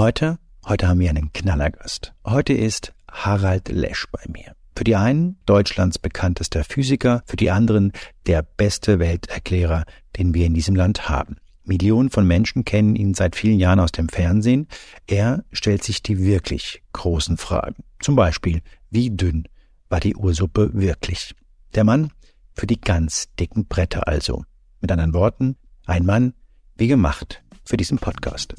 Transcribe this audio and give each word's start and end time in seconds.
Heute, 0.00 0.38
heute 0.64 0.88
haben 0.88 0.98
wir 0.98 1.10
einen 1.10 1.30
Knallergast. 1.34 2.14
Heute 2.24 2.54
ist 2.54 2.94
Harald 3.12 3.68
Lesch 3.68 4.06
bei 4.10 4.22
mir. 4.32 4.56
Für 4.74 4.84
die 4.84 4.96
einen 4.96 5.36
Deutschlands 5.44 5.98
bekanntester 5.98 6.64
Physiker, 6.64 7.22
für 7.26 7.36
die 7.36 7.50
anderen 7.50 7.92
der 8.26 8.40
beste 8.40 8.98
Welterklärer, 8.98 9.84
den 10.16 10.32
wir 10.32 10.46
in 10.46 10.54
diesem 10.54 10.74
Land 10.74 11.10
haben. 11.10 11.36
Millionen 11.64 12.08
von 12.08 12.26
Menschen 12.26 12.64
kennen 12.64 12.96
ihn 12.96 13.12
seit 13.12 13.36
vielen 13.36 13.58
Jahren 13.58 13.78
aus 13.78 13.92
dem 13.92 14.08
Fernsehen. 14.08 14.68
Er 15.06 15.44
stellt 15.52 15.84
sich 15.84 16.02
die 16.02 16.18
wirklich 16.18 16.82
großen 16.94 17.36
Fragen. 17.36 17.84
Zum 18.00 18.16
Beispiel, 18.16 18.62
wie 18.88 19.10
dünn 19.10 19.48
war 19.90 20.00
die 20.00 20.16
Ursuppe 20.16 20.70
wirklich? 20.72 21.34
Der 21.74 21.84
Mann 21.84 22.10
für 22.54 22.66
die 22.66 22.80
ganz 22.80 23.28
dicken 23.38 23.66
Bretter 23.66 24.08
also. 24.08 24.44
Mit 24.80 24.90
anderen 24.92 25.12
Worten, 25.12 25.56
ein 25.84 26.06
Mann 26.06 26.32
wie 26.74 26.88
gemacht 26.88 27.42
für 27.64 27.76
diesen 27.76 27.98
Podcast. 27.98 28.54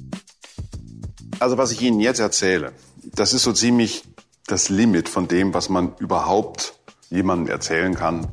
Also 1.41 1.57
was 1.57 1.71
ich 1.71 1.81
Ihnen 1.81 1.99
jetzt 1.99 2.19
erzähle, 2.19 2.71
das 3.01 3.33
ist 3.33 3.41
so 3.41 3.51
ziemlich 3.51 4.03
das 4.45 4.69
Limit 4.69 5.09
von 5.09 5.27
dem, 5.27 5.55
was 5.55 5.69
man 5.69 5.95
überhaupt 5.97 6.75
jemandem 7.09 7.51
erzählen 7.51 7.95
kann. 7.95 8.31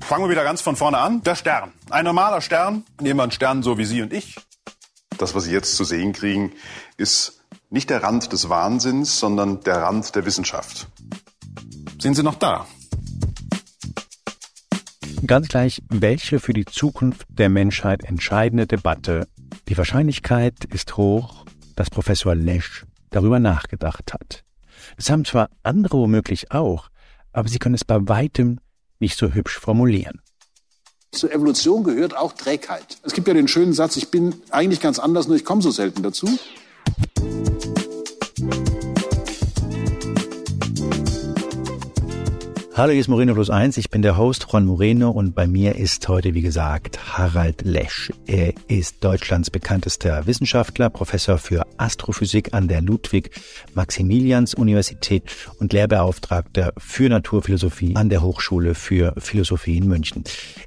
Fangen 0.00 0.24
wir 0.24 0.30
wieder 0.30 0.42
ganz 0.42 0.62
von 0.62 0.76
vorne 0.76 0.96
an. 0.96 1.22
Der 1.24 1.34
Stern. 1.34 1.72
Ein 1.90 2.06
normaler 2.06 2.40
Stern. 2.40 2.84
Nehmen 3.02 3.18
wir 3.18 3.24
einen 3.24 3.32
Stern 3.32 3.62
so 3.62 3.76
wie 3.76 3.84
Sie 3.84 4.00
und 4.00 4.14
ich. 4.14 4.36
Das, 5.18 5.34
was 5.34 5.44
Sie 5.44 5.52
jetzt 5.52 5.76
zu 5.76 5.84
sehen 5.84 6.14
kriegen, 6.14 6.52
ist 6.96 7.42
nicht 7.68 7.90
der 7.90 8.02
Rand 8.02 8.32
des 8.32 8.48
Wahnsinns, 8.48 9.20
sondern 9.20 9.60
der 9.60 9.82
Rand 9.82 10.14
der 10.16 10.24
Wissenschaft. 10.24 10.88
Sind 12.00 12.14
Sie 12.14 12.22
noch 12.22 12.36
da? 12.36 12.66
Ganz 15.26 15.48
gleich, 15.48 15.82
welche 15.90 16.40
für 16.40 16.54
die 16.54 16.64
Zukunft 16.64 17.26
der 17.28 17.50
Menschheit 17.50 18.04
entscheidende 18.04 18.66
Debatte. 18.66 19.28
Die 19.68 19.76
Wahrscheinlichkeit 19.76 20.64
ist 20.64 20.96
hoch, 20.96 21.44
dass 21.80 21.88
Professor 21.88 22.34
Lesch 22.34 22.84
darüber 23.08 23.38
nachgedacht 23.40 24.12
hat. 24.12 24.44
Das 24.98 25.08
haben 25.08 25.24
zwar 25.24 25.48
andere 25.62 25.96
womöglich 25.96 26.50
auch, 26.50 26.90
aber 27.32 27.48
sie 27.48 27.58
können 27.58 27.74
es 27.74 27.86
bei 27.86 27.96
weitem 28.06 28.60
nicht 28.98 29.16
so 29.16 29.32
hübsch 29.32 29.58
formulieren. 29.58 30.20
Zur 31.12 31.32
Evolution 31.32 31.82
gehört 31.82 32.14
auch 32.14 32.34
Trägheit. 32.34 32.98
Es 33.02 33.14
gibt 33.14 33.28
ja 33.28 33.32
den 33.32 33.48
schönen 33.48 33.72
Satz, 33.72 33.96
ich 33.96 34.10
bin 34.10 34.34
eigentlich 34.50 34.82
ganz 34.82 34.98
anders, 34.98 35.26
nur 35.26 35.38
ich 35.38 35.44
komme 35.46 35.62
so 35.62 35.70
selten 35.70 36.02
dazu. 36.02 36.28
Hallo, 42.80 42.92
hier 42.92 43.00
ist 43.02 43.08
Moreno 43.08 43.34
Plus 43.34 43.50
Eins. 43.50 43.76
Ich 43.76 43.90
bin 43.90 44.00
der 44.00 44.16
Host 44.16 44.46
Juan 44.50 44.64
Moreno 44.64 45.10
und 45.10 45.34
bei 45.34 45.46
mir 45.46 45.76
ist 45.76 46.08
heute, 46.08 46.32
wie 46.32 46.40
gesagt, 46.40 47.18
Harald 47.18 47.60
Lesch. 47.60 48.10
Er 48.26 48.54
ist 48.68 49.04
Deutschlands 49.04 49.50
bekanntester 49.50 50.26
Wissenschaftler, 50.26 50.88
Professor 50.88 51.36
für 51.36 51.66
Astrophysik 51.76 52.54
an 52.54 52.68
der 52.68 52.80
Ludwig-Maximilians-Universität 52.80 55.24
und 55.58 55.74
Lehrbeauftragter 55.74 56.72
für 56.78 57.10
Naturphilosophie 57.10 57.96
an 57.96 58.08
der 58.08 58.22
Hochschule 58.22 58.74
für 58.74 59.12
Philosophie 59.18 59.76
in 59.76 59.86
München. 59.86 60.24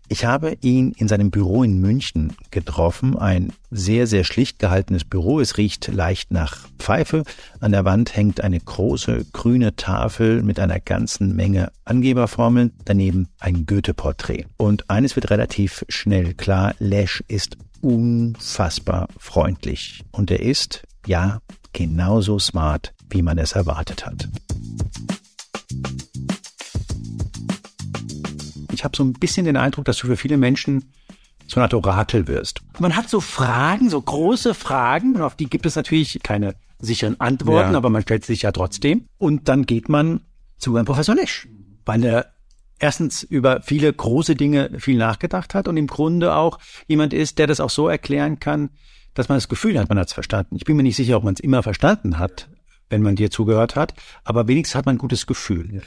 Ich 0.07 0.25
habe 0.25 0.55
ihn 0.61 0.93
in 0.95 1.07
seinem 1.07 1.31
Büro 1.31 1.63
in 1.63 1.81
München 1.81 2.33
getroffen, 2.51 3.17
ein 3.17 3.53
sehr, 3.71 4.05
sehr 4.05 4.23
schlicht 4.23 4.59
gehaltenes 4.59 5.03
Büro. 5.03 5.39
Es 5.39 5.57
riecht 5.57 5.87
leicht 5.87 6.31
nach 6.31 6.67
Pfeife. 6.77 7.23
An 7.59 7.71
der 7.71 7.85
Wand 7.85 8.15
hängt 8.15 8.41
eine 8.41 8.59
große 8.59 9.25
grüne 9.33 9.75
Tafel 9.75 10.43
mit 10.43 10.59
einer 10.59 10.79
ganzen 10.79 11.35
Menge 11.35 11.71
Angeberformeln. 12.03 12.73
Daneben 12.83 13.29
ein 13.39 13.65
Goethe-Porträt. 13.65 14.45
Und 14.57 14.89
eines 14.89 15.15
wird 15.15 15.29
relativ 15.29 15.85
schnell 15.87 16.33
klar. 16.33 16.75
Lesch 16.79 17.23
ist 17.29 17.55
unfassbar 17.79 19.07
freundlich. 19.17 20.03
Und 20.11 20.29
er 20.29 20.41
ist, 20.41 20.83
ja, 21.07 21.39
genauso 21.71 22.39
smart, 22.39 22.93
wie 23.09 23.21
man 23.21 23.37
es 23.37 23.53
erwartet 23.53 24.05
hat. 24.05 24.27
Ich 28.73 28.83
habe 28.83 28.97
so 28.97 29.03
ein 29.03 29.13
bisschen 29.13 29.45
den 29.45 29.55
Eindruck, 29.55 29.85
dass 29.85 29.97
du 29.97 30.07
für 30.07 30.17
viele 30.17 30.35
Menschen 30.35 30.91
so 31.47 31.55
eine 31.55 31.63
Art 31.63 31.73
Orakel 31.73 32.27
wirst. 32.27 32.59
Man 32.79 32.97
hat 32.97 33.09
so 33.09 33.21
Fragen, 33.21 33.89
so 33.89 34.01
große 34.01 34.53
Fragen, 34.53 35.15
und 35.15 35.21
auf 35.21 35.35
die 35.35 35.45
gibt 35.45 35.65
es 35.65 35.77
natürlich 35.77 36.19
keine 36.21 36.55
sicheren 36.79 37.17
Antworten, 37.21 37.71
ja. 37.71 37.77
aber 37.77 37.89
man 37.89 38.01
stellt 38.01 38.25
sich 38.25 38.41
ja 38.41 38.51
trotzdem. 38.51 39.05
Und 39.17 39.47
dann 39.47 39.65
geht 39.65 39.87
man 39.87 40.19
zu 40.57 40.75
einem 40.75 40.85
Professor 40.85 41.15
Lesch, 41.15 41.47
weil 41.85 42.03
er 42.03 42.33
erstens 42.79 43.23
über 43.23 43.61
viele 43.61 43.91
große 43.91 44.35
Dinge 44.35 44.71
viel 44.79 44.97
nachgedacht 44.97 45.53
hat 45.53 45.67
und 45.67 45.77
im 45.77 45.87
Grunde 45.87 46.35
auch 46.35 46.59
jemand 46.87 47.13
ist, 47.13 47.39
der 47.39 47.47
das 47.47 47.59
auch 47.59 47.69
so 47.69 47.87
erklären 47.87 48.39
kann, 48.39 48.71
dass 49.13 49.29
man 49.29 49.37
das 49.37 49.47
Gefühl 49.47 49.79
hat, 49.79 49.89
man 49.89 49.99
hat 49.99 50.07
es 50.07 50.13
verstanden. 50.13 50.55
Ich 50.55 50.65
bin 50.65 50.75
mir 50.75 50.83
nicht 50.83 50.95
sicher, 50.95 51.17
ob 51.17 51.23
man 51.23 51.35
es 51.35 51.39
immer 51.39 51.63
verstanden 51.63 52.19
hat, 52.19 52.49
wenn 52.89 53.01
man 53.01 53.15
dir 53.15 53.31
zugehört 53.31 53.75
hat, 53.75 53.93
aber 54.23 54.47
wenigstens 54.47 54.75
hat 54.75 54.85
man 54.85 54.95
ein 54.95 54.99
gutes 54.99 55.27
Gefühl. 55.27 55.75
Ja. 55.75 55.81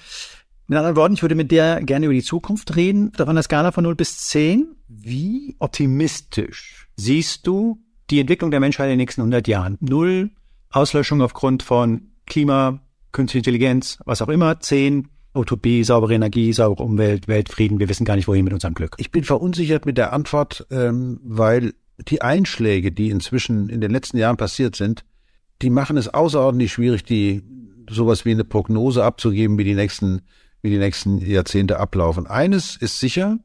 Mit 0.68 0.78
anderen 0.78 0.96
Worten, 0.96 1.14
ich 1.14 1.22
würde 1.22 1.36
mit 1.36 1.52
dir 1.52 1.80
gerne 1.82 2.06
über 2.06 2.14
die 2.14 2.22
Zukunft 2.22 2.74
reden. 2.74 3.12
Auf 3.18 3.28
einer 3.28 3.42
Skala 3.42 3.70
von 3.70 3.84
0 3.84 3.94
bis 3.94 4.18
10. 4.26 4.74
Wie 4.88 5.54
optimistisch 5.60 6.88
siehst 6.96 7.46
du 7.46 7.84
die 8.10 8.18
Entwicklung 8.18 8.50
der 8.50 8.58
Menschheit 8.58 8.86
in 8.86 8.90
den 8.92 8.98
nächsten 8.98 9.20
100 9.20 9.46
Jahren? 9.46 9.78
Null 9.80 10.30
Auslöschung 10.70 11.22
aufgrund 11.22 11.62
von 11.62 12.10
Klima, 12.26 12.80
künstliche 13.12 13.38
Intelligenz, 13.38 13.98
was 14.04 14.22
auch 14.22 14.28
immer. 14.28 14.58
10 14.60 15.08
Utopie, 15.36 15.84
saubere 15.84 16.14
Energie, 16.14 16.52
saubere 16.52 16.84
Umwelt, 16.84 17.28
Weltfrieden. 17.28 17.78
Wir 17.78 17.88
wissen 17.88 18.04
gar 18.04 18.16
nicht, 18.16 18.28
wohin 18.28 18.44
mit 18.44 18.52
unserem 18.52 18.74
Glück. 18.74 18.96
Ich 18.98 19.10
bin 19.10 19.24
verunsichert 19.24 19.86
mit 19.86 19.98
der 19.98 20.12
Antwort, 20.12 20.66
ähm, 20.70 21.20
weil 21.22 21.74
die 22.08 22.22
Einschläge, 22.22 22.92
die 22.92 23.10
inzwischen 23.10 23.68
in 23.68 23.80
den 23.80 23.90
letzten 23.90 24.18
Jahren 24.18 24.36
passiert 24.36 24.76
sind, 24.76 25.04
die 25.62 25.70
machen 25.70 25.96
es 25.96 26.12
außerordentlich 26.12 26.72
schwierig, 26.72 27.04
die 27.04 27.42
sowas 27.88 28.24
wie 28.24 28.32
eine 28.32 28.44
Prognose 28.44 29.04
abzugeben, 29.04 29.58
wie 29.58 29.64
die 29.64 29.74
nächsten 29.74 30.22
wie 30.62 30.70
die 30.70 30.78
nächsten 30.78 31.18
Jahrzehnte 31.18 31.78
ablaufen. 31.78 32.26
Eines 32.26 32.76
ist 32.76 32.98
sicher, 32.98 33.38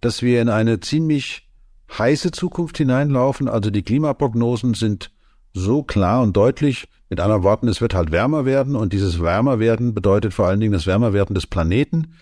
dass 0.00 0.22
wir 0.22 0.40
in 0.40 0.48
eine 0.48 0.80
ziemlich 0.80 1.48
heiße 1.96 2.30
Zukunft 2.30 2.78
hineinlaufen. 2.78 3.48
Also 3.48 3.70
die 3.70 3.82
Klimaprognosen 3.82 4.74
sind 4.74 5.10
so 5.58 5.82
klar 5.82 6.22
und 6.22 6.36
deutlich. 6.36 6.88
Mit 7.10 7.20
anderen 7.20 7.42
Worten, 7.42 7.68
es 7.68 7.80
wird 7.80 7.94
halt 7.94 8.12
wärmer 8.12 8.44
werden 8.44 8.76
und 8.76 8.92
dieses 8.92 9.20
Wärmerwerden 9.22 9.94
bedeutet 9.94 10.34
vor 10.34 10.46
allen 10.46 10.60
Dingen 10.60 10.72
das 10.72 10.86
Wärmerwerden 10.86 11.34
des 11.34 11.46
Planeten, 11.46 12.12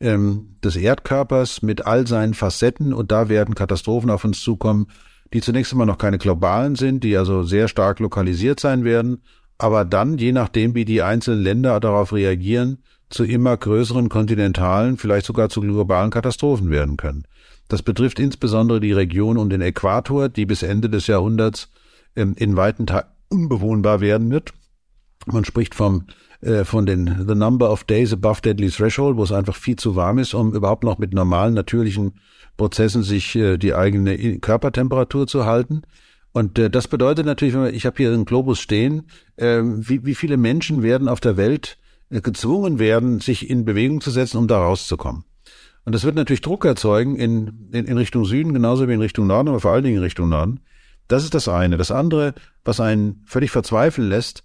ähm, 0.00 0.56
des 0.62 0.76
Erdkörpers 0.76 1.62
mit 1.62 1.86
all 1.86 2.06
seinen 2.06 2.34
Facetten 2.34 2.92
und 2.92 3.10
da 3.10 3.28
werden 3.28 3.54
Katastrophen 3.54 4.10
auf 4.10 4.24
uns 4.24 4.40
zukommen, 4.40 4.86
die 5.32 5.40
zunächst 5.40 5.72
einmal 5.72 5.86
noch 5.86 5.98
keine 5.98 6.18
globalen 6.18 6.76
sind, 6.76 7.02
die 7.04 7.16
also 7.16 7.42
sehr 7.42 7.66
stark 7.66 7.98
lokalisiert 7.98 8.60
sein 8.60 8.84
werden, 8.84 9.22
aber 9.58 9.84
dann, 9.84 10.18
je 10.18 10.32
nachdem, 10.32 10.74
wie 10.74 10.84
die 10.84 11.02
einzelnen 11.02 11.42
Länder 11.42 11.80
darauf 11.80 12.12
reagieren, 12.12 12.78
zu 13.10 13.24
immer 13.24 13.56
größeren 13.56 14.08
kontinentalen, 14.08 14.96
vielleicht 14.96 15.26
sogar 15.26 15.48
zu 15.48 15.60
globalen 15.60 16.10
Katastrophen 16.10 16.70
werden 16.70 16.96
können. 16.96 17.24
Das 17.68 17.82
betrifft 17.82 18.18
insbesondere 18.18 18.80
die 18.80 18.92
Region 18.92 19.36
um 19.36 19.50
den 19.50 19.60
Äquator, 19.60 20.28
die 20.28 20.46
bis 20.46 20.62
Ende 20.62 20.90
des 20.90 21.06
Jahrhunderts 21.06 21.70
ähm, 22.16 22.34
in 22.36 22.56
weiten 22.56 22.86
Teilen 22.86 23.06
unbewohnbar 23.32 24.00
werden 24.00 24.30
wird. 24.30 24.52
Man 25.26 25.44
spricht 25.44 25.74
vom 25.74 26.06
äh, 26.42 26.64
von 26.64 26.86
den 26.86 27.24
the 27.26 27.34
number 27.34 27.70
of 27.70 27.84
days 27.84 28.12
above 28.12 28.42
deadly 28.42 28.68
threshold, 28.68 29.16
wo 29.16 29.22
es 29.22 29.32
einfach 29.32 29.56
viel 29.56 29.76
zu 29.76 29.96
warm 29.96 30.18
ist, 30.18 30.34
um 30.34 30.54
überhaupt 30.54 30.84
noch 30.84 30.98
mit 30.98 31.14
normalen 31.14 31.54
natürlichen 31.54 32.14
Prozessen 32.56 33.02
sich 33.02 33.34
äh, 33.36 33.56
die 33.56 33.74
eigene 33.74 34.38
Körpertemperatur 34.38 35.26
zu 35.26 35.46
halten. 35.46 35.82
Und 36.32 36.58
äh, 36.58 36.68
das 36.68 36.88
bedeutet 36.88 37.26
natürlich, 37.26 37.54
ich 37.74 37.86
habe 37.86 37.96
hier 37.96 38.12
einen 38.12 38.24
Globus 38.24 38.60
stehen, 38.60 39.06
äh, 39.36 39.60
wie, 39.62 40.04
wie 40.04 40.14
viele 40.14 40.36
Menschen 40.36 40.82
werden 40.82 41.08
auf 41.08 41.20
der 41.20 41.36
Welt 41.36 41.78
gezwungen 42.10 42.78
werden, 42.78 43.20
sich 43.20 43.48
in 43.48 43.64
Bewegung 43.64 44.02
zu 44.02 44.10
setzen, 44.10 44.36
um 44.36 44.46
da 44.46 44.58
rauszukommen. 44.58 45.24
Und 45.84 45.94
das 45.94 46.04
wird 46.04 46.14
natürlich 46.14 46.42
Druck 46.42 46.64
erzeugen 46.64 47.16
in, 47.16 47.70
in, 47.72 47.86
in 47.86 47.96
Richtung 47.96 48.24
Süden, 48.24 48.52
genauso 48.52 48.86
wie 48.86 48.92
in 48.92 49.00
Richtung 49.00 49.26
Norden, 49.26 49.48
aber 49.48 49.60
vor 49.60 49.72
allen 49.72 49.84
Dingen 49.84 49.96
in 49.96 50.02
Richtung 50.02 50.28
Norden. 50.28 50.60
Das 51.12 51.24
ist 51.24 51.34
das 51.34 51.46
eine. 51.46 51.76
Das 51.76 51.90
andere, 51.90 52.32
was 52.64 52.80
einen 52.80 53.22
völlig 53.26 53.50
verzweifeln 53.50 54.08
lässt, 54.08 54.44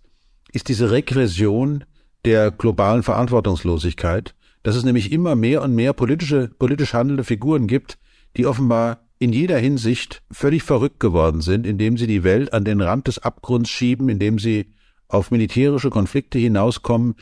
ist 0.51 0.67
diese 0.67 0.91
Regression 0.91 1.85
der 2.25 2.51
globalen 2.51 3.03
Verantwortungslosigkeit, 3.03 4.35
dass 4.63 4.75
es 4.75 4.83
nämlich 4.83 5.13
immer 5.13 5.37
mehr 5.37 5.61
und 5.61 5.73
mehr 5.73 5.93
politische, 5.93 6.49
politisch 6.59 6.93
handelnde 6.93 7.23
Figuren 7.23 7.67
gibt, 7.67 7.97
die 8.35 8.45
offenbar 8.45 8.99
in 9.17 9.31
jeder 9.31 9.57
Hinsicht 9.57 10.23
völlig 10.29 10.61
verrückt 10.63 10.99
geworden 10.99 11.39
sind, 11.39 11.65
indem 11.65 11.95
sie 11.95 12.05
die 12.05 12.25
Welt 12.25 12.51
an 12.51 12.65
den 12.65 12.81
Rand 12.81 13.07
des 13.07 13.19
Abgrunds 13.19 13.69
schieben, 13.69 14.09
indem 14.09 14.37
sie 14.37 14.73
auf 15.07 15.31
militärische 15.31 15.89
Konflikte 15.89 16.37
hinauskommen, 16.37 17.15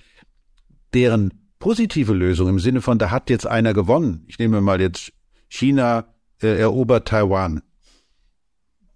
deren 0.95 1.31
positive 1.59 2.13
Lösung 2.13 2.50
im 2.50 2.59
Sinne 2.59 2.81
von, 2.81 2.98
da 2.98 3.12
hat 3.12 3.30
jetzt 3.30 3.45
einer 3.45 3.75
gewonnen. 3.75 4.24
Ich 4.25 4.39
nehme 4.39 4.59
mal 4.59 4.81
jetzt 4.81 5.13
China 5.50 6.15
äh, 6.41 6.48
erobert 6.59 7.07
Taiwan. 7.07 7.62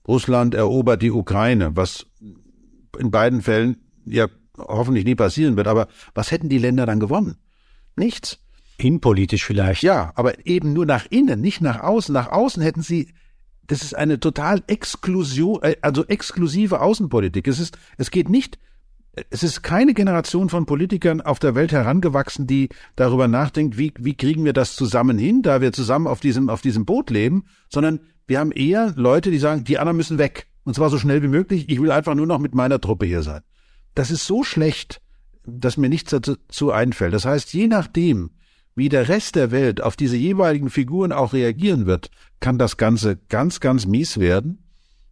Russland 0.10 0.56
erobert 0.56 1.02
die 1.02 1.12
Ukraine, 1.12 1.76
was 1.76 2.08
in 2.98 3.12
beiden 3.12 3.42
Fällen 3.42 3.78
ja 4.06 4.28
hoffentlich 4.58 5.06
nie 5.06 5.16
passieren 5.16 5.56
wird. 5.56 5.68
Aber 5.68 5.88
was 6.16 6.32
hätten 6.32 6.50
die 6.50 6.58
Länder 6.58 6.86
dann 6.86 7.00
gewonnen? 7.00 7.38
Nichts. 7.96 8.40
Innenpolitisch 8.78 9.46
vielleicht. 9.46 9.84
Ja, 9.84 10.12
aber 10.16 10.46
eben 10.48 10.74
nur 10.74 10.86
nach 10.86 11.06
innen, 11.10 11.42
nicht 11.42 11.62
nach 11.62 11.82
außen. 11.82 12.12
Nach 12.12 12.32
außen 12.32 12.64
hätten 12.64 12.82
sie 12.82 13.14
das 13.70 13.84
ist 13.84 13.96
eine 13.96 14.20
total 14.20 14.64
exklusion, 14.66 15.62
äh, 15.62 15.76
also 15.82 16.04
exklusive 16.06 16.82
Außenpolitik. 16.82 17.48
Es 17.48 17.60
ist, 17.60 17.78
es 17.98 18.10
geht 18.10 18.28
nicht, 18.28 18.58
es 19.30 19.44
ist 19.44 19.62
keine 19.62 19.94
Generation 19.94 20.50
von 20.50 20.66
Politikern 20.66 21.22
auf 21.22 21.38
der 21.38 21.54
Welt 21.54 21.72
herangewachsen, 21.72 22.48
die 22.48 22.70
darüber 22.96 23.28
nachdenkt, 23.28 23.78
wie, 23.78 23.94
wie 24.00 24.16
kriegen 24.16 24.44
wir 24.44 24.54
das 24.54 24.76
zusammen 24.76 25.20
hin, 25.20 25.44
da 25.44 25.62
wir 25.62 25.72
zusammen 25.72 26.08
auf 26.08 26.20
diesem, 26.20 26.50
auf 26.50 26.62
diesem 26.62 26.86
Boot 26.86 27.12
leben, 27.12 27.46
sondern 27.70 28.00
wir 28.30 28.40
haben 28.40 28.52
eher 28.52 28.94
Leute, 28.96 29.32
die 29.32 29.40
sagen, 29.40 29.64
die 29.64 29.80
anderen 29.80 29.98
müssen 29.98 30.20
weg. 30.20 30.46
Und 30.64 30.76
zwar 30.76 30.92
so 30.92 31.00
schnell 31.00 31.24
wie 31.24 31.28
möglich. 31.28 31.68
Ich 31.68 31.82
will 31.82 31.90
einfach 31.90 32.14
nur 32.14 32.28
noch 32.28 32.38
mit 32.38 32.54
meiner 32.54 32.80
Truppe 32.80 33.08
hier 33.08 33.24
sein. 33.24 33.42
Das 33.96 34.12
ist 34.12 34.28
so 34.28 34.44
schlecht, 34.44 35.02
dass 35.44 35.78
mir 35.78 35.90
nichts 35.90 36.12
dazu 36.12 36.72
einfällt. 36.72 37.14
Das 37.14 37.26
heißt, 37.26 37.52
je 37.54 37.66
nachdem, 37.66 38.30
wie 38.76 38.88
der 38.88 39.10
Rest 39.10 39.36
der 39.36 39.50
Welt 39.50 39.82
auf 39.82 39.96
diese 39.96 40.16
jeweiligen 40.16 40.70
Figuren 40.70 41.12
auch 41.12 41.34
reagieren 41.34 41.88
wird, 41.88 42.12
kann 42.40 42.60
das 42.60 42.78
Ganze 42.78 43.18
ganz, 43.30 43.62
ganz 43.62 43.88
mies 43.88 44.20
werden. 44.20 44.64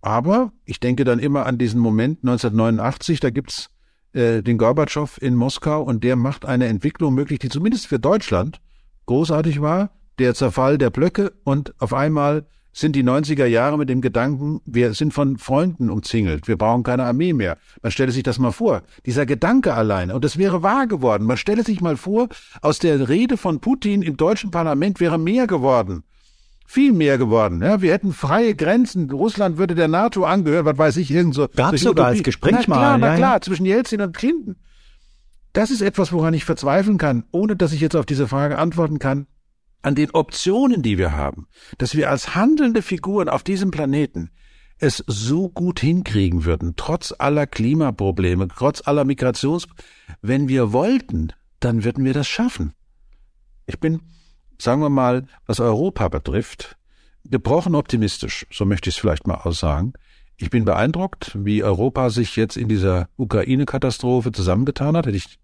Aber 0.02 0.54
ich 0.64 0.80
denke 0.80 1.04
dann 1.04 1.18
immer 1.18 1.48
an 1.48 1.58
diesen 1.58 1.80
Moment 1.82 2.20
1989, 2.20 3.20
da 3.20 3.32
gibt's 3.32 3.72
äh, 4.14 4.44
den 4.44 4.60
Gorbatschow 4.60 5.20
in 5.20 5.34
Moskau 5.34 5.82
und 5.82 6.04
der 6.04 6.18
macht 6.18 6.46
eine 6.46 6.68
Entwicklung 6.68 7.16
möglich, 7.16 7.40
die 7.40 7.50
zumindest 7.50 7.88
für 7.88 8.00
Deutschland 8.00 8.62
großartig 9.08 9.60
war. 9.60 9.90
Der 10.20 10.36
Zerfall 10.36 10.78
der 10.78 10.92
Blöcke 10.92 11.34
und 11.44 11.74
auf 11.82 11.96
einmal 11.96 12.46
sind 12.74 12.96
die 12.96 13.04
90er 13.04 13.46
Jahre 13.46 13.78
mit 13.78 13.90
dem 13.90 14.02
Gedanken, 14.02 14.62
wir 14.66 14.94
sind 14.94 15.14
von 15.14 15.38
Freunden 15.38 15.90
umzingelt, 15.90 16.48
wir 16.48 16.58
brauchen 16.58 16.84
keine 16.84 17.06
Armee 17.06 17.34
mehr. 17.34 17.58
Man 17.82 17.92
stelle 17.92 18.12
sich 18.12 18.24
das 18.24 18.38
mal 18.38 18.52
vor, 18.52 18.84
dieser 19.06 19.26
Gedanke 19.26 19.74
alleine, 19.74 20.14
und 20.14 20.24
das 20.24 20.38
wäre 20.38 20.62
wahr 20.62 20.86
geworden. 20.86 21.26
Man 21.26 21.38
stelle 21.38 21.64
sich 21.64 21.82
mal 21.82 21.98
vor, 21.98 22.30
aus 22.62 22.80
der 22.80 23.10
Rede 23.10 23.38
von 23.38 23.60
Putin 23.60 24.02
im 24.02 24.16
deutschen 24.16 24.52
Parlament 24.52 25.00
wäre 25.00 25.18
mehr 25.18 25.48
geworden. 25.48 26.04
Viel 26.70 26.92
mehr 26.92 27.18
geworden. 27.18 27.62
Ja, 27.62 27.82
wir 27.82 27.94
hätten 27.94 28.12
freie 28.12 28.54
Grenzen. 28.54 29.10
Russland 29.10 29.58
würde 29.58 29.74
der 29.74 29.88
NATO 29.88 30.26
angehören, 30.26 30.66
was 30.66 30.78
weiß 30.78 30.98
ich, 30.98 31.10
irgend 31.10 31.34
so. 31.34 31.48
Gab 31.56 31.78
sogar 31.78 32.08
als 32.08 32.24
Gespräch 32.24 32.52
na 32.52 32.64
klar, 32.64 32.98
mal. 32.98 33.00
Na 33.00 33.16
klar, 33.16 33.34
ja. 33.36 33.42
zwischen 33.42 33.66
Jelzin 33.66 34.02
und 34.02 34.16
Clinton. 34.16 34.58
Das 35.54 35.72
ist 35.72 35.82
etwas, 35.82 36.12
woran 36.12 36.34
ich 36.34 36.44
verzweifeln 36.44 36.98
kann, 36.98 37.24
ohne 37.32 37.56
dass 37.56 37.72
ich 37.72 37.80
jetzt 37.80 37.96
auf 37.96 38.06
diese 38.06 38.28
Frage 38.28 38.58
antworten 38.58 39.00
kann 39.00 39.28
an 39.88 39.96
den 39.96 40.12
Optionen, 40.12 40.82
die 40.82 40.98
wir 40.98 41.14
haben, 41.14 41.48
dass 41.78 41.96
wir 41.96 42.10
als 42.10 42.36
handelnde 42.36 42.82
Figuren 42.82 43.30
auf 43.30 43.42
diesem 43.42 43.72
Planeten 43.72 44.32
es 44.80 45.02
so 45.08 45.48
gut 45.48 45.80
hinkriegen 45.80 46.44
würden, 46.44 46.74
trotz 46.76 47.14
aller 47.18 47.48
Klimaprobleme, 47.48 48.50
trotz 48.50 48.86
aller 48.86 49.06
Migrations, 49.06 49.66
wenn 50.22 50.50
wir 50.50 50.74
wollten, 50.74 51.32
dann 51.62 51.86
würden 51.86 52.04
wir 52.04 52.14
das 52.14 52.28
schaffen. 52.28 52.74
Ich 53.66 53.80
bin, 53.80 54.02
sagen 54.60 54.82
wir 54.82 54.90
mal, 54.90 55.26
was 55.46 55.62
Europa 55.62 56.10
betrifft, 56.10 56.78
gebrochen 57.24 57.74
optimistisch, 57.74 58.46
so 58.52 58.66
möchte 58.66 58.90
ich 58.90 58.98
es 58.98 59.00
vielleicht 59.00 59.26
mal 59.26 59.36
aussagen. 59.36 59.94
Ich 60.36 60.50
bin 60.50 60.66
beeindruckt, 60.66 61.32
wie 61.34 61.64
Europa 61.64 62.10
sich 62.10 62.36
jetzt 62.36 62.58
in 62.58 62.68
dieser 62.68 63.08
Ukraine-Katastrophe 63.16 64.34
zusammengetan 64.34 64.98
hat. 64.98 65.08
Hätte 65.08 65.18
ich 65.18 65.40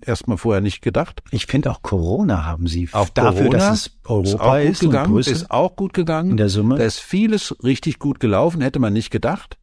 erstmal 0.00 0.38
vorher 0.38 0.60
nicht 0.60 0.82
gedacht. 0.82 1.22
Ich 1.30 1.46
finde 1.46 1.70
auch 1.70 1.82
Corona 1.82 2.44
haben 2.44 2.66
sie 2.66 2.88
auch 2.92 3.08
dafür, 3.08 3.46
Corona 3.46 3.58
dass 3.58 3.86
es 3.86 3.90
Europa 4.04 4.58
ist, 4.58 4.70
ist, 4.70 4.80
gegangen, 4.80 5.18
ist 5.18 5.50
auch 5.50 5.76
gut 5.76 5.92
gegangen. 5.92 6.32
In 6.32 6.36
der 6.36 6.48
Summe. 6.48 6.76
Da 6.76 6.84
ist 6.84 7.00
vieles 7.00 7.56
richtig 7.62 7.98
gut 7.98 8.20
gelaufen, 8.20 8.60
hätte 8.60 8.78
man 8.78 8.92
nicht 8.92 9.10
gedacht. 9.10 9.58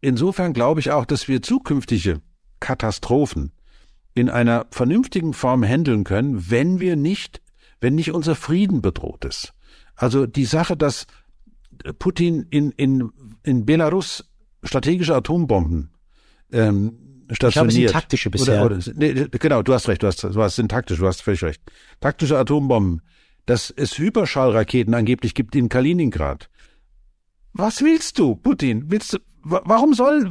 Insofern 0.00 0.52
glaube 0.52 0.80
ich 0.80 0.90
auch, 0.90 1.04
dass 1.04 1.28
wir 1.28 1.42
zukünftige 1.42 2.20
Katastrophen 2.60 3.52
in 4.14 4.30
einer 4.30 4.66
vernünftigen 4.70 5.34
Form 5.34 5.62
handeln 5.62 6.04
können, 6.04 6.50
wenn 6.50 6.80
wir 6.80 6.96
nicht, 6.96 7.42
wenn 7.80 7.94
nicht 7.94 8.12
unser 8.12 8.34
Frieden 8.34 8.80
bedroht 8.80 9.24
ist. 9.24 9.52
Also 9.94 10.26
die 10.26 10.44
Sache, 10.44 10.76
dass 10.76 11.06
Putin 11.98 12.46
in, 12.50 12.70
in, 12.72 13.10
in 13.42 13.66
Belarus 13.66 14.30
strategische 14.62 15.14
Atombomben 15.14 15.90
ähm, 16.52 17.05
stationiert. 17.30 17.74
Ich 17.74 17.86
habe 17.86 17.92
taktische 17.92 18.30
bisher. 18.30 18.64
Oder, 18.64 18.76
oder, 18.76 18.92
nee, 18.94 19.26
genau, 19.30 19.62
du 19.62 19.74
hast 19.74 19.88
recht, 19.88 20.02
du 20.02 20.06
hast, 20.06 20.22
du 20.24 20.42
hast 20.42 20.56
sind 20.56 20.70
taktisch, 20.70 20.98
du 20.98 21.06
hast 21.06 21.22
völlig 21.22 21.42
recht. 21.42 21.62
Taktische 22.00 22.38
Atombomben, 22.38 23.02
dass 23.46 23.70
es 23.70 23.98
Hyperschallraketen 23.98 24.94
angeblich 24.94 25.34
gibt 25.34 25.54
in 25.54 25.68
Kaliningrad. 25.68 26.48
Was 27.52 27.82
willst 27.82 28.18
du, 28.18 28.36
Putin? 28.36 28.84
Willst 28.88 29.14
du, 29.14 29.18
warum 29.42 29.94
soll, 29.94 30.30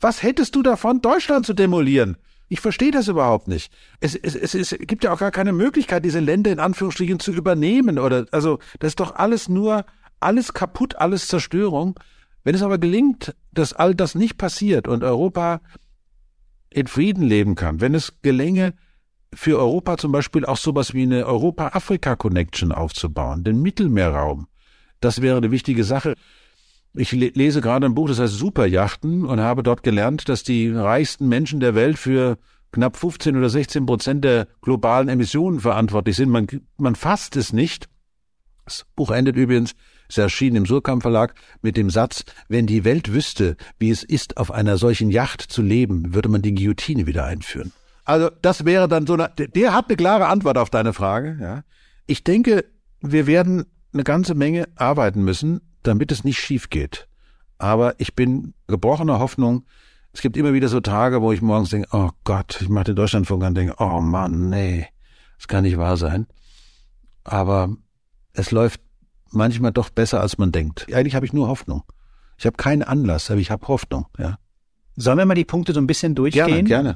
was 0.00 0.22
hättest 0.22 0.54
du 0.54 0.62
davon, 0.62 1.00
Deutschland 1.00 1.46
zu 1.46 1.54
demolieren? 1.54 2.16
Ich 2.50 2.60
verstehe 2.60 2.90
das 2.90 3.08
überhaupt 3.08 3.46
nicht. 3.46 3.72
Es, 4.00 4.14
es, 4.14 4.34
es, 4.34 4.54
es 4.54 4.70
gibt 4.78 5.04
ja 5.04 5.12
auch 5.12 5.18
gar 5.18 5.30
keine 5.30 5.52
Möglichkeit, 5.52 6.04
diese 6.04 6.20
Länder 6.20 6.50
in 6.50 6.60
Anführungsstrichen 6.60 7.20
zu 7.20 7.32
übernehmen 7.32 7.98
oder, 7.98 8.26
also, 8.32 8.58
das 8.78 8.92
ist 8.92 9.00
doch 9.00 9.14
alles 9.14 9.48
nur, 9.48 9.84
alles 10.20 10.54
kaputt, 10.54 10.96
alles 10.96 11.28
Zerstörung. 11.28 11.98
Wenn 12.44 12.54
es 12.54 12.62
aber 12.62 12.78
gelingt, 12.78 13.34
dass 13.52 13.74
all 13.74 13.94
das 13.94 14.14
nicht 14.14 14.38
passiert 14.38 14.88
und 14.88 15.04
Europa 15.04 15.60
in 16.70 16.86
Frieden 16.86 17.22
leben 17.22 17.54
kann, 17.54 17.80
wenn 17.80 17.94
es 17.94 18.20
gelänge, 18.22 18.74
für 19.34 19.58
Europa 19.58 19.98
zum 19.98 20.12
Beispiel 20.12 20.46
auch 20.46 20.56
sowas 20.56 20.94
wie 20.94 21.02
eine 21.02 21.26
Europa-Afrika-Connection 21.26 22.72
aufzubauen, 22.72 23.44
den 23.44 23.60
Mittelmeerraum, 23.60 24.46
das 25.00 25.20
wäre 25.20 25.36
eine 25.36 25.50
wichtige 25.50 25.84
Sache. 25.84 26.14
Ich 26.94 27.12
lese 27.12 27.60
gerade 27.60 27.86
ein 27.86 27.94
Buch, 27.94 28.08
das 28.08 28.18
heißt 28.18 28.34
Superjachten 28.34 29.24
und 29.24 29.40
habe 29.40 29.62
dort 29.62 29.82
gelernt, 29.82 30.28
dass 30.28 30.42
die 30.42 30.70
reichsten 30.70 31.28
Menschen 31.28 31.60
der 31.60 31.74
Welt 31.74 31.98
für 31.98 32.38
knapp 32.72 32.96
15 32.96 33.36
oder 33.36 33.48
16 33.48 33.86
Prozent 33.86 34.24
der 34.24 34.48
globalen 34.62 35.08
Emissionen 35.08 35.60
verantwortlich 35.60 36.16
sind. 36.16 36.30
Man, 36.30 36.46
man 36.76 36.96
fasst 36.96 37.36
es 37.36 37.52
nicht. 37.52 37.88
Das 38.64 38.86
Buch 38.96 39.10
endet 39.10 39.36
übrigens 39.36 39.74
es 40.08 40.18
erschien 40.18 40.56
im 40.56 40.66
Surkamp 40.66 41.02
Verlag 41.02 41.34
mit 41.60 41.76
dem 41.76 41.90
Satz, 41.90 42.24
wenn 42.48 42.66
die 42.66 42.84
Welt 42.84 43.12
wüsste, 43.12 43.56
wie 43.78 43.90
es 43.90 44.02
ist, 44.02 44.36
auf 44.38 44.50
einer 44.50 44.78
solchen 44.78 45.10
Yacht 45.10 45.42
zu 45.42 45.62
leben, 45.62 46.14
würde 46.14 46.28
man 46.28 46.42
die 46.42 46.54
Guillotine 46.54 47.06
wieder 47.06 47.24
einführen. 47.24 47.72
Also 48.04 48.30
das 48.40 48.64
wäre 48.64 48.88
dann 48.88 49.06
so 49.06 49.14
eine, 49.14 49.30
der 49.36 49.74
hat 49.74 49.88
eine 49.88 49.96
klare 49.96 50.28
Antwort 50.28 50.56
auf 50.56 50.70
deine 50.70 50.94
Frage. 50.94 51.36
Ja. 51.40 51.62
Ich 52.06 52.24
denke, 52.24 52.64
wir 53.00 53.26
werden 53.26 53.66
eine 53.92 54.02
ganze 54.02 54.34
Menge 54.34 54.66
arbeiten 54.76 55.22
müssen, 55.22 55.60
damit 55.82 56.10
es 56.10 56.24
nicht 56.24 56.38
schief 56.38 56.70
geht. 56.70 57.06
Aber 57.58 57.94
ich 57.98 58.14
bin 58.14 58.54
gebrochener 58.66 59.18
Hoffnung. 59.18 59.66
Es 60.14 60.22
gibt 60.22 60.38
immer 60.38 60.54
wieder 60.54 60.68
so 60.68 60.80
Tage, 60.80 61.20
wo 61.20 61.32
ich 61.32 61.42
morgens 61.42 61.68
denke, 61.68 61.88
oh 61.92 62.10
Gott, 62.24 62.60
ich 62.62 62.70
mache 62.70 62.84
den 62.84 62.96
Deutschlandfunk 62.96 63.44
an 63.44 63.54
denke, 63.54 63.74
oh 63.78 64.00
Mann, 64.00 64.48
nee, 64.48 64.86
das 65.36 65.48
kann 65.48 65.64
nicht 65.64 65.76
wahr 65.76 65.98
sein. 65.98 66.26
Aber 67.24 67.76
es 68.32 68.52
läuft 68.52 68.80
manchmal 69.30 69.72
doch 69.72 69.90
besser, 69.90 70.20
als 70.20 70.38
man 70.38 70.52
denkt. 70.52 70.86
Eigentlich 70.92 71.14
habe 71.14 71.26
ich 71.26 71.32
nur 71.32 71.48
Hoffnung. 71.48 71.82
Ich 72.38 72.46
habe 72.46 72.56
keinen 72.56 72.82
Anlass, 72.82 73.30
aber 73.30 73.40
ich 73.40 73.50
habe 73.50 73.66
Hoffnung, 73.68 74.06
ja. 74.18 74.38
Sollen 74.96 75.18
wir 75.18 75.26
mal 75.26 75.34
die 75.34 75.44
Punkte 75.44 75.72
so 75.72 75.80
ein 75.80 75.86
bisschen 75.86 76.14
durchgehen? 76.14 76.46
Gerne, 76.46 76.64
gerne. 76.64 76.94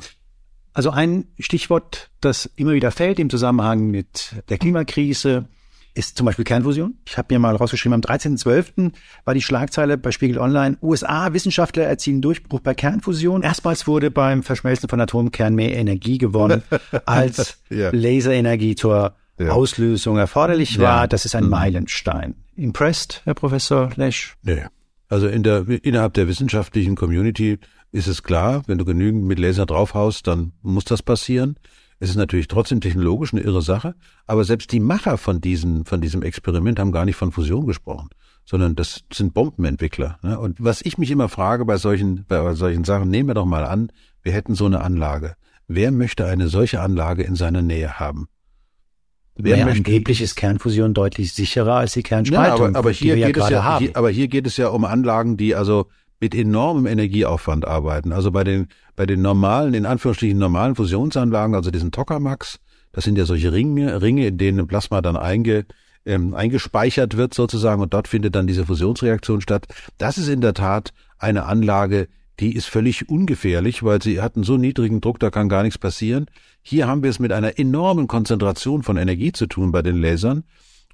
Also 0.74 0.90
ein 0.90 1.26
Stichwort, 1.38 2.10
das 2.20 2.50
immer 2.56 2.72
wieder 2.72 2.90
fällt 2.90 3.18
im 3.18 3.30
Zusammenhang 3.30 3.90
mit 3.90 4.34
der 4.48 4.58
Klimakrise, 4.58 5.46
ist 5.94 6.16
zum 6.16 6.24
Beispiel 6.26 6.44
Kernfusion. 6.44 6.94
Ich 7.06 7.18
habe 7.18 7.34
mir 7.34 7.38
mal 7.38 7.54
rausgeschrieben, 7.54 7.94
am 7.94 8.00
13.12. 8.00 8.92
war 9.24 9.34
die 9.34 9.42
Schlagzeile 9.42 9.98
bei 9.98 10.10
Spiegel 10.10 10.38
Online, 10.38 10.78
USA-Wissenschaftler 10.80 11.84
erzielen 11.84 12.22
Durchbruch 12.22 12.60
bei 12.60 12.74
Kernfusion. 12.74 13.42
Erstmals 13.42 13.86
wurde 13.86 14.10
beim 14.10 14.42
Verschmelzen 14.42 14.88
von 14.88 15.00
Atomkern 15.00 15.54
mehr 15.54 15.76
Energie 15.76 16.18
gewonnen, 16.18 16.62
als 17.04 17.58
ja. 17.68 17.90
Laserenergie 17.92 18.74
zur 18.74 19.14
ja. 19.38 19.50
Auslösung 19.50 20.18
erforderlich 20.18 20.78
war. 20.78 21.02
Ja. 21.02 21.06
Das 21.06 21.24
ist 21.24 21.34
ein 21.34 21.44
mhm. 21.44 21.50
Meilenstein. 21.50 22.34
Impressed, 22.56 23.22
Herr 23.24 23.34
Professor 23.34 23.90
Lesch? 23.96 24.36
Nee. 24.42 24.64
Also 25.08 25.28
in 25.28 25.42
der, 25.42 25.68
innerhalb 25.68 26.14
der 26.14 26.28
wissenschaftlichen 26.28 26.96
Community 26.96 27.58
ist 27.90 28.06
es 28.06 28.22
klar, 28.22 28.62
wenn 28.66 28.78
du 28.78 28.84
genügend 28.84 29.24
mit 29.24 29.38
Laser 29.38 29.66
draufhaust, 29.66 30.26
dann 30.26 30.52
muss 30.62 30.84
das 30.84 31.02
passieren. 31.02 31.56
Es 31.98 32.10
ist 32.10 32.16
natürlich 32.16 32.48
trotzdem 32.48 32.80
technologisch 32.80 33.32
eine 33.32 33.42
irre 33.42 33.62
Sache, 33.62 33.94
aber 34.26 34.44
selbst 34.44 34.72
die 34.72 34.80
Macher 34.80 35.18
von 35.18 35.40
diesen, 35.40 35.84
von 35.84 36.00
diesem 36.00 36.22
Experiment 36.22 36.80
haben 36.80 36.90
gar 36.90 37.04
nicht 37.04 37.16
von 37.16 37.30
Fusion 37.30 37.66
gesprochen, 37.66 38.08
sondern 38.44 38.74
das 38.74 39.04
sind 39.12 39.34
Bombenentwickler. 39.34 40.18
Ne? 40.22 40.38
Und 40.38 40.56
was 40.58 40.82
ich 40.82 40.98
mich 40.98 41.10
immer 41.10 41.28
frage 41.28 41.64
bei 41.64 41.76
solchen, 41.76 42.24
bei 42.26 42.54
solchen 42.54 42.84
Sachen, 42.84 43.08
nehmen 43.08 43.28
wir 43.28 43.34
doch 43.34 43.44
mal 43.44 43.64
an, 43.64 43.92
wir 44.22 44.32
hätten 44.32 44.54
so 44.54 44.66
eine 44.66 44.80
Anlage. 44.80 45.36
Wer 45.68 45.92
möchte 45.92 46.26
eine 46.26 46.48
solche 46.48 46.80
Anlage 46.80 47.22
in 47.22 47.36
seiner 47.36 47.62
Nähe 47.62 48.00
haben? 48.00 48.26
Wer 49.34 49.66
angeblich 49.66 50.20
ist 50.20 50.36
Kernfusion 50.36 50.92
deutlich 50.92 51.32
sicherer 51.32 51.76
als 51.76 51.94
die 51.94 52.02
Kernspaltung, 52.02 52.58
ja, 52.58 52.68
aber, 52.68 52.78
aber 52.78 52.90
hier 52.90 53.16
geht 53.16 53.36
ja 53.36 53.44
es 53.44 53.50
ja, 53.50 53.78
hier, 53.78 53.96
aber 53.96 54.10
hier 54.10 54.28
geht 54.28 54.46
es 54.46 54.56
ja 54.58 54.68
um 54.68 54.84
Anlagen, 54.84 55.36
die 55.36 55.54
also 55.54 55.86
mit 56.20 56.34
enormem 56.34 56.86
Energieaufwand 56.86 57.66
arbeiten. 57.66 58.12
Also 58.12 58.30
bei 58.30 58.44
den 58.44 58.68
bei 58.94 59.06
den 59.06 59.22
normalen, 59.22 59.74
in 59.74 59.86
Anführungsstrichen 59.86 60.38
normalen 60.38 60.74
Fusionsanlagen, 60.74 61.54
also 61.54 61.70
diesen 61.70 61.92
Tokamaks, 61.92 62.60
das 62.92 63.04
sind 63.04 63.16
ja 63.16 63.24
solche 63.24 63.52
Ringe, 63.52 64.02
Ringe, 64.02 64.26
in 64.26 64.38
denen 64.38 64.66
Plasma 64.66 65.00
dann 65.00 65.16
einge, 65.16 65.64
ähm, 66.04 66.34
eingespeichert 66.34 67.16
wird 67.16 67.32
sozusagen 67.32 67.80
und 67.80 67.94
dort 67.94 68.08
findet 68.08 68.34
dann 68.34 68.46
diese 68.46 68.66
Fusionsreaktion 68.66 69.40
statt. 69.40 69.66
Das 69.98 70.18
ist 70.18 70.28
in 70.28 70.40
der 70.40 70.54
Tat 70.54 70.92
eine 71.18 71.46
Anlage, 71.46 72.08
die 72.40 72.54
ist 72.54 72.66
völlig 72.66 73.08
ungefährlich, 73.08 73.82
weil 73.82 74.02
sie 74.02 74.20
hat 74.20 74.36
einen 74.36 74.44
so 74.44 74.56
niedrigen 74.56 75.00
Druck, 75.00 75.20
da 75.20 75.30
kann 75.30 75.48
gar 75.48 75.62
nichts 75.62 75.78
passieren. 75.78 76.26
Hier 76.62 76.86
haben 76.86 77.02
wir 77.02 77.10
es 77.10 77.18
mit 77.18 77.32
einer 77.32 77.58
enormen 77.58 78.06
Konzentration 78.06 78.82
von 78.82 78.96
Energie 78.96 79.32
zu 79.32 79.46
tun 79.46 79.72
bei 79.72 79.82
den 79.82 79.96
Lasern. 79.96 80.44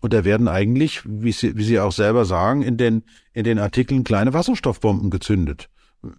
Und 0.01 0.13
da 0.13 0.25
werden 0.25 0.49
eigentlich, 0.49 1.03
wie 1.05 1.33
Sie, 1.33 1.57
wie 1.57 1.65
Sie 1.65 1.81
auch 1.81 1.93
selber 1.93 2.25
sagen, 2.25 2.63
in 2.63 2.77
den, 2.77 3.05
in 3.33 3.45
den 3.45 3.59
Artikeln 3.59 4.05
kleine 4.05 4.33
Wasserstoffbomben 4.33 5.11
gezündet. 5.11 5.69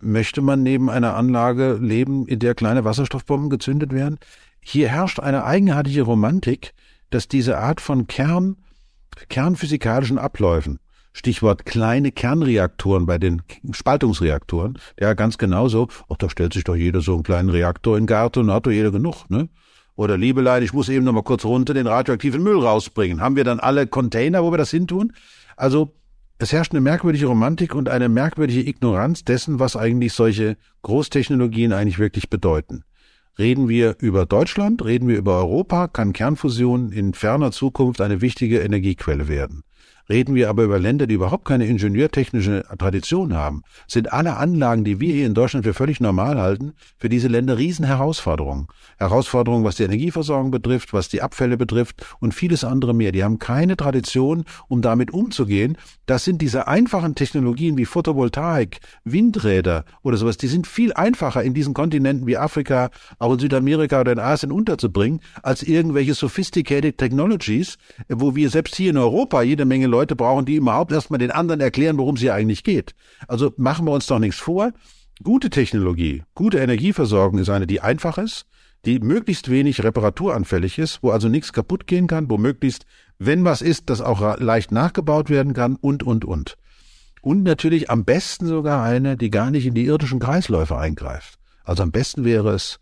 Möchte 0.01 0.41
man 0.41 0.61
neben 0.61 0.89
einer 0.89 1.15
Anlage 1.15 1.79
leben, 1.81 2.27
in 2.27 2.39
der 2.39 2.53
kleine 2.53 2.83
Wasserstoffbomben 2.83 3.49
gezündet 3.49 3.93
werden? 3.93 4.19
Hier 4.59 4.89
herrscht 4.89 5.19
eine 5.19 5.45
eigenartige 5.45 6.01
Romantik, 6.01 6.73
dass 7.09 7.27
diese 7.27 7.57
Art 7.57 7.79
von 7.79 8.07
Kern, 8.07 8.57
kernphysikalischen 9.29 10.17
Abläufen, 10.17 10.79
Stichwort 11.19 11.65
kleine 11.65 12.13
Kernreaktoren 12.13 13.05
bei 13.05 13.17
den 13.17 13.41
Spaltungsreaktoren, 13.71 14.79
ja 14.97 15.13
ganz 15.15 15.37
genauso, 15.37 15.89
ach, 16.07 16.15
da 16.15 16.29
stellt 16.29 16.53
sich 16.53 16.63
doch 16.63 16.77
jeder 16.77 17.01
so 17.01 17.13
einen 17.13 17.23
kleinen 17.23 17.49
Reaktor 17.49 17.97
in 17.97 18.03
den 18.03 18.07
Garten 18.07 18.39
und 18.39 18.51
hat 18.53 18.65
doch 18.65 18.71
jeder 18.71 18.91
genug, 18.91 19.29
ne? 19.29 19.49
Oder 19.97 20.17
Liebelein, 20.17 20.63
ich 20.63 20.71
muss 20.71 20.87
eben 20.87 21.03
noch 21.03 21.11
mal 21.11 21.23
kurz 21.23 21.43
runter 21.43 21.73
den 21.73 21.87
radioaktiven 21.87 22.41
Müll 22.41 22.57
rausbringen. 22.59 23.19
Haben 23.19 23.35
wir 23.35 23.43
dann 23.43 23.59
alle 23.59 23.85
Container, 23.85 24.45
wo 24.45 24.53
wir 24.53 24.57
das 24.57 24.71
hintun? 24.71 25.11
Also 25.57 25.93
es 26.37 26.53
herrscht 26.53 26.71
eine 26.71 26.79
merkwürdige 26.79 27.25
Romantik 27.25 27.75
und 27.75 27.89
eine 27.89 28.07
merkwürdige 28.07 28.65
Ignoranz 28.65 29.25
dessen, 29.25 29.59
was 29.59 29.75
eigentlich 29.75 30.13
solche 30.13 30.55
Großtechnologien 30.83 31.73
eigentlich 31.73 31.99
wirklich 31.99 32.29
bedeuten. 32.29 32.85
Reden 33.37 33.67
wir 33.67 33.97
über 33.99 34.25
Deutschland, 34.25 34.85
reden 34.85 35.09
wir 35.09 35.17
über 35.17 35.35
Europa, 35.35 35.89
kann 35.89 36.13
Kernfusion 36.13 36.93
in 36.93 37.13
ferner 37.13 37.51
Zukunft 37.51 37.99
eine 37.99 38.21
wichtige 38.21 38.59
Energiequelle 38.59 39.27
werden. 39.27 39.63
Reden 40.09 40.33
wir 40.33 40.49
aber 40.49 40.63
über 40.63 40.79
Länder, 40.79 41.05
die 41.05 41.13
überhaupt 41.13 41.45
keine 41.45 41.67
ingenieurtechnische 41.67 42.63
Tradition 42.79 43.35
haben, 43.35 43.61
sind 43.87 44.11
alle 44.11 44.37
Anlagen, 44.37 44.83
die 44.83 44.99
wir 44.99 45.13
hier 45.13 45.27
in 45.27 45.35
Deutschland 45.35 45.65
für 45.65 45.75
völlig 45.75 45.99
normal 45.99 46.39
halten, 46.39 46.73
für 46.97 47.09
diese 47.09 47.27
Länder 47.27 47.59
Riesenherausforderungen. 47.59 48.67
Herausforderungen, 48.97 49.63
was 49.63 49.75
die 49.75 49.83
Energieversorgung 49.83 50.49
betrifft, 50.49 50.93
was 50.93 51.09
die 51.09 51.21
Abfälle 51.21 51.57
betrifft 51.57 52.03
und 52.19 52.33
vieles 52.33 52.63
andere 52.63 52.95
mehr. 52.95 53.11
Die 53.11 53.23
haben 53.23 53.37
keine 53.37 53.77
Tradition, 53.77 54.45
um 54.67 54.81
damit 54.81 55.11
umzugehen. 55.11 55.77
Das 56.07 56.23
sind 56.23 56.41
diese 56.41 56.67
einfachen 56.67 57.13
Technologien 57.13 57.77
wie 57.77 57.85
Photovoltaik, 57.85 58.79
Windräder 59.03 59.85
oder 60.01 60.17
sowas, 60.17 60.37
die 60.37 60.47
sind 60.47 60.65
viel 60.65 60.91
einfacher 60.93 61.43
in 61.43 61.53
diesen 61.53 61.75
Kontinenten 61.75 62.25
wie 62.25 62.37
Afrika, 62.37 62.89
auch 63.19 63.33
in 63.33 63.39
Südamerika 63.39 64.01
oder 64.01 64.13
in 64.13 64.19
Asien 64.19 64.51
unterzubringen, 64.51 65.21
als 65.43 65.61
irgendwelche 65.61 66.15
sophisticated 66.15 66.97
technologies, 66.97 67.77
wo 68.07 68.35
wir 68.35 68.49
selbst 68.49 68.75
hier 68.75 68.89
in 68.89 68.97
Europa 68.97 69.43
jede 69.43 69.65
Menge 69.65 69.85
Leute 69.85 69.98
Leute 69.99 70.15
brauchen, 70.15 70.45
die 70.45 70.55
überhaupt 70.55 70.93
erstmal 70.93 71.19
den 71.19 71.31
anderen 71.31 71.59
erklären, 71.59 71.97
worum 71.97 72.15
es 72.15 72.21
hier 72.21 72.33
eigentlich 72.33 72.63
geht. 72.63 72.95
Also 73.27 73.51
machen 73.57 73.85
wir 73.85 73.91
uns 73.91 74.07
doch 74.07 74.19
nichts 74.19 74.39
vor. 74.39 74.71
Gute 75.21 75.49
Technologie, 75.49 76.23
gute 76.33 76.59
Energieversorgung 76.59 77.39
ist 77.39 77.49
eine, 77.49 77.67
die 77.67 77.81
einfach 77.81 78.17
ist, 78.17 78.45
die 78.85 78.99
möglichst 78.99 79.49
wenig 79.49 79.83
reparaturanfällig 79.83 80.79
ist, 80.79 81.03
wo 81.03 81.11
also 81.11 81.27
nichts 81.27 81.51
kaputt 81.51 81.85
gehen 81.85 82.07
kann, 82.07 82.29
wo 82.29 82.37
möglichst, 82.37 82.85
wenn 83.17 83.43
was 83.43 83.61
ist, 83.61 83.89
das 83.89 83.99
auch 83.99 84.39
leicht 84.39 84.71
nachgebaut 84.71 85.29
werden 85.29 85.53
kann 85.53 85.75
und, 85.75 86.03
und, 86.03 86.23
und. 86.23 86.55
Und 87.21 87.43
natürlich 87.43 87.89
am 87.89 88.05
besten 88.05 88.47
sogar 88.47 88.81
eine, 88.81 89.17
die 89.17 89.29
gar 89.29 89.51
nicht 89.51 89.65
in 89.65 89.73
die 89.73 89.83
irdischen 89.83 90.19
Kreisläufe 90.21 90.77
eingreift. 90.77 91.37
Also 91.65 91.83
am 91.83 91.91
besten 91.91 92.23
wäre 92.23 92.53
es 92.53 92.79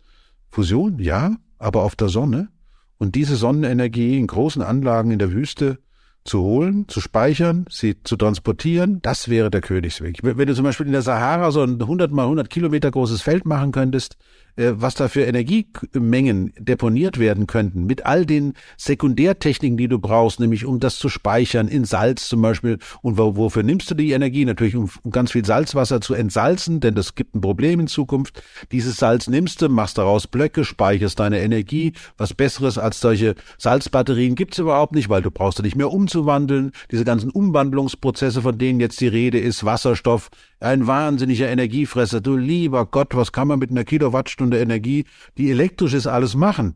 Fusion, 0.48 1.00
ja, 1.00 1.34
aber 1.58 1.82
auf 1.82 1.96
der 1.96 2.08
Sonne. 2.08 2.50
Und 2.98 3.16
diese 3.16 3.34
Sonnenenergie 3.34 4.16
in 4.16 4.28
großen 4.28 4.62
Anlagen 4.62 5.10
in 5.10 5.18
der 5.18 5.32
Wüste 5.32 5.78
zu 6.28 6.42
holen, 6.42 6.86
zu 6.88 7.00
speichern, 7.00 7.64
sie 7.70 8.02
zu 8.02 8.16
transportieren, 8.16 9.00
das 9.02 9.28
wäre 9.28 9.50
der 9.50 9.60
Königsweg. 9.60 10.20
Wenn 10.22 10.46
du 10.46 10.54
zum 10.54 10.64
Beispiel 10.64 10.86
in 10.86 10.92
der 10.92 11.02
Sahara 11.02 11.50
so 11.50 11.62
ein 11.62 11.80
100 11.80 12.12
mal 12.12 12.24
100 12.24 12.50
Kilometer 12.50 12.90
großes 12.90 13.22
Feld 13.22 13.46
machen 13.46 13.72
könntest, 13.72 14.16
was 14.56 14.94
da 14.94 15.08
für 15.08 15.22
Energiemengen 15.22 16.52
deponiert 16.58 17.18
werden 17.18 17.46
könnten, 17.46 17.84
mit 17.84 18.06
all 18.06 18.26
den 18.26 18.54
Sekundärtechniken, 18.76 19.76
die 19.76 19.88
du 19.88 19.98
brauchst, 19.98 20.40
nämlich 20.40 20.64
um 20.64 20.80
das 20.80 20.96
zu 20.96 21.08
speichern, 21.08 21.68
in 21.68 21.84
Salz 21.84 22.28
zum 22.28 22.42
Beispiel. 22.42 22.78
Und 23.02 23.18
wofür 23.18 23.62
nimmst 23.62 23.90
du 23.90 23.94
die 23.94 24.12
Energie? 24.12 24.44
Natürlich, 24.44 24.74
um, 24.74 24.90
um 25.02 25.10
ganz 25.10 25.32
viel 25.32 25.44
Salzwasser 25.44 26.00
zu 26.00 26.14
entsalzen, 26.14 26.80
denn 26.80 26.94
das 26.94 27.14
gibt 27.14 27.34
ein 27.34 27.40
Problem 27.40 27.80
in 27.80 27.86
Zukunft. 27.86 28.42
Dieses 28.72 28.96
Salz 28.96 29.28
nimmst 29.28 29.62
du, 29.62 29.68
machst 29.68 29.98
daraus 29.98 30.26
Blöcke, 30.26 30.64
speicherst 30.64 31.20
deine 31.20 31.40
Energie. 31.40 31.92
Was 32.16 32.34
Besseres 32.34 32.78
als 32.78 33.00
solche 33.00 33.34
Salzbatterien 33.58 34.34
gibt's 34.34 34.58
überhaupt 34.58 34.94
nicht, 34.94 35.08
weil 35.08 35.22
du 35.22 35.30
brauchst 35.30 35.58
du 35.58 35.62
nicht 35.62 35.76
mehr 35.76 35.92
umzuwandeln. 35.92 36.72
Diese 36.90 37.04
ganzen 37.04 37.30
Umwandlungsprozesse, 37.30 38.42
von 38.42 38.58
denen 38.58 38.80
jetzt 38.80 39.00
die 39.00 39.08
Rede 39.08 39.38
ist, 39.38 39.64
Wasserstoff, 39.64 40.30
ein 40.60 40.86
wahnsinniger 40.86 41.48
Energiefresser. 41.48 42.20
Du 42.20 42.36
lieber 42.36 42.86
Gott, 42.86 43.14
was 43.14 43.32
kann 43.32 43.48
man 43.48 43.58
mit 43.58 43.70
einer 43.70 43.84
Kilowattstunde 43.84 44.58
Energie, 44.60 45.04
die 45.36 45.50
elektrisch 45.50 45.94
ist, 45.94 46.06
alles 46.06 46.34
machen? 46.34 46.74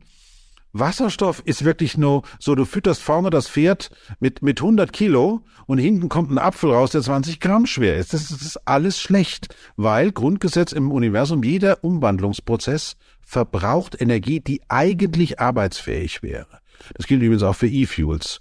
Wasserstoff 0.73 1.43
ist 1.45 1.65
wirklich 1.65 1.99
nur 1.99 2.23
so, 2.39 2.55
du 2.55 2.65
fütterst 2.65 3.03
vorne 3.03 3.29
das 3.29 3.49
Pferd 3.49 3.91
mit, 4.21 4.41
mit 4.41 4.61
100 4.61 4.93
Kilo 4.93 5.45
und 5.67 5.79
hinten 5.79 6.09
kommt 6.09 6.31
ein 6.31 6.39
Apfel 6.39 6.71
raus, 6.71 6.93
der 6.93 7.03
20 7.03 7.41
Gramm 7.41 7.67
schwer 7.67 7.97
ist. 7.99 8.15
Das, 8.15 8.29
das 8.29 8.41
ist 8.41 8.57
alles 8.67 8.99
schlecht, 8.99 9.55
weil 9.77 10.13
Grundgesetz 10.13 10.73
im 10.73 10.91
Universum, 10.91 11.43
jeder 11.43 11.85
Umwandlungsprozess 11.85 12.97
verbraucht 13.21 14.01
Energie, 14.01 14.41
die 14.41 14.63
eigentlich 14.69 15.41
arbeitsfähig 15.41 16.23
wäre. 16.23 16.61
Das 16.95 17.07
gilt 17.07 17.23
übrigens 17.23 17.43
auch 17.43 17.57
für 17.57 17.69
E-Fuels. 17.69 18.41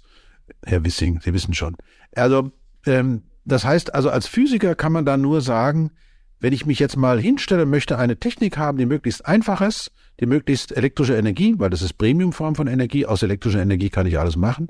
Herr 0.64 0.84
Wissing, 0.84 1.20
Sie 1.22 1.34
wissen 1.34 1.54
schon. 1.54 1.76
Also, 2.14 2.50
ähm, 2.86 3.22
das 3.44 3.64
heißt 3.64 3.94
also, 3.94 4.10
als 4.10 4.26
Physiker 4.26 4.74
kann 4.74 4.92
man 4.92 5.04
da 5.04 5.16
nur 5.16 5.40
sagen, 5.40 5.92
wenn 6.40 6.52
ich 6.52 6.66
mich 6.66 6.78
jetzt 6.78 6.96
mal 6.96 7.20
hinstelle, 7.20 7.66
möchte 7.66 7.98
eine 7.98 8.18
Technik 8.18 8.56
haben, 8.56 8.78
die 8.78 8.86
möglichst 8.86 9.26
einfach 9.26 9.60
ist, 9.60 9.92
die 10.20 10.26
möglichst 10.26 10.76
elektrische 10.76 11.16
Energie, 11.16 11.54
weil 11.58 11.70
das 11.70 11.82
ist 11.82 11.94
Premiumform 11.94 12.54
von 12.54 12.66
Energie, 12.66 13.06
aus 13.06 13.22
elektrischer 13.22 13.62
Energie 13.62 13.90
kann 13.90 14.06
ich 14.06 14.18
alles 14.18 14.36
machen, 14.36 14.68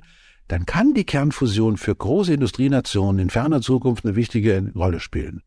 dann 0.49 0.67
kann 0.67 0.93
die 0.93 1.05
Kernfusion 1.05 1.79
für 1.79 1.95
große 1.95 2.35
Industrienationen 2.35 3.21
in 3.21 3.31
ferner 3.31 3.63
Zukunft 3.63 4.05
eine 4.05 4.17
wichtige 4.17 4.71
Rolle 4.75 5.01
spielen. 5.01 5.43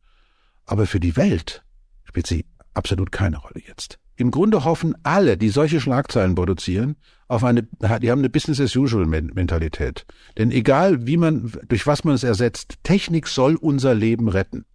Aber 0.66 0.88
für 0.88 1.00
die 1.00 1.16
Welt 1.16 1.64
spielt 2.06 2.26
sie 2.26 2.46
absolut 2.74 3.12
keine 3.12 3.38
Rolle 3.38 3.62
jetzt. 3.68 4.00
Im 4.18 4.32
Grunde 4.32 4.64
hoffen 4.64 4.96
alle, 5.04 5.38
die 5.38 5.50
solche 5.50 5.82
Schlagzeilen 5.82 6.36
produzieren, 6.36 6.96
auf 7.28 7.44
eine, 7.44 7.64
die 7.64 8.12
haben 8.12 8.20
eine 8.20 8.30
Business 8.30 8.62
as 8.62 8.76
usual 8.76 9.06
Mentalität. 9.06 10.06
Denn 10.38 10.52
egal 10.52 11.06
wie 11.06 11.18
man, 11.18 11.52
durch 11.68 11.86
was 11.86 12.04
man 12.04 12.16
es 12.16 12.24
ersetzt, 12.24 12.76
Technik 12.84 13.28
soll 13.28 13.56
unser 13.56 13.94
Leben 13.94 14.30
retten. 14.30 14.66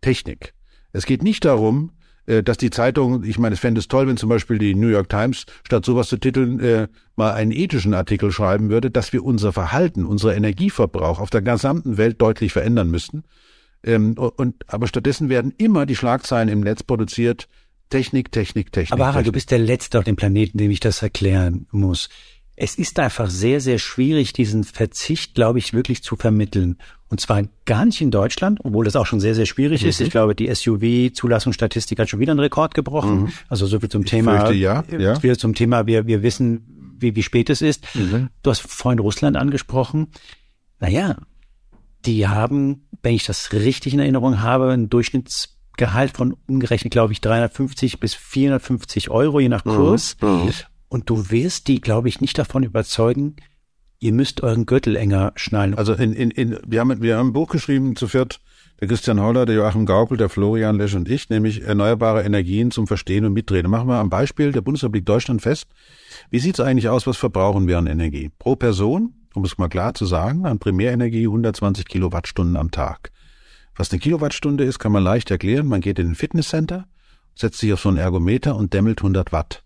Technik. 0.00 0.54
Es 0.92 1.04
geht 1.04 1.22
nicht 1.22 1.44
darum, 1.44 1.92
äh, 2.26 2.42
dass 2.42 2.56
die 2.56 2.70
Zeitung, 2.70 3.24
ich 3.24 3.38
meine, 3.38 3.54
es 3.54 3.60
fände 3.60 3.80
es 3.80 3.88
toll, 3.88 4.06
wenn 4.06 4.16
zum 4.16 4.28
Beispiel 4.28 4.58
die 4.58 4.74
New 4.74 4.88
York 4.88 5.08
Times 5.08 5.46
statt 5.66 5.84
sowas 5.84 6.08
zu 6.08 6.16
titeln 6.16 6.60
äh, 6.60 6.88
mal 7.16 7.32
einen 7.32 7.50
ethischen 7.50 7.92
Artikel 7.92 8.30
schreiben 8.32 8.70
würde, 8.70 8.90
dass 8.90 9.12
wir 9.12 9.24
unser 9.24 9.52
Verhalten, 9.52 10.06
unser 10.06 10.34
Energieverbrauch 10.34 11.20
auf 11.20 11.30
der 11.30 11.42
gesamten 11.42 11.96
Welt 11.96 12.22
deutlich 12.22 12.52
verändern 12.52 12.90
müssten. 12.90 13.24
Ähm, 13.82 14.14
und 14.16 14.54
aber 14.68 14.86
stattdessen 14.86 15.28
werden 15.28 15.52
immer 15.58 15.86
die 15.86 15.96
Schlagzeilen 15.96 16.48
im 16.48 16.60
Netz 16.60 16.82
produziert, 16.82 17.48
Technik, 17.90 18.32
Technik, 18.32 18.72
Technik. 18.72 18.92
Aber 18.92 19.06
Harald, 19.06 19.26
du 19.26 19.32
bist 19.32 19.50
der 19.50 19.58
Letzte 19.58 19.98
auf 19.98 20.04
dem 20.04 20.16
Planeten, 20.16 20.58
dem 20.58 20.70
ich 20.70 20.80
das 20.80 21.02
erklären 21.02 21.66
muss. 21.70 22.08
Es 22.56 22.76
ist 22.76 22.98
einfach 22.98 23.30
sehr, 23.30 23.60
sehr 23.60 23.78
schwierig, 23.78 24.32
diesen 24.32 24.64
Verzicht, 24.64 25.34
glaube 25.34 25.58
ich, 25.58 25.72
wirklich 25.72 26.02
zu 26.02 26.16
vermitteln. 26.16 26.78
Und 27.08 27.20
zwar 27.20 27.42
gar 27.64 27.84
nicht 27.84 28.00
in 28.00 28.10
Deutschland, 28.10 28.60
obwohl 28.62 28.84
das 28.84 28.96
auch 28.96 29.06
schon 29.06 29.18
sehr, 29.18 29.34
sehr 29.34 29.46
schwierig 29.46 29.82
mhm. 29.82 29.88
ist. 29.88 30.00
Ich 30.00 30.10
glaube, 30.10 30.34
die 30.34 30.48
SUV-Zulassungsstatistik 30.54 31.98
hat 31.98 32.08
schon 32.08 32.20
wieder 32.20 32.32
einen 32.32 32.40
Rekord 32.40 32.74
gebrochen. 32.74 33.22
Mhm. 33.22 33.32
Also 33.48 33.66
so 33.66 33.80
viel 33.80 33.88
zum 33.88 34.02
ich 34.02 34.10
Thema. 34.10 34.40
Fürchte, 34.40 34.54
ja, 34.54 34.84
ja. 34.96 35.20
Wieder 35.22 35.36
zum 35.36 35.54
Thema, 35.54 35.86
wir, 35.86 36.06
wir 36.06 36.22
wissen, 36.22 36.96
wie, 36.98 37.16
wie 37.16 37.22
spät 37.22 37.50
es 37.50 37.62
ist. 37.62 37.84
Mhm. 37.94 38.28
Du 38.42 38.50
hast 38.50 38.60
vorhin 38.60 39.00
Russland 39.00 39.36
angesprochen. 39.36 40.08
Naja, 40.78 41.16
die 42.04 42.28
haben, 42.28 42.86
wenn 43.02 43.14
ich 43.14 43.24
das 43.24 43.52
richtig 43.52 43.94
in 43.94 44.00
Erinnerung 44.00 44.40
habe, 44.42 44.70
einen 44.70 44.88
Durchschnitts 44.88 45.59
Gehalt 45.80 46.14
von 46.14 46.36
umgerechnet, 46.46 46.92
glaube 46.92 47.14
ich, 47.14 47.22
350 47.22 48.00
bis 48.00 48.14
450 48.14 49.08
Euro, 49.08 49.40
je 49.40 49.48
nach 49.48 49.64
mhm. 49.64 49.70
Kurs. 49.70 50.16
Mhm. 50.20 50.50
Und 50.90 51.08
du 51.08 51.30
wirst 51.30 51.68
die, 51.68 51.80
glaube 51.80 52.10
ich, 52.10 52.20
nicht 52.20 52.38
davon 52.38 52.64
überzeugen, 52.64 53.36
ihr 53.98 54.12
müsst 54.12 54.42
euren 54.42 54.66
Gürtel 54.66 54.94
enger 54.94 55.32
schnallen. 55.36 55.74
Also 55.74 55.94
in, 55.94 56.12
in, 56.12 56.30
in, 56.32 56.58
wir, 56.66 56.80
haben, 56.80 57.00
wir 57.00 57.16
haben 57.16 57.28
ein 57.28 57.32
Buch 57.32 57.48
geschrieben 57.48 57.96
zu 57.96 58.08
viert, 58.08 58.40
der 58.78 58.88
Christian 58.88 59.20
Holler, 59.20 59.46
der 59.46 59.56
Joachim 59.56 59.86
Gaukel, 59.86 60.18
der 60.18 60.28
Florian 60.28 60.76
Lesch 60.76 60.94
und 60.94 61.08
ich, 61.08 61.30
nämlich 61.30 61.62
erneuerbare 61.62 62.24
Energien 62.24 62.70
zum 62.70 62.86
Verstehen 62.86 63.24
und 63.24 63.32
Mitreden. 63.32 63.70
Machen 63.70 63.88
wir 63.88 63.96
am 63.96 64.10
Beispiel 64.10 64.52
der 64.52 64.60
Bundesrepublik 64.60 65.06
Deutschland 65.06 65.40
fest. 65.40 65.66
Wie 66.28 66.40
sieht 66.40 66.58
es 66.58 66.64
eigentlich 66.64 66.90
aus, 66.90 67.06
was 67.06 67.16
verbrauchen 67.16 67.68
wir 67.68 67.78
an 67.78 67.86
Energie? 67.86 68.30
Pro 68.38 68.54
Person, 68.54 69.14
um 69.32 69.46
es 69.46 69.56
mal 69.56 69.68
klar 69.68 69.94
zu 69.94 70.04
sagen, 70.04 70.44
an 70.44 70.58
Primärenergie 70.58 71.24
120 71.24 71.86
Kilowattstunden 71.86 72.56
am 72.56 72.70
Tag. 72.70 73.12
Was 73.80 73.90
eine 73.92 74.00
Kilowattstunde 74.00 74.64
ist, 74.64 74.78
kann 74.78 74.92
man 74.92 75.02
leicht 75.02 75.30
erklären. 75.30 75.66
Man 75.66 75.80
geht 75.80 75.98
in 75.98 76.08
ein 76.08 76.14
Fitnesscenter, 76.14 76.86
setzt 77.34 77.60
sich 77.60 77.72
auf 77.72 77.80
so 77.80 77.88
einen 77.88 77.96
Ergometer 77.96 78.54
und 78.54 78.74
dämmelt 78.74 78.98
100 78.98 79.32
Watt. 79.32 79.64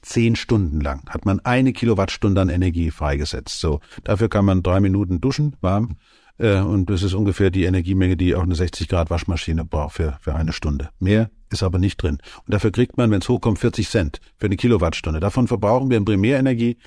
Zehn 0.00 0.34
Stunden 0.34 0.80
lang 0.80 1.06
hat 1.10 1.26
man 1.26 1.40
eine 1.40 1.74
Kilowattstunde 1.74 2.40
an 2.40 2.48
Energie 2.48 2.90
freigesetzt. 2.90 3.60
So, 3.60 3.80
dafür 4.02 4.30
kann 4.30 4.46
man 4.46 4.62
drei 4.62 4.80
Minuten 4.80 5.20
duschen, 5.20 5.56
warm, 5.60 5.98
äh, 6.38 6.60
und 6.60 6.88
das 6.88 7.02
ist 7.02 7.12
ungefähr 7.12 7.50
die 7.50 7.64
Energiemenge, 7.64 8.16
die 8.16 8.34
auch 8.34 8.42
eine 8.42 8.54
60 8.54 8.88
Grad 8.88 9.10
Waschmaschine 9.10 9.66
braucht 9.66 9.96
für, 9.96 10.16
für 10.22 10.34
eine 10.34 10.54
Stunde. 10.54 10.88
Mehr 10.98 11.30
ist 11.50 11.62
aber 11.62 11.78
nicht 11.78 12.02
drin. 12.02 12.16
Und 12.46 12.54
dafür 12.54 12.72
kriegt 12.72 12.96
man, 12.96 13.10
wenn 13.10 13.20
es 13.20 13.28
hochkommt, 13.28 13.58
40 13.58 13.90
Cent 13.90 14.20
für 14.38 14.46
eine 14.46 14.56
Kilowattstunde. 14.56 15.20
Davon 15.20 15.48
verbrauchen 15.48 15.90
wir 15.90 15.98
in 15.98 16.06
Primärenergie 16.06 16.78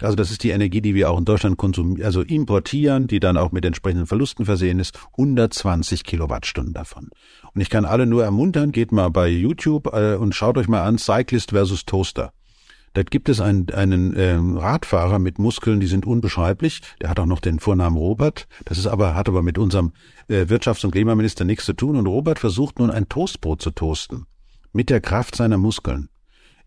Also 0.00 0.14
das 0.14 0.30
ist 0.30 0.44
die 0.44 0.50
Energie, 0.50 0.80
die 0.80 0.94
wir 0.94 1.10
auch 1.10 1.18
in 1.18 1.24
Deutschland 1.24 1.56
konsumieren, 1.56 2.04
also 2.04 2.22
importieren, 2.22 3.06
die 3.06 3.20
dann 3.20 3.36
auch 3.36 3.52
mit 3.52 3.64
entsprechenden 3.64 4.06
Verlusten 4.06 4.44
versehen 4.44 4.78
ist. 4.78 4.98
120 5.12 6.04
Kilowattstunden 6.04 6.74
davon. 6.74 7.10
Und 7.54 7.60
ich 7.60 7.70
kann 7.70 7.84
alle 7.84 8.06
nur 8.06 8.22
ermuntern, 8.24 8.72
geht 8.72 8.92
mal 8.92 9.10
bei 9.10 9.28
YouTube 9.28 9.92
äh, 9.92 10.14
und 10.14 10.34
schaut 10.34 10.58
euch 10.58 10.68
mal 10.68 10.82
an, 10.82 10.98
Cyclist 10.98 11.50
versus 11.50 11.84
Toaster. 11.84 12.32
Da 12.94 13.02
gibt 13.02 13.28
es 13.28 13.40
einen, 13.40 13.70
einen 13.70 14.14
äh, 14.14 14.34
Radfahrer 14.34 15.18
mit 15.18 15.38
Muskeln, 15.38 15.80
die 15.80 15.86
sind 15.86 16.06
unbeschreiblich. 16.06 16.80
Der 17.00 17.10
hat 17.10 17.20
auch 17.20 17.26
noch 17.26 17.40
den 17.40 17.60
Vornamen 17.60 17.96
Robert. 17.96 18.48
Das 18.64 18.78
ist 18.78 18.86
aber, 18.86 19.14
hat 19.14 19.28
aber 19.28 19.42
mit 19.42 19.58
unserem 19.58 19.92
äh, 20.28 20.46
Wirtschafts- 20.46 20.84
und 20.84 20.92
Klimaminister 20.92 21.44
nichts 21.44 21.64
zu 21.64 21.74
tun. 21.74 21.96
Und 21.96 22.06
Robert 22.06 22.38
versucht 22.38 22.78
nun 22.78 22.90
ein 22.90 23.08
Toastbrot 23.08 23.60
zu 23.60 23.70
toasten. 23.70 24.26
Mit 24.72 24.90
der 24.90 25.00
Kraft 25.00 25.36
seiner 25.36 25.58
Muskeln. 25.58 26.08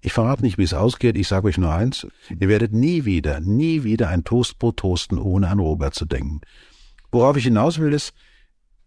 Ich 0.02 0.14
verrate 0.14 0.42
nicht, 0.42 0.58
wie 0.58 0.64
es 0.64 0.74
ausgeht. 0.74 1.18
Ich 1.18 1.28
sage 1.28 1.48
euch 1.48 1.58
nur 1.58 1.72
eins. 1.72 2.08
Ihr 2.30 2.50
werdet 2.50 2.74
nie 2.74 3.06
wieder, 3.06 3.40
nie 3.40 3.84
wieder 3.84 4.10
ein 4.10 4.24
Toastbrot 4.24 4.78
toasten, 4.78 5.20
ohne 5.20 5.48
an 5.48 5.60
Robert 5.60 5.94
zu 5.94 6.06
denken. 6.06 6.42
Worauf 7.12 7.38
ich 7.38 7.44
hinaus 7.44 7.78
will, 7.78 7.94
ist, 7.94 8.14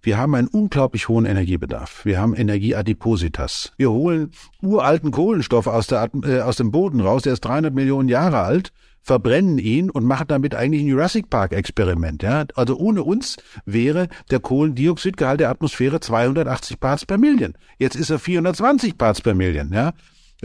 wir 0.02 0.18
haben 0.18 0.35
einen 0.35 0.49
unglaublich 0.49 1.09
hohen 1.09 1.25
Energiebedarf. 1.25 2.04
Wir 2.04 2.21
haben 2.21 2.35
Energieadipositas. 2.35 3.73
Wir 3.76 3.90
holen 3.90 4.33
uralten 4.61 5.12
Kohlenstoff 5.12 5.66
aus, 5.66 5.87
der, 5.87 6.11
äh, 6.25 6.40
aus 6.40 6.56
dem 6.56 6.71
Boden 6.71 7.00
raus, 7.00 7.23
der 7.23 7.33
ist 7.33 7.40
300 7.40 7.73
Millionen 7.73 8.09
Jahre 8.09 8.40
alt, 8.40 8.73
verbrennen 9.00 9.59
ihn 9.59 9.90
und 9.90 10.04
machen 10.04 10.26
damit 10.28 10.54
eigentlich 10.54 10.83
ein 10.83 10.88
Jurassic 10.88 11.30
Park 11.30 11.52
Experiment. 11.52 12.23
Ja? 12.23 12.44
Also 12.54 12.76
ohne 12.76 13.02
uns 13.02 13.37
wäre 13.64 14.09
der 14.30 14.40
Kohlendioxidgehalt 14.40 15.40
der 15.40 15.50
Atmosphäre 15.50 16.00
280 16.00 16.80
Parts 16.80 17.06
per 17.06 17.16
Million. 17.16 17.54
Jetzt 17.78 17.97
ist 17.97 18.11
er 18.11 18.18
420 18.18 18.99
Parts 18.99 19.23
per 19.23 19.35
Million. 19.35 19.73
Ja? 19.73 19.92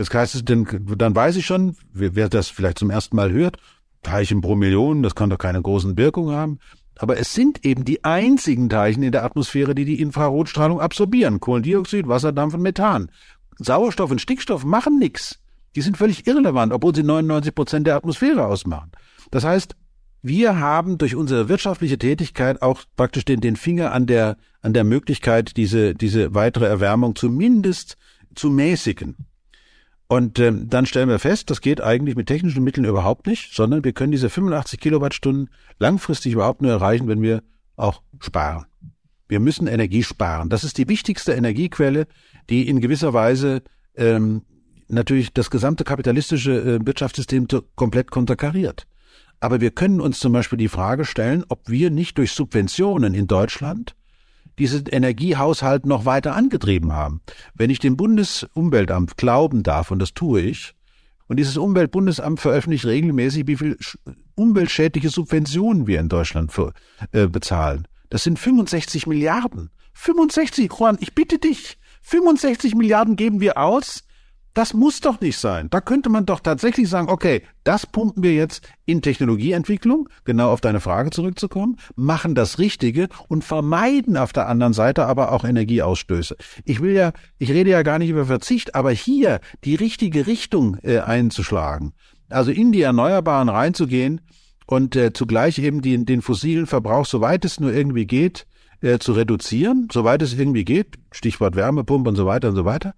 Das 0.00 0.08
heißt, 0.14 0.48
dann, 0.48 0.66
dann 0.96 1.14
weiß 1.14 1.36
ich 1.36 1.44
schon, 1.44 1.76
wer 1.92 2.30
das 2.30 2.48
vielleicht 2.48 2.78
zum 2.78 2.88
ersten 2.88 3.16
Mal 3.16 3.32
hört, 3.32 3.58
Teilchen 4.02 4.40
pro 4.40 4.54
Million, 4.54 5.02
das 5.02 5.14
kann 5.14 5.28
doch 5.28 5.36
keine 5.36 5.60
großen 5.60 5.98
Wirkungen 5.98 6.34
haben. 6.34 6.58
Aber 6.96 7.18
es 7.18 7.34
sind 7.34 7.66
eben 7.66 7.84
die 7.84 8.02
einzigen 8.02 8.70
Teilchen 8.70 9.02
in 9.02 9.12
der 9.12 9.24
Atmosphäre, 9.24 9.74
die 9.74 9.84
die 9.84 10.00
Infrarotstrahlung 10.00 10.80
absorbieren. 10.80 11.38
Kohlendioxid, 11.38 12.08
Wasserdampf 12.08 12.54
und 12.54 12.62
Methan. 12.62 13.10
Sauerstoff 13.58 14.10
und 14.10 14.22
Stickstoff 14.22 14.64
machen 14.64 14.98
nichts. 14.98 15.38
Die 15.76 15.82
sind 15.82 15.98
völlig 15.98 16.26
irrelevant, 16.26 16.72
obwohl 16.72 16.94
sie 16.94 17.02
99 17.02 17.54
Prozent 17.54 17.86
der 17.86 17.96
Atmosphäre 17.96 18.46
ausmachen. 18.46 18.92
Das 19.30 19.44
heißt, 19.44 19.76
wir 20.22 20.60
haben 20.60 20.96
durch 20.96 21.14
unsere 21.14 21.50
wirtschaftliche 21.50 21.98
Tätigkeit 21.98 22.62
auch 22.62 22.84
praktisch 22.96 23.26
den, 23.26 23.42
den 23.42 23.56
Finger 23.56 23.92
an 23.92 24.06
der, 24.06 24.38
an 24.62 24.72
der 24.72 24.84
Möglichkeit, 24.84 25.58
diese, 25.58 25.94
diese 25.94 26.34
weitere 26.34 26.64
Erwärmung 26.64 27.16
zumindest 27.16 27.98
zu 28.34 28.48
mäßigen. 28.48 29.26
Und 30.10 30.40
ähm, 30.40 30.68
dann 30.68 30.86
stellen 30.86 31.08
wir 31.08 31.20
fest, 31.20 31.50
das 31.50 31.60
geht 31.60 31.80
eigentlich 31.80 32.16
mit 32.16 32.26
technischen 32.26 32.64
Mitteln 32.64 32.84
überhaupt 32.84 33.28
nicht, 33.28 33.54
sondern 33.54 33.84
wir 33.84 33.92
können 33.92 34.10
diese 34.10 34.28
85 34.28 34.80
Kilowattstunden 34.80 35.50
langfristig 35.78 36.32
überhaupt 36.32 36.62
nur 36.62 36.72
erreichen, 36.72 37.06
wenn 37.06 37.22
wir 37.22 37.44
auch 37.76 38.02
sparen. 38.18 38.66
Wir 39.28 39.38
müssen 39.38 39.68
Energie 39.68 40.02
sparen. 40.02 40.48
Das 40.48 40.64
ist 40.64 40.78
die 40.78 40.88
wichtigste 40.88 41.34
Energiequelle, 41.34 42.08
die 42.48 42.68
in 42.68 42.80
gewisser 42.80 43.14
Weise 43.14 43.62
ähm, 43.94 44.42
natürlich 44.88 45.32
das 45.32 45.48
gesamte 45.48 45.84
kapitalistische 45.84 46.58
äh, 46.58 46.84
Wirtschaftssystem 46.84 47.46
komplett 47.76 48.10
konterkariert. 48.10 48.88
Aber 49.38 49.60
wir 49.60 49.70
können 49.70 50.00
uns 50.00 50.18
zum 50.18 50.32
Beispiel 50.32 50.58
die 50.58 50.66
Frage 50.66 51.04
stellen, 51.04 51.44
ob 51.48 51.68
wir 51.68 51.92
nicht 51.92 52.18
durch 52.18 52.32
Subventionen 52.32 53.14
in 53.14 53.28
Deutschland 53.28 53.94
diesen 54.60 54.84
Energiehaushalt 54.86 55.86
noch 55.86 56.04
weiter 56.04 56.36
angetrieben 56.36 56.92
haben. 56.92 57.22
Wenn 57.54 57.70
ich 57.70 57.78
dem 57.78 57.96
Bundesumweltamt 57.96 59.16
glauben 59.16 59.62
darf, 59.62 59.90
und 59.90 59.98
das 59.98 60.14
tue 60.14 60.42
ich, 60.42 60.74
und 61.26 61.38
dieses 61.38 61.56
Umweltbundesamt 61.56 62.40
veröffentlicht 62.40 62.84
regelmäßig, 62.84 63.46
wie 63.46 63.56
viel 63.56 63.78
umweltschädliche 64.34 65.08
Subventionen 65.08 65.86
wir 65.86 65.98
in 65.98 66.08
Deutschland 66.08 66.52
für, 66.52 66.72
äh, 67.12 67.26
bezahlen. 67.26 67.88
Das 68.10 68.22
sind 68.22 68.38
65 68.38 69.06
Milliarden. 69.06 69.70
65, 69.94 70.70
Juan, 70.78 70.98
ich 71.00 71.14
bitte 71.14 71.38
dich. 71.38 71.78
65 72.02 72.74
Milliarden 72.74 73.16
geben 73.16 73.40
wir 73.40 73.58
aus 73.58 74.02
das 74.54 74.74
muss 74.74 75.00
doch 75.00 75.20
nicht 75.20 75.38
sein. 75.38 75.68
Da 75.70 75.80
könnte 75.80 76.08
man 76.08 76.26
doch 76.26 76.40
tatsächlich 76.40 76.88
sagen, 76.88 77.08
okay, 77.08 77.42
das 77.64 77.86
pumpen 77.86 78.22
wir 78.22 78.34
jetzt 78.34 78.68
in 78.84 79.02
Technologieentwicklung, 79.02 80.08
genau 80.24 80.50
auf 80.50 80.60
deine 80.60 80.80
Frage 80.80 81.10
zurückzukommen, 81.10 81.76
machen 81.94 82.34
das 82.34 82.58
Richtige 82.58 83.08
und 83.28 83.44
vermeiden 83.44 84.16
auf 84.16 84.32
der 84.32 84.48
anderen 84.48 84.72
Seite 84.72 85.06
aber 85.06 85.32
auch 85.32 85.44
Energieausstöße. 85.44 86.36
Ich 86.64 86.80
will 86.80 86.92
ja, 86.92 87.12
ich 87.38 87.50
rede 87.50 87.70
ja 87.70 87.82
gar 87.82 87.98
nicht 87.98 88.10
über 88.10 88.26
Verzicht, 88.26 88.74
aber 88.74 88.90
hier 88.90 89.40
die 89.64 89.76
richtige 89.76 90.26
Richtung 90.26 90.76
äh, 90.82 90.98
einzuschlagen. 90.98 91.92
Also 92.28 92.50
in 92.50 92.72
die 92.72 92.82
Erneuerbaren 92.82 93.48
reinzugehen 93.48 94.20
und 94.66 94.96
äh, 94.96 95.12
zugleich 95.12 95.58
eben 95.58 95.82
die, 95.82 96.04
den 96.04 96.22
fossilen 96.22 96.66
Verbrauch, 96.66 97.06
soweit 97.06 97.44
es 97.44 97.60
nur 97.60 97.72
irgendwie 97.72 98.06
geht, 98.06 98.46
äh, 98.80 98.98
zu 98.98 99.12
reduzieren, 99.12 99.88
soweit 99.92 100.22
es 100.22 100.34
irgendwie 100.34 100.64
geht, 100.64 100.96
Stichwort 101.12 101.54
Wärmepumpe 101.54 102.08
und 102.08 102.16
so 102.16 102.26
weiter 102.26 102.48
und 102.48 102.56
so 102.56 102.64
weiter 102.64 102.94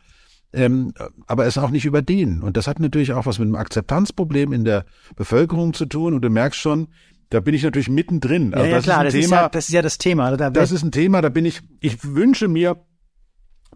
ähm, 0.53 0.93
aber 1.27 1.47
es 1.47 1.59
auch 1.59 1.71
nicht 1.71 1.85
über 1.85 2.03
den. 2.03 2.43
Und 2.43 2.57
das 2.57 2.67
hat 2.67 2.81
natürlich 2.81 3.13
auch 3.13 3.27
was 3.27 3.39
mit 3.39 3.47
einem 3.47 3.57
Akzeptanzproblem 3.57 4.53
in 4.53 4.65
der 4.65 4.85
Bevölkerung 5.17 5.75
zu 5.75 5.87
tun. 5.87 6.15
Und 6.15 6.23
du 6.23 6.31
merkst 6.31 6.61
schon, 6.61 6.89
da 7.31 7.41
bin 7.41 7.55
ich 7.55 7.63
natürlich 7.63 7.89
mittendrin. 7.89 8.53
Also 8.53 8.67
ja, 8.67 8.71
ja 8.71 8.77
das 8.77 8.85
klar, 8.85 9.07
ist 9.07 9.15
das, 9.15 9.25
Thema, 9.25 9.25
ist 9.25 9.43
ja, 9.43 9.49
das 9.49 9.69
ist 9.69 9.75
ja 9.75 9.83
das 9.83 9.99
Thema. 9.99 10.37
Da 10.37 10.51
das 10.51 10.73
ist 10.73 10.83
ein 10.83 10.93
Thema, 10.93 11.23
da 11.23 11.31
bin 11.31 11.47
ich, 11.47 11.61
ich 11.81 12.05
wünsche 12.05 12.49
mir 12.49 12.85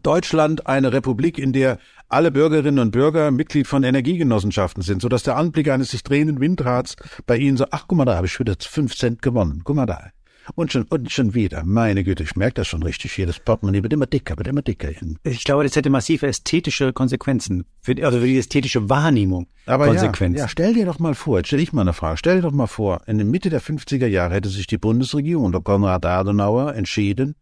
Deutschland 0.02 0.66
eine 0.66 0.92
Republik, 0.92 1.38
in 1.38 1.52
der 1.52 1.78
alle 2.08 2.30
Bürgerinnen 2.30 2.78
und 2.78 2.90
Bürger 2.90 3.30
Mitglied 3.30 3.66
von 3.66 3.82
Energiegenossenschaften 3.82 4.82
sind, 4.82 5.02
sodass 5.02 5.22
der 5.22 5.36
Anblick 5.36 5.68
eines 5.68 5.90
sich 5.90 6.02
drehenden 6.02 6.40
Windrads 6.40 6.96
bei 7.26 7.36
ihnen 7.36 7.56
so, 7.56 7.66
ach 7.70 7.86
guck 7.88 7.98
mal, 7.98 8.04
da 8.04 8.16
habe 8.16 8.26
ich 8.26 8.38
wieder 8.38 8.54
fünf 8.60 8.94
Cent 8.94 9.22
gewonnen. 9.22 9.62
Guck 9.64 9.76
mal 9.76 9.86
da. 9.86 10.10
Und 10.54 10.72
schon, 10.72 10.84
und 10.84 11.10
schon 11.10 11.34
wieder. 11.34 11.64
Meine 11.64 12.04
Güte, 12.04 12.22
ich 12.22 12.36
merke 12.36 12.54
das 12.54 12.68
schon 12.68 12.82
richtig. 12.82 13.12
Hier 13.12 13.26
das 13.26 13.40
Portemonnaie 13.40 13.82
wird 13.82 13.92
immer 13.92 14.06
dicker, 14.06 14.36
wird 14.36 14.46
immer 14.46 14.62
dicker. 14.62 14.88
Ich 15.24 15.44
glaube, 15.44 15.64
das 15.64 15.74
hätte 15.74 15.90
massive 15.90 16.26
ästhetische 16.26 16.92
Konsequenzen. 16.92 17.64
Für, 17.80 17.92
also 18.04 18.20
für 18.20 18.26
die 18.26 18.38
ästhetische 18.38 18.88
Wahrnehmung. 18.88 19.48
Aber 19.66 19.86
Konsequenzen. 19.86 20.38
Ja, 20.38 20.44
ja, 20.44 20.48
stell 20.48 20.74
dir 20.74 20.86
doch 20.86 20.98
mal 20.98 21.14
vor, 21.14 21.38
jetzt 21.38 21.48
stell 21.48 21.60
ich 21.60 21.72
mal 21.72 21.82
eine 21.82 21.92
Frage. 21.92 22.16
Stell 22.16 22.36
dir 22.36 22.42
doch 22.42 22.52
mal 22.52 22.66
vor, 22.68 23.02
in 23.06 23.18
der 23.18 23.26
Mitte 23.26 23.50
der 23.50 23.60
50er 23.60 24.06
Jahre 24.06 24.34
hätte 24.34 24.48
sich 24.48 24.66
die 24.66 24.78
Bundesregierung 24.78 25.46
unter 25.46 25.60
Konrad 25.60 26.06
Adenauer 26.06 26.74
entschieden, 26.74 27.34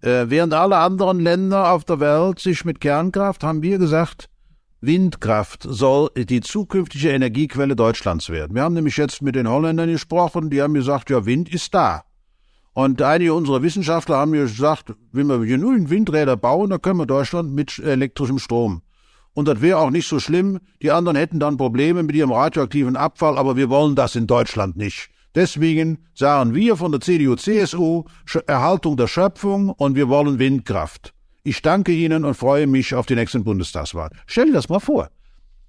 äh, 0.00 0.26
während 0.28 0.52
alle 0.52 0.78
anderen 0.78 1.20
Länder 1.20 1.72
auf 1.72 1.84
der 1.84 2.00
Welt 2.00 2.40
sich 2.40 2.64
mit 2.64 2.80
Kernkraft, 2.80 3.42
haben 3.44 3.62
wir 3.62 3.78
gesagt, 3.78 4.28
Windkraft 4.80 5.64
soll 5.66 6.10
die 6.14 6.40
zukünftige 6.40 7.10
Energiequelle 7.10 7.74
Deutschlands 7.74 8.28
werden. 8.28 8.54
Wir 8.54 8.62
haben 8.62 8.74
nämlich 8.74 8.96
jetzt 8.96 9.22
mit 9.22 9.34
den 9.34 9.48
Holländern 9.48 9.90
gesprochen, 9.90 10.50
die 10.50 10.60
haben 10.60 10.74
gesagt, 10.74 11.08
ja, 11.08 11.24
Wind 11.24 11.52
ist 11.52 11.72
da. 11.72 12.04
Und 12.74 13.00
einige 13.00 13.34
unserer 13.34 13.62
Wissenschaftler 13.62 14.16
haben 14.16 14.32
mir 14.32 14.42
gesagt, 14.42 14.94
wenn 15.12 15.28
wir 15.28 15.38
genügend 15.38 15.90
Windräder 15.90 16.36
bauen, 16.36 16.70
dann 16.70 16.82
können 16.82 16.98
wir 16.98 17.06
Deutschland 17.06 17.52
mit 17.52 17.78
elektrischem 17.78 18.40
Strom. 18.40 18.82
Und 19.32 19.46
das 19.46 19.60
wäre 19.60 19.78
auch 19.78 19.90
nicht 19.90 20.08
so 20.08 20.18
schlimm. 20.18 20.58
Die 20.82 20.90
anderen 20.90 21.16
hätten 21.16 21.38
dann 21.38 21.56
Probleme 21.56 22.02
mit 22.02 22.16
ihrem 22.16 22.32
radioaktiven 22.32 22.96
Abfall, 22.96 23.38
aber 23.38 23.56
wir 23.56 23.70
wollen 23.70 23.94
das 23.94 24.16
in 24.16 24.26
Deutschland 24.26 24.76
nicht. 24.76 25.10
Deswegen 25.36 25.98
sagen 26.14 26.54
wir 26.54 26.76
von 26.76 26.92
der 26.92 27.00
CDU-CSU 27.00 28.04
Erhaltung 28.46 28.96
der 28.96 29.08
Schöpfung 29.08 29.70
und 29.70 29.94
wir 29.94 30.08
wollen 30.08 30.38
Windkraft. 30.38 31.12
Ich 31.44 31.62
danke 31.62 31.92
Ihnen 31.92 32.24
und 32.24 32.34
freue 32.34 32.66
mich 32.66 32.94
auf 32.94 33.06
die 33.06 33.16
nächsten 33.16 33.44
Bundestagswahl. 33.44 34.10
Stell 34.26 34.46
dir 34.46 34.52
das 34.52 34.68
mal 34.68 34.80
vor. 34.80 35.10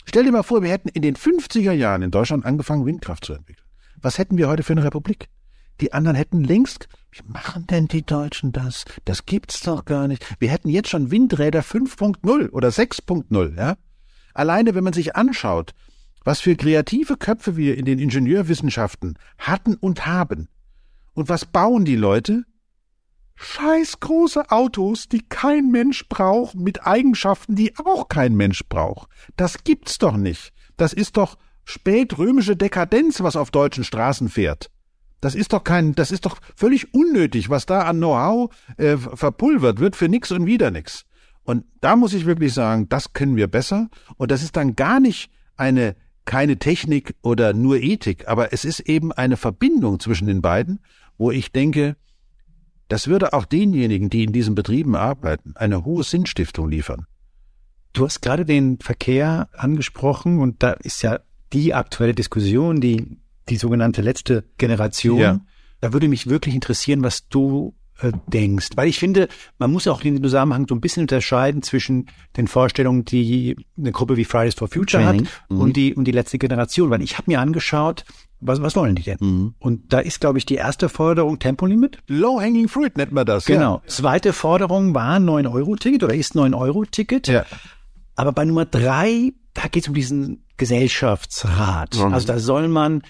Stell 0.06 0.24
dir 0.24 0.32
mal 0.32 0.44
vor, 0.44 0.62
wir 0.62 0.70
hätten 0.70 0.90
in 0.90 1.02
den 1.02 1.16
50er 1.16 1.72
Jahren 1.72 2.04
in 2.04 2.12
Deutschland 2.12 2.46
angefangen, 2.46 2.86
Windkraft 2.86 3.26
zu 3.26 3.34
entwickeln. 3.34 3.66
Was 4.02 4.20
hätten 4.20 4.38
wir 4.38 4.48
heute 4.48 4.64
für 4.64 4.74
eine 4.74 4.84
Republik? 4.84 5.28
Die 5.82 5.94
anderen 5.94 6.16
hätten 6.16 6.44
längst, 6.44 6.88
wie 7.12 7.22
machen 7.28 7.68
denn 7.68 7.88
die 7.88 8.06
Deutschen 8.06 8.52
das? 8.52 8.86
Das 9.06 9.26
gibt's 9.26 9.62
doch 9.62 9.86
gar 9.86 10.08
nicht. 10.08 10.26
Wir 10.40 10.50
hätten 10.50 10.70
jetzt 10.70 10.90
schon 10.90 11.12
Windräder 11.12 11.62
5.0 11.62 12.50
oder 12.50 12.70
6.0, 12.70 13.58
ja? 13.58 13.78
Alleine, 14.34 14.76
wenn 14.76 14.84
man 14.84 14.94
sich 14.94 15.16
anschaut, 15.16 15.74
was 16.24 16.42
für 16.42 16.56
kreative 16.56 17.18
Köpfe 17.18 17.56
wir 17.56 17.78
in 17.78 17.86
den 17.86 18.00
Ingenieurwissenschaften 18.00 19.18
hatten 19.38 19.76
und 19.76 20.06
haben. 20.06 20.50
Und 21.14 21.30
was 21.30 21.46
bauen 21.46 21.86
die 21.86 21.96
Leute? 21.96 22.44
Scheiß 23.36 24.00
große 24.00 24.50
Autos, 24.50 25.08
die 25.08 25.22
kein 25.22 25.72
Mensch 25.72 26.08
braucht, 26.08 26.56
mit 26.56 26.86
Eigenschaften, 26.86 27.56
die 27.56 27.74
auch 27.78 28.08
kein 28.08 28.34
Mensch 28.36 28.64
braucht. 28.68 29.10
Das 29.38 29.64
gibt's 29.64 29.98
doch 29.98 30.18
nicht. 30.18 30.54
Das 30.78 30.94
ist 30.94 31.18
doch 31.18 31.38
spätrömische 31.64 32.56
Dekadenz, 32.56 33.22
was 33.22 33.36
auf 33.36 33.52
deutschen 33.52 33.84
Straßen 33.84 34.30
fährt. 34.30 34.70
Das 35.22 35.36
ist 35.36 35.54
doch 35.54 35.64
kein, 35.64 35.94
das 35.94 36.12
ist 36.12 36.26
doch 36.26 36.38
völlig 36.56 36.94
unnötig, 36.94 37.50
was 37.50 37.66
da 37.66 37.82
an 37.82 37.98
Know-how 37.98 38.54
äh, 38.78 38.98
verpulvert 38.98 39.80
wird 39.80 39.96
für 39.96 40.10
nix 40.10 40.32
und 40.32 40.46
wieder 40.46 40.72
nix. 40.72 41.06
Und 41.44 41.66
da 41.82 41.96
muss 41.96 42.14
ich 42.14 42.26
wirklich 42.26 42.54
sagen, 42.54 42.90
das 42.90 43.14
können 43.14 43.36
wir 43.36 43.48
besser. 43.48 43.90
Und 44.18 44.32
das 44.32 44.44
ist 44.44 44.56
dann 44.56 44.76
gar 44.76 45.00
nicht 45.00 45.30
eine 45.58 45.96
keine 46.26 46.58
Technik 46.58 47.16
oder 47.22 47.54
nur 47.54 47.78
Ethik, 47.78 48.28
aber 48.28 48.52
es 48.52 48.66
ist 48.66 48.82
eben 48.82 49.12
eine 49.12 49.38
Verbindung 49.38 50.00
zwischen 50.00 50.28
den 50.28 50.42
beiden, 50.42 50.80
wo 51.18 51.32
ich 51.32 51.52
denke, 51.52 51.96
das 52.88 53.08
würde 53.08 53.34
auch 53.34 53.46
denjenigen, 53.46 54.10
die 54.10 54.24
in 54.24 54.34
diesen 54.34 54.56
Betrieben 54.56 54.96
arbeiten, 54.96 55.54
eine 55.56 55.86
hohe 55.86 56.04
Sinnstiftung 56.04 56.70
liefern. 56.70 57.06
Du 57.94 58.06
hast 58.06 58.22
gerade 58.22 58.46
den 58.46 58.80
Verkehr 58.80 59.48
angesprochen 59.54 60.40
und 60.40 60.62
da 60.62 60.72
ist 60.72 61.02
ja 61.02 61.20
die 61.54 61.74
aktuelle 61.74 62.14
Diskussion, 62.14 62.82
die 62.82 63.20
die 63.50 63.58
sogenannte 63.58 64.02
letzte 64.02 64.46
Generation. 64.58 65.20
Ja. 65.20 65.40
Da 65.82 65.94
würde 65.94 66.08
mich 66.08 66.28
wirklich 66.28 66.56
interessieren, 66.56 67.04
was 67.04 67.28
du 67.28 67.76
äh, 68.02 68.12
denkst. 68.28 68.70
Weil 68.76 68.90
ich 68.90 69.00
finde, 69.00 69.30
man 69.58 69.72
muss 69.72 69.88
auch 69.88 70.04
in 70.04 70.16
dem 70.16 70.24
Zusammenhang 70.24 70.66
so 70.68 70.76
ein 70.76 70.82
bisschen 70.82 71.02
unterscheiden 71.02 71.62
zwischen 71.62 72.08
den 72.36 72.48
Vorstellungen, 72.48 73.06
die 73.06 73.56
eine 73.78 73.92
Gruppe 73.92 74.18
wie 74.18 74.26
Fridays 74.26 74.56
for 74.56 74.68
Future 74.68 75.02
Training. 75.04 75.26
hat 75.26 75.50
mhm. 75.50 75.62
und 75.62 75.78
die 75.78 75.96
und 75.96 76.06
die 76.06 76.12
letzte 76.12 76.38
Generation. 76.38 76.90
Weil 76.90 77.02
ich 77.02 77.18
habe 77.18 77.32
mir 77.32 77.40
angeschaut, 77.40 78.04
was, 78.42 78.62
was 78.62 78.76
wollen 78.76 78.96
die 78.96 79.04
denn? 79.04 79.18
Mhm. 79.22 79.56
Und 79.60 79.94
da 79.94 80.00
ist, 80.00 80.20
glaube 80.20 80.38
ich, 80.38 80.46
die 80.46 80.56
erste 80.56 80.90
Forderung 80.90 81.40
Tempolimit. 81.40 82.00
Low-hanging 82.08 82.68
fruit 82.68 82.98
nennt 82.98 83.12
man 83.12 83.26
das. 83.26 83.46
Genau. 83.46 83.76
Ja. 83.76 83.88
Zweite 83.88 84.34
Forderung 84.34 84.94
war 84.94 85.18
9-Euro-Ticket 85.18 86.04
oder 86.04 86.16
ist 86.16 86.36
9-Euro-Ticket. 86.36 87.28
Ja. 87.28 87.46
Aber 88.16 88.32
bei 88.32 88.46
Nummer 88.46 88.66
drei, 88.66 89.34
da 89.54 89.68
geht 89.70 89.84
es 89.84 89.88
um 89.88 89.94
diesen 89.94 90.44
Gesellschaftsrat. 90.58 91.96
Mhm. 91.98 92.14
Also 92.14 92.28
da 92.28 92.40
soll 92.40 92.68
man 92.68 93.04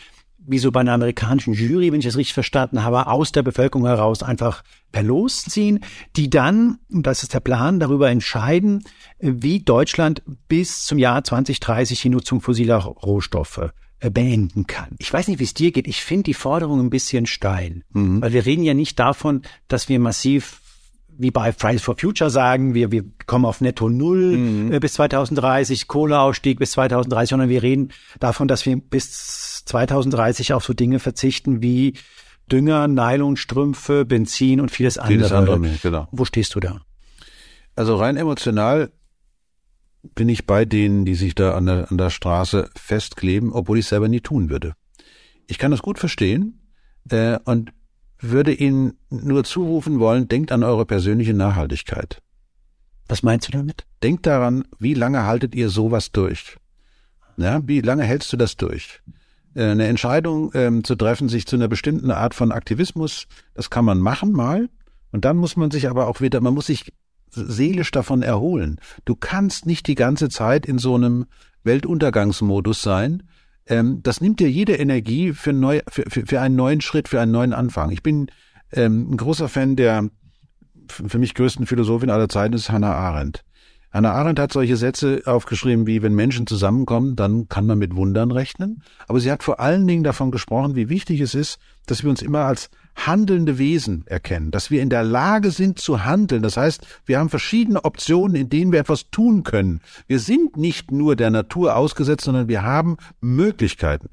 wie 0.48 0.60
so 0.60 0.72
bei 0.72 0.82
einer 0.82 0.94
amerikanischen 0.94 1.54
Jury, 1.54 1.92
wenn 1.92 2.00
ich 2.00 2.06
das 2.06 2.18
richtig 2.18 2.34
verstanden 2.34 2.84
habe, 2.84 3.08
aus 3.08 3.32
der 3.32 3.44
Bevölkerung 3.44 3.86
heraus 3.88 4.24
einfach 4.24 4.64
per 4.92 5.04
Los 5.04 5.44
ziehen, 5.44 5.80
die 6.16 6.30
dann, 6.30 6.80
und 6.92 7.08
das 7.08 7.24
ist 7.24 7.34
der 7.34 7.40
Plan, 7.40 7.80
darüber 7.80 8.10
entscheiden, 8.10 8.84
wie 9.20 9.60
Deutschland 9.60 10.22
bis 10.48 10.86
zum 10.86 10.98
Jahr 10.98 11.24
2030 11.24 12.02
die 12.02 12.10
Nutzung 12.10 12.42
fossiler 12.42 12.78
Rohstoffe 12.78 13.72
äh, 14.00 14.10
beenden 14.10 14.68
kann. 14.68 14.90
Ich 15.00 15.12
weiß 15.12 15.28
nicht, 15.28 15.40
wie 15.40 15.46
es 15.46 15.54
dir 15.54 15.72
geht. 15.72 15.88
Ich 15.88 16.02
finde 16.02 16.24
die 16.24 16.34
Forderung 16.34 16.80
ein 16.80 16.90
bisschen 16.90 17.26
steil, 17.26 17.84
mhm. 17.92 18.22
weil 18.22 18.34
wir 18.34 18.46
reden 18.46 18.64
ja 18.64 18.74
nicht 18.74 19.00
davon, 19.00 19.42
dass 19.68 19.90
wir 19.90 20.00
massiv 20.00 20.62
wie 21.18 21.32
bei 21.32 21.54
Fridays 21.54 21.82
for 21.82 21.96
Future 21.98 22.30
sagen, 22.30 22.74
wir, 22.74 22.92
wir 22.92 23.06
kommen 23.26 23.46
auf 23.46 23.62
Netto 23.62 23.90
Null 23.90 24.38
mhm. 24.38 24.74
äh, 24.74 24.80
bis 24.80 24.94
2030, 24.94 25.88
Kohleausstieg 25.88 26.60
bis 26.60 26.72
2030, 26.72 27.30
sondern 27.30 27.50
wir 27.50 27.64
reden 27.64 27.92
davon, 28.20 28.48
dass 28.48 28.66
wir 28.66 28.76
bis 28.76 29.55
2030 29.66 30.54
auf 30.54 30.64
so 30.64 30.74
Dinge 30.74 31.00
verzichten 31.00 31.62
wie 31.62 31.94
Dünger, 32.52 32.88
Nylonstrümpfe, 32.88 34.06
Benzin 34.06 34.62
und 34.62 34.70
vieles 34.70 34.98
andere. 34.98 35.18
Vieles 35.18 35.32
andere 35.32 35.60
mehr, 35.60 35.76
genau. 35.82 36.08
Wo 36.12 36.26
stehst 36.26 36.56
du 36.56 36.60
da? 36.60 36.82
Also 37.76 37.96
rein 37.96 38.18
emotional 38.18 38.92
bin 40.14 40.30
ich 40.30 40.46
bei 40.46 40.66
denen, 40.66 41.06
die 41.06 41.16
sich 41.16 41.34
da 41.34 41.56
an 41.56 41.66
der, 41.66 41.92
an 41.92 41.98
der 41.98 42.12
Straße 42.12 42.70
festkleben, 42.76 43.52
obwohl 43.52 43.80
ich 43.80 43.86
es 43.86 43.90
selber 43.90 44.08
nie 44.08 44.22
tun 44.22 44.50
würde. 44.50 44.74
Ich 45.48 45.58
kann 45.58 45.72
das 45.72 45.82
gut 45.82 45.98
verstehen 45.98 46.62
äh, 47.10 47.40
und 47.46 47.72
würde 48.20 48.54
Ihnen 48.54 48.94
nur 49.10 49.44
zurufen 49.44 50.00
wollen, 50.00 50.28
denkt 50.28 50.52
an 50.52 50.64
eure 50.64 50.86
persönliche 50.86 51.34
Nachhaltigkeit. 51.34 52.22
Was 53.08 53.24
meinst 53.24 53.48
du 53.48 53.52
damit? 53.52 53.86
Denkt 54.04 54.26
daran, 54.26 54.64
wie 54.80 54.94
lange 54.94 55.26
haltet 55.26 55.54
ihr 55.54 55.70
sowas 55.70 56.12
durch? 56.12 56.58
Ja, 57.38 57.62
wie 57.68 57.82
lange 57.82 58.04
hältst 58.04 58.32
du 58.34 58.38
das 58.38 58.56
durch? 58.56 59.02
Äh, 59.56 59.72
eine 59.72 59.88
Entscheidung 59.88 60.52
ähm, 60.54 60.84
zu 60.84 60.96
treffen, 60.96 61.30
sich 61.30 61.48
zu 61.48 61.56
einer 61.56 61.68
bestimmten 61.68 62.12
Art 62.12 62.36
von 62.36 62.52
Aktivismus, 62.52 63.28
das 63.54 63.70
kann 63.70 63.86
man 63.86 64.00
machen 64.00 64.32
mal. 64.32 64.70
Und 65.12 65.26
dann 65.26 65.38
muss 65.38 65.56
man 65.56 65.72
sich 65.72 65.90
aber 65.90 66.08
auch 66.08 66.22
wieder, 66.22 66.42
man 66.42 66.54
muss 66.54 66.68
sich 66.68 66.92
seelisch 67.32 67.92
davon 67.92 68.22
erholen. 68.22 68.80
Du 69.06 69.16
kannst 69.16 69.66
nicht 69.66 69.88
die 69.88 69.96
ganze 69.96 70.30
Zeit 70.30 70.66
in 70.66 70.78
so 70.78 70.96
einem 70.96 71.26
Weltuntergangsmodus 71.64 72.82
sein, 72.82 73.24
ähm, 73.68 74.02
das 74.04 74.22
nimmt 74.22 74.40
dir 74.40 74.50
jede 74.50 74.76
Energie 74.76 75.34
für, 75.34 75.54
neu, 75.54 75.82
für, 75.88 76.04
für, 76.08 76.26
für 76.26 76.42
einen 76.42 76.56
neuen 76.56 76.82
Schritt, 76.82 77.08
für 77.08 77.20
einen 77.20 77.32
neuen 77.32 77.54
Anfang. 77.54 77.92
Ich 77.92 78.04
bin 78.04 78.28
ähm, 78.72 79.12
ein 79.12 79.18
großer 79.18 79.50
Fan 79.50 79.76
der 79.76 80.10
für 80.88 81.18
mich 81.18 81.34
größten 81.34 81.66
Philosophin 81.66 82.10
aller 82.12 82.30
Zeiten 82.30 82.54
ist 82.54 82.70
Hannah 82.70 82.94
Arendt. 82.94 83.45
Hannah 83.96 84.12
Arendt 84.12 84.42
hat 84.42 84.52
solche 84.52 84.76
Sätze 84.76 85.22
aufgeschrieben 85.24 85.88
wie, 85.88 86.02
wenn 86.02 86.14
Menschen 86.14 86.48
zusammenkommen, 86.48 87.16
dann 87.16 87.48
kann 87.48 87.66
man 87.66 87.78
mit 87.78 87.96
Wundern 87.96 88.30
rechnen. 88.30 88.84
Aber 89.08 89.22
sie 89.22 89.32
hat 89.32 89.42
vor 89.42 89.62
allen 89.62 89.88
Dingen 89.88 90.04
davon 90.04 90.32
gesprochen, 90.32 90.76
wie 90.76 90.90
wichtig 90.90 91.22
es 91.22 91.34
ist, 91.34 91.60
dass 91.86 92.04
wir 92.04 92.10
uns 92.10 92.22
immer 92.22 92.40
als 92.40 92.70
handelnde 92.98 93.58
Wesen 93.58 94.04
erkennen, 94.06 94.52
dass 94.52 94.70
wir 94.70 94.82
in 94.82 94.90
der 94.90 95.04
Lage 95.04 95.50
sind 95.50 95.80
zu 95.80 96.04
handeln. 96.04 96.44
Das 96.44 96.58
heißt, 96.58 96.86
wir 97.06 97.20
haben 97.20 97.30
verschiedene 97.30 97.86
Optionen, 97.86 98.36
in 98.36 98.50
denen 98.50 98.74
wir 98.74 98.82
etwas 98.82 99.12
tun 99.12 99.44
können. 99.44 99.80
Wir 100.08 100.20
sind 100.20 100.58
nicht 100.58 100.92
nur 100.92 101.16
der 101.16 101.30
Natur 101.30 101.78
ausgesetzt, 101.78 102.26
sondern 102.26 102.50
wir 102.50 102.64
haben 102.64 102.98
Möglichkeiten. 103.22 104.10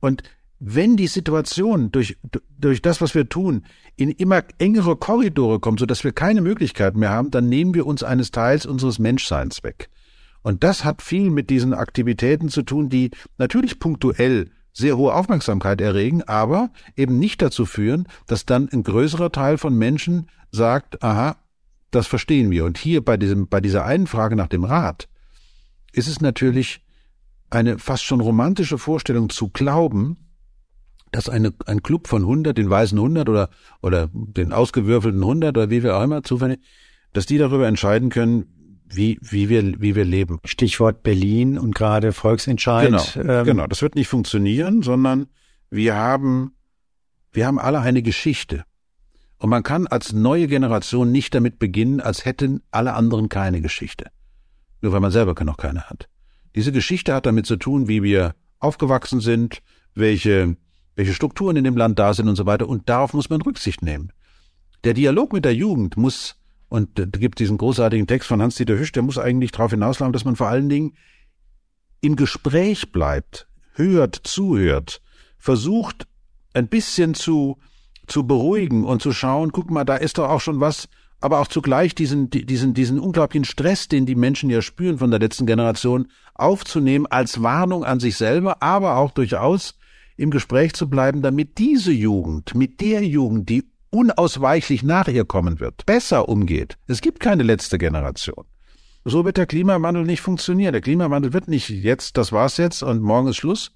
Und 0.00 0.22
wenn 0.60 0.96
die 0.96 1.08
Situation 1.08 1.90
durch, 1.92 2.16
durch 2.58 2.80
das, 2.80 3.00
was 3.00 3.14
wir 3.14 3.28
tun, 3.28 3.66
in 3.96 4.10
immer 4.10 4.42
engere 4.58 4.96
Korridore 4.96 5.60
kommt, 5.60 5.80
so 5.80 5.86
dass 5.86 6.04
wir 6.04 6.12
keine 6.12 6.40
Möglichkeiten 6.40 6.98
mehr 6.98 7.10
haben, 7.10 7.30
dann 7.30 7.48
nehmen 7.48 7.74
wir 7.74 7.86
uns 7.86 8.02
eines 8.02 8.30
Teils 8.30 8.66
unseres 8.66 8.98
Menschseins 8.98 9.62
weg. 9.62 9.90
Und 10.42 10.62
das 10.62 10.84
hat 10.84 11.02
viel 11.02 11.30
mit 11.30 11.50
diesen 11.50 11.74
Aktivitäten 11.74 12.48
zu 12.48 12.62
tun, 12.62 12.88
die 12.88 13.10
natürlich 13.38 13.78
punktuell 13.78 14.50
sehr 14.72 14.96
hohe 14.96 15.14
Aufmerksamkeit 15.14 15.80
erregen, 15.80 16.22
aber 16.24 16.70
eben 16.96 17.18
nicht 17.18 17.40
dazu 17.40 17.64
führen, 17.64 18.08
dass 18.26 18.44
dann 18.44 18.68
ein 18.68 18.82
größerer 18.82 19.32
Teil 19.32 19.56
von 19.56 19.76
Menschen 19.76 20.28
sagt, 20.50 21.02
aha, 21.02 21.36
das 21.90 22.06
verstehen 22.06 22.50
wir. 22.50 22.64
Und 22.64 22.76
hier 22.76 23.04
bei 23.04 23.16
diesem, 23.16 23.48
bei 23.48 23.60
dieser 23.60 23.84
einen 23.84 24.06
Frage 24.06 24.34
nach 24.36 24.48
dem 24.48 24.64
Rat 24.64 25.08
ist 25.92 26.08
es 26.08 26.20
natürlich 26.20 26.84
eine 27.50 27.78
fast 27.78 28.04
schon 28.04 28.20
romantische 28.20 28.78
Vorstellung 28.78 29.30
zu 29.30 29.48
glauben, 29.48 30.16
dass 31.14 31.28
eine, 31.28 31.52
ein 31.66 31.82
Club 31.82 32.08
von 32.08 32.22
100, 32.22 32.58
den 32.58 32.68
weißen 32.68 32.98
100 32.98 33.28
oder, 33.28 33.48
oder 33.82 34.10
den 34.12 34.52
ausgewürfelten 34.52 35.22
100 35.22 35.56
oder 35.56 35.70
wie 35.70 35.84
wir 35.84 35.96
auch 35.96 36.02
immer 36.02 36.24
zufällig, 36.24 36.58
dass 37.12 37.24
die 37.24 37.38
darüber 37.38 37.68
entscheiden 37.68 38.10
können, 38.10 38.82
wie, 38.88 39.18
wie 39.22 39.48
wir, 39.48 39.80
wie 39.80 39.94
wir 39.94 40.04
leben. 40.04 40.40
Stichwort 40.44 41.04
Berlin 41.04 41.56
und 41.56 41.72
gerade 41.72 42.12
Volksentscheid. 42.12 42.86
Genau, 42.86 43.04
ähm. 43.32 43.44
genau. 43.44 43.66
Das 43.68 43.80
wird 43.80 43.94
nicht 43.94 44.08
funktionieren, 44.08 44.82
sondern 44.82 45.26
wir 45.70 45.94
haben, 45.94 46.54
wir 47.32 47.46
haben 47.46 47.60
alle 47.60 47.80
eine 47.80 48.02
Geschichte. 48.02 48.64
Und 49.38 49.50
man 49.50 49.62
kann 49.62 49.86
als 49.86 50.12
neue 50.12 50.48
Generation 50.48 51.12
nicht 51.12 51.32
damit 51.34 51.60
beginnen, 51.60 52.00
als 52.00 52.24
hätten 52.24 52.62
alle 52.72 52.94
anderen 52.94 53.28
keine 53.28 53.60
Geschichte. 53.60 54.06
Nur 54.80 54.92
weil 54.92 55.00
man 55.00 55.12
selber 55.12 55.34
noch 55.44 55.58
keine 55.58 55.88
hat. 55.88 56.08
Diese 56.56 56.72
Geschichte 56.72 57.14
hat 57.14 57.26
damit 57.26 57.46
zu 57.46 57.56
tun, 57.56 57.86
wie 57.86 58.02
wir 58.02 58.34
aufgewachsen 58.58 59.20
sind, 59.20 59.62
welche 59.94 60.56
welche 60.96 61.14
Strukturen 61.14 61.56
in 61.56 61.64
dem 61.64 61.76
Land 61.76 61.98
da 61.98 62.14
sind 62.14 62.28
und 62.28 62.36
so 62.36 62.46
weiter. 62.46 62.68
Und 62.68 62.88
darauf 62.88 63.14
muss 63.14 63.30
man 63.30 63.42
Rücksicht 63.42 63.82
nehmen. 63.82 64.12
Der 64.84 64.94
Dialog 64.94 65.32
mit 65.32 65.44
der 65.44 65.54
Jugend 65.54 65.96
muss, 65.96 66.36
und 66.68 66.98
da 66.98 67.04
gibt 67.04 67.38
diesen 67.38 67.58
großartigen 67.58 68.06
Text 68.06 68.28
von 68.28 68.42
Hans-Dieter 68.42 68.78
Hüsch, 68.78 68.92
der 68.92 69.02
muss 69.02 69.18
eigentlich 69.18 69.52
darauf 69.52 69.70
hinauslaufen, 69.70 70.12
dass 70.12 70.24
man 70.24 70.36
vor 70.36 70.48
allen 70.48 70.68
Dingen 70.68 70.94
im 72.00 72.16
Gespräch 72.16 72.92
bleibt, 72.92 73.48
hört, 73.72 74.20
zuhört, 74.24 75.00
versucht 75.38 76.06
ein 76.52 76.68
bisschen 76.68 77.14
zu, 77.14 77.58
zu 78.06 78.26
beruhigen 78.26 78.84
und 78.84 79.02
zu 79.02 79.12
schauen, 79.12 79.52
guck 79.52 79.70
mal, 79.70 79.84
da 79.84 79.96
ist 79.96 80.18
doch 80.18 80.28
auch 80.28 80.40
schon 80.40 80.60
was, 80.60 80.88
aber 81.20 81.40
auch 81.40 81.48
zugleich 81.48 81.94
diesen, 81.94 82.28
diesen, 82.28 82.74
diesen 82.74 83.00
unglaublichen 83.00 83.46
Stress, 83.46 83.88
den 83.88 84.04
die 84.04 84.14
Menschen 84.14 84.50
ja 84.50 84.60
spüren 84.60 84.98
von 84.98 85.10
der 85.10 85.20
letzten 85.20 85.46
Generation, 85.46 86.08
aufzunehmen 86.34 87.06
als 87.06 87.42
Warnung 87.42 87.84
an 87.84 88.00
sich 88.00 88.16
selber, 88.16 88.62
aber 88.62 88.96
auch 88.96 89.10
durchaus 89.12 89.74
im 90.16 90.30
Gespräch 90.30 90.74
zu 90.74 90.88
bleiben, 90.88 91.22
damit 91.22 91.58
diese 91.58 91.92
Jugend 91.92 92.54
mit 92.54 92.80
der 92.80 93.04
Jugend, 93.04 93.48
die 93.48 93.64
unausweichlich 93.90 94.82
nach 94.82 95.08
ihr 95.08 95.24
kommen 95.24 95.60
wird, 95.60 95.86
besser 95.86 96.28
umgeht. 96.28 96.76
Es 96.86 97.00
gibt 97.00 97.20
keine 97.20 97.42
letzte 97.42 97.78
Generation. 97.78 98.44
So 99.04 99.24
wird 99.24 99.36
der 99.36 99.46
Klimawandel 99.46 100.04
nicht 100.04 100.20
funktionieren. 100.20 100.72
Der 100.72 100.80
Klimawandel 100.80 101.32
wird 101.32 101.48
nicht 101.48 101.68
jetzt, 101.68 102.16
das 102.16 102.32
war's 102.32 102.56
jetzt 102.56 102.82
und 102.82 103.02
morgen 103.02 103.28
ist 103.28 103.36
Schluss. 103.36 103.72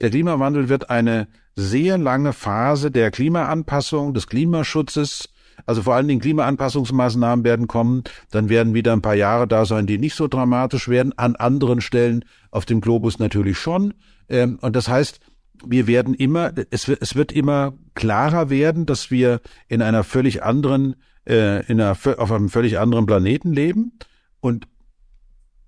Der 0.00 0.10
Klimawandel 0.10 0.68
wird 0.68 0.90
eine 0.90 1.28
sehr 1.54 1.98
lange 1.98 2.32
Phase 2.32 2.90
der 2.90 3.10
Klimaanpassung, 3.10 4.14
des 4.14 4.26
Klimaschutzes, 4.26 5.28
also 5.66 5.82
vor 5.82 5.94
allen 5.94 6.08
Dingen 6.08 6.20
Klimaanpassungsmaßnahmen 6.20 7.44
werden 7.44 7.68
kommen. 7.68 8.02
Dann 8.30 8.48
werden 8.48 8.74
wieder 8.74 8.92
ein 8.92 9.02
paar 9.02 9.14
Jahre 9.14 9.46
da 9.46 9.64
sein, 9.64 9.86
die 9.86 9.98
nicht 9.98 10.16
so 10.16 10.28
dramatisch 10.28 10.88
werden. 10.88 11.16
An 11.16 11.36
anderen 11.36 11.80
Stellen 11.80 12.24
auf 12.50 12.64
dem 12.64 12.80
Globus 12.80 13.18
natürlich 13.18 13.58
schon. 13.58 13.94
Ähm, 14.28 14.58
und 14.60 14.74
das 14.74 14.88
heißt, 14.88 15.20
wir 15.66 15.86
werden 15.86 16.14
immer, 16.14 16.52
es 16.70 16.88
wird, 16.88 17.02
es 17.02 17.14
wird 17.14 17.32
immer 17.32 17.74
klarer 17.94 18.50
werden, 18.50 18.86
dass 18.86 19.10
wir 19.10 19.40
in 19.68 19.82
einer 19.82 20.04
völlig 20.04 20.42
anderen, 20.42 20.96
äh, 21.26 21.64
in 21.66 21.80
einer, 21.80 21.96
auf 22.18 22.32
einem 22.32 22.48
völlig 22.48 22.78
anderen 22.78 23.06
Planeten 23.06 23.52
leben. 23.52 23.92
Und 24.40 24.66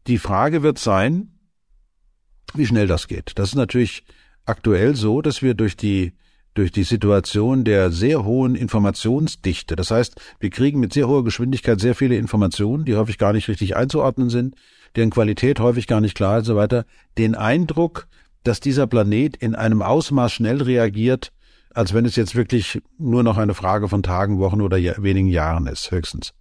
die 0.06 0.18
Frage 0.18 0.62
wird 0.62 0.78
sein, 0.78 1.30
wie 2.54 2.66
schnell 2.66 2.86
das 2.86 3.08
geht. 3.08 3.32
Das 3.36 3.50
ist 3.50 3.54
natürlich 3.54 4.04
aktuell 4.44 4.94
so, 4.94 5.22
dass 5.22 5.42
wir 5.42 5.54
durch 5.54 5.76
die 5.76 6.12
durch 6.54 6.70
die 6.70 6.84
Situation 6.84 7.64
der 7.64 7.90
sehr 7.90 8.24
hohen 8.24 8.54
Informationsdichte, 8.54 9.74
das 9.74 9.90
heißt, 9.90 10.20
wir 10.38 10.50
kriegen 10.50 10.78
mit 10.78 10.92
sehr 10.92 11.08
hoher 11.08 11.24
Geschwindigkeit 11.24 11.80
sehr 11.80 11.96
viele 11.96 12.16
Informationen, 12.16 12.84
die 12.84 12.94
häufig 12.94 13.18
gar 13.18 13.32
nicht 13.32 13.48
richtig 13.48 13.76
einzuordnen 13.76 14.30
sind, 14.30 14.54
deren 14.94 15.10
Qualität 15.10 15.58
häufig 15.58 15.88
gar 15.88 16.00
nicht 16.00 16.14
klar 16.14 16.38
und 16.38 16.44
so 16.44 16.54
weiter, 16.54 16.86
den 17.18 17.34
Eindruck, 17.34 18.06
dass 18.44 18.60
dieser 18.60 18.86
Planet 18.86 19.36
in 19.36 19.54
einem 19.54 19.82
Ausmaß 19.82 20.32
schnell 20.32 20.62
reagiert, 20.62 21.32
als 21.74 21.92
wenn 21.92 22.04
es 22.04 22.14
jetzt 22.14 22.36
wirklich 22.36 22.80
nur 22.98 23.22
noch 23.22 23.36
eine 23.36 23.54
Frage 23.54 23.88
von 23.88 24.02
Tagen, 24.02 24.38
Wochen 24.38 24.60
oder 24.60 24.76
wenigen 24.76 25.28
Jahren 25.28 25.66
ist, 25.66 25.90
höchstens. 25.90 26.32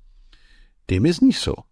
Dem 0.90 1.06
ist 1.06 1.22
nicht 1.22 1.40
so. 1.40 1.64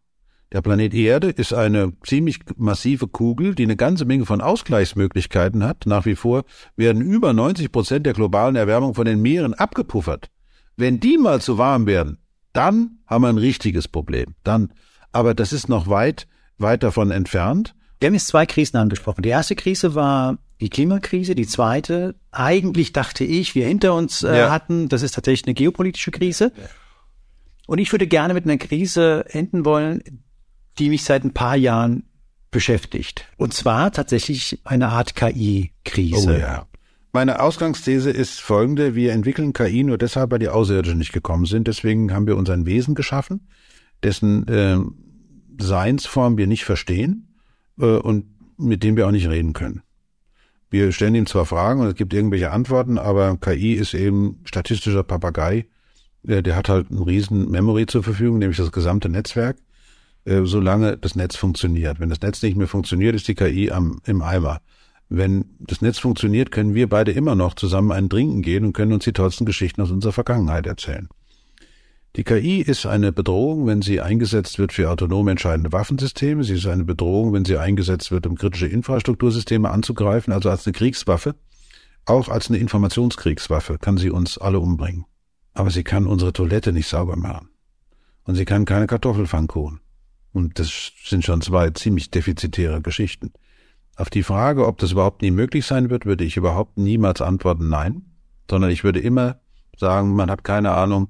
Der 0.51 0.61
Planet 0.61 0.93
Erde 0.93 1.29
ist 1.29 1.53
eine 1.53 1.93
ziemlich 2.03 2.39
massive 2.57 3.07
Kugel, 3.07 3.55
die 3.55 3.63
eine 3.63 3.77
ganze 3.77 4.03
Menge 4.03 4.25
von 4.25 4.41
Ausgleichsmöglichkeiten 4.41 5.63
hat. 5.63 5.85
Nach 5.85 6.05
wie 6.05 6.15
vor 6.15 6.43
werden 6.75 7.01
über 7.01 7.31
90 7.31 7.71
Prozent 7.71 8.05
der 8.05 8.13
globalen 8.13 8.57
Erwärmung 8.57 8.93
von 8.93 9.05
den 9.05 9.21
Meeren 9.21 9.53
abgepuffert. 9.53 10.29
Wenn 10.75 10.99
die 10.99 11.17
mal 11.17 11.39
zu 11.39 11.57
warm 11.57 11.85
werden, 11.85 12.17
dann 12.51 12.99
haben 13.05 13.21
wir 13.21 13.29
ein 13.29 13.37
richtiges 13.37 13.87
Problem. 13.87 14.35
Dann, 14.43 14.73
aber 15.13 15.33
das 15.33 15.53
ist 15.53 15.69
noch 15.69 15.87
weit, 15.87 16.27
weit 16.57 16.83
davon 16.83 17.11
entfernt. 17.11 17.73
Wir 18.01 18.07
haben 18.07 18.15
jetzt 18.15 18.27
zwei 18.27 18.47
Krisen 18.47 18.77
angesprochen. 18.77 19.21
Die 19.21 19.29
erste 19.29 19.55
Krise 19.55 19.93
war 19.93 20.39
die 20.59 20.69
Klimakrise, 20.69 21.35
die 21.35 21.45
zweite, 21.45 22.15
eigentlich 22.31 22.93
dachte 22.93 23.23
ich, 23.23 23.53
wir 23.53 23.67
hinter 23.67 23.93
uns 23.93 24.23
äh, 24.23 24.39
ja. 24.39 24.49
hatten, 24.49 24.89
das 24.89 25.03
ist 25.03 25.13
tatsächlich 25.13 25.45
eine 25.45 25.53
geopolitische 25.53 26.09
Krise. 26.09 26.51
Und 27.67 27.77
ich 27.77 27.91
würde 27.91 28.07
gerne 28.07 28.33
mit 28.33 28.45
einer 28.45 28.57
Krise 28.57 29.25
enden 29.29 29.65
wollen, 29.65 30.01
die 30.79 30.89
mich 30.89 31.03
seit 31.03 31.23
ein 31.23 31.33
paar 31.33 31.55
Jahren 31.55 32.09
beschäftigt. 32.49 33.25
Und 33.37 33.53
zwar 33.53 33.91
tatsächlich 33.91 34.61
eine 34.63 34.89
Art 34.89 35.15
KI-Krise. 35.15 36.35
Oh 36.35 36.39
ja. 36.39 36.65
Meine 37.13 37.39
Ausgangsthese 37.39 38.09
ist 38.09 38.41
folgende. 38.41 38.95
Wir 38.95 39.13
entwickeln 39.13 39.53
KI 39.53 39.83
nur 39.83 39.99
deshalb, 39.99 40.31
weil 40.31 40.39
die 40.39 40.49
Außerirdischen 40.49 40.97
nicht 40.97 41.13
gekommen 41.13 41.45
sind. 41.45 41.67
Deswegen 41.67 42.11
haben 42.13 42.25
wir 42.25 42.35
uns 42.35 42.49
ein 42.49 42.65
Wesen 42.65 42.95
geschaffen, 42.95 43.47
dessen 44.01 44.47
äh, 44.47 44.79
Seinsform 45.59 46.39
wir 46.39 46.47
nicht 46.47 46.65
verstehen 46.65 47.27
äh, 47.81 47.97
und 47.97 48.25
mit 48.57 48.83
dem 48.83 48.95
wir 48.95 49.07
auch 49.07 49.11
nicht 49.11 49.27
reden 49.27 49.53
können. 49.53 49.81
Wir 50.69 50.93
stellen 50.93 51.15
ihm 51.15 51.25
zwar 51.25 51.45
Fragen 51.45 51.81
und 51.81 51.87
es 51.87 51.95
gibt 51.95 52.13
irgendwelche 52.13 52.51
Antworten, 52.51 52.97
aber 52.97 53.35
KI 53.37 53.73
ist 53.73 53.93
eben 53.93 54.39
statistischer 54.45 55.03
Papagei. 55.03 55.67
Der, 56.23 56.41
der 56.41 56.55
hat 56.55 56.69
halt 56.69 56.91
einen 56.91 57.01
riesen 57.01 57.49
Memory 57.51 57.87
zur 57.87 58.03
Verfügung, 58.03 58.39
nämlich 58.39 58.57
das 58.57 58.71
gesamte 58.71 59.09
Netzwerk. 59.09 59.57
Äh, 60.23 60.41
solange 60.43 60.97
das 60.97 61.15
Netz 61.15 61.35
funktioniert. 61.35 61.99
Wenn 61.99 62.09
das 62.09 62.21
Netz 62.21 62.41
nicht 62.43 62.55
mehr 62.55 62.67
funktioniert, 62.67 63.15
ist 63.15 63.27
die 63.27 63.35
KI 63.35 63.71
am, 63.71 64.01
im 64.05 64.21
Eimer. 64.21 64.61
Wenn 65.09 65.45
das 65.59 65.81
Netz 65.81 65.99
funktioniert, 65.99 66.51
können 66.51 66.73
wir 66.73 66.87
beide 66.87 67.11
immer 67.11 67.35
noch 67.35 67.55
zusammen 67.55 67.91
einen 67.91 68.09
Trinken 68.09 68.41
gehen 68.41 68.63
und 68.63 68.73
können 68.73 68.93
uns 68.93 69.03
die 69.03 69.13
tollsten 69.13 69.45
Geschichten 69.45 69.81
aus 69.81 69.91
unserer 69.91 70.13
Vergangenheit 70.13 70.67
erzählen. 70.67 71.09
Die 72.17 72.25
KI 72.25 72.59
ist 72.61 72.85
eine 72.85 73.13
Bedrohung, 73.13 73.67
wenn 73.67 73.81
sie 73.81 74.01
eingesetzt 74.01 74.59
wird 74.59 74.73
für 74.73 74.89
autonom 74.89 75.29
entscheidende 75.29 75.71
Waffensysteme. 75.71 76.43
Sie 76.43 76.55
ist 76.55 76.65
eine 76.65 76.83
Bedrohung, 76.83 77.31
wenn 77.31 77.45
sie 77.45 77.57
eingesetzt 77.57 78.11
wird, 78.11 78.27
um 78.27 78.35
kritische 78.35 78.67
Infrastruktursysteme 78.67 79.69
anzugreifen, 79.69 80.33
also 80.33 80.49
als 80.49 80.67
eine 80.67 80.73
Kriegswaffe. 80.73 81.35
Auch 82.05 82.27
als 82.27 82.49
eine 82.49 82.57
Informationskriegswaffe 82.57 83.77
kann 83.77 83.97
sie 83.97 84.09
uns 84.09 84.37
alle 84.37 84.59
umbringen. 84.59 85.05
Aber 85.53 85.71
sie 85.71 85.83
kann 85.83 86.05
unsere 86.05 86.33
Toilette 86.33 86.73
nicht 86.73 86.87
sauber 86.87 87.15
machen. 87.15 87.49
Und 88.23 88.35
sie 88.35 88.45
kann 88.45 88.65
keine 88.65 88.87
Kartoffelfangkuchen. 88.87 89.79
Und 90.33 90.59
das 90.59 90.91
sind 91.05 91.23
schon 91.23 91.41
zwei 91.41 91.69
ziemlich 91.69 92.11
defizitäre 92.11 92.81
Geschichten. 92.81 93.31
Auf 93.95 94.09
die 94.09 94.23
Frage, 94.23 94.67
ob 94.67 94.79
das 94.79 94.91
überhaupt 94.91 95.21
nie 95.21 95.31
möglich 95.31 95.65
sein 95.65 95.89
wird, 95.89 96.05
würde 96.05 96.25
ich 96.25 96.35
überhaupt 96.35 96.77
niemals 96.77 97.21
antworten 97.21 97.69
nein, 97.69 98.03
sondern 98.49 98.69
ich 98.69 98.83
würde 98.83 98.99
immer 98.99 99.39
sagen, 99.77 100.13
man 100.15 100.29
hat 100.29 100.43
keine 100.43 100.71
Ahnung, 100.71 101.09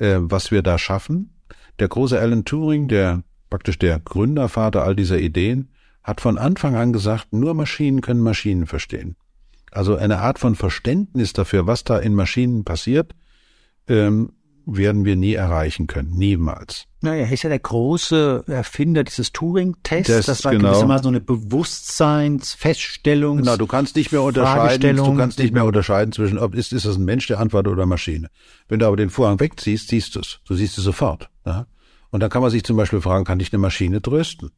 äh, 0.00 0.16
was 0.18 0.50
wir 0.50 0.62
da 0.62 0.78
schaffen. 0.78 1.34
Der 1.78 1.88
große 1.88 2.18
Alan 2.18 2.44
Turing, 2.44 2.88
der 2.88 3.22
praktisch 3.48 3.78
der 3.78 4.00
Gründervater 4.00 4.82
all 4.82 4.96
dieser 4.96 5.18
Ideen, 5.18 5.70
hat 6.02 6.20
von 6.20 6.38
Anfang 6.38 6.74
an 6.74 6.92
gesagt, 6.92 7.32
nur 7.32 7.54
Maschinen 7.54 8.00
können 8.00 8.20
Maschinen 8.20 8.66
verstehen. 8.66 9.16
Also 9.70 9.94
eine 9.96 10.18
Art 10.18 10.38
von 10.38 10.56
Verständnis 10.56 11.32
dafür, 11.32 11.66
was 11.66 11.84
da 11.84 11.98
in 11.98 12.14
Maschinen 12.14 12.64
passiert, 12.64 13.14
ähm, 13.86 14.32
werden 14.66 15.04
wir 15.04 15.14
nie 15.16 15.34
erreichen 15.34 15.86
können. 15.86 16.10
Niemals. 16.12 16.86
Naja, 17.00 17.24
er 17.24 17.32
ist 17.32 17.42
ja 17.42 17.48
der 17.48 17.58
große 17.58 18.44
Erfinder 18.46 19.02
dieses 19.04 19.32
Turing-Tests. 19.32 20.12
Das, 20.12 20.26
das 20.26 20.44
war 20.44 20.52
genau. 20.52 20.68
gewissermaßen 20.68 21.04
so 21.04 21.08
eine 21.08 21.20
Bewusstseinsfeststellung. 21.20 23.38
Genau, 23.38 23.56
du 23.56 23.66
kannst 23.66 23.96
nicht 23.96 24.12
mehr 24.12 24.20
unterscheiden, 24.22 24.96
du 24.96 25.16
kannst 25.16 25.38
nicht 25.38 25.54
mehr 25.54 25.64
unterscheiden 25.64 26.12
zwischen, 26.12 26.38
ob 26.38 26.54
ist, 26.54 26.72
ist 26.72 26.86
das 26.86 26.96
ein 26.96 27.04
Mensch, 27.04 27.26
der 27.26 27.40
antwortet 27.40 27.72
oder 27.72 27.86
Maschine. 27.86 28.28
Wenn 28.68 28.78
du 28.80 28.86
aber 28.86 28.96
den 28.96 29.10
Vorhang 29.10 29.40
wegziehst, 29.40 29.88
siehst 29.88 30.16
du 30.16 30.20
es. 30.20 30.40
Du 30.46 30.54
siehst 30.54 30.78
es 30.78 30.84
sofort. 30.84 31.28
Ja? 31.46 31.66
Und 32.10 32.20
dann 32.20 32.30
kann 32.30 32.42
man 32.42 32.50
sich 32.50 32.64
zum 32.64 32.76
Beispiel 32.76 33.00
fragen, 33.00 33.24
kann 33.24 33.40
ich 33.40 33.52
eine 33.52 33.60
Maschine 33.60 34.02
trösten? 34.02 34.50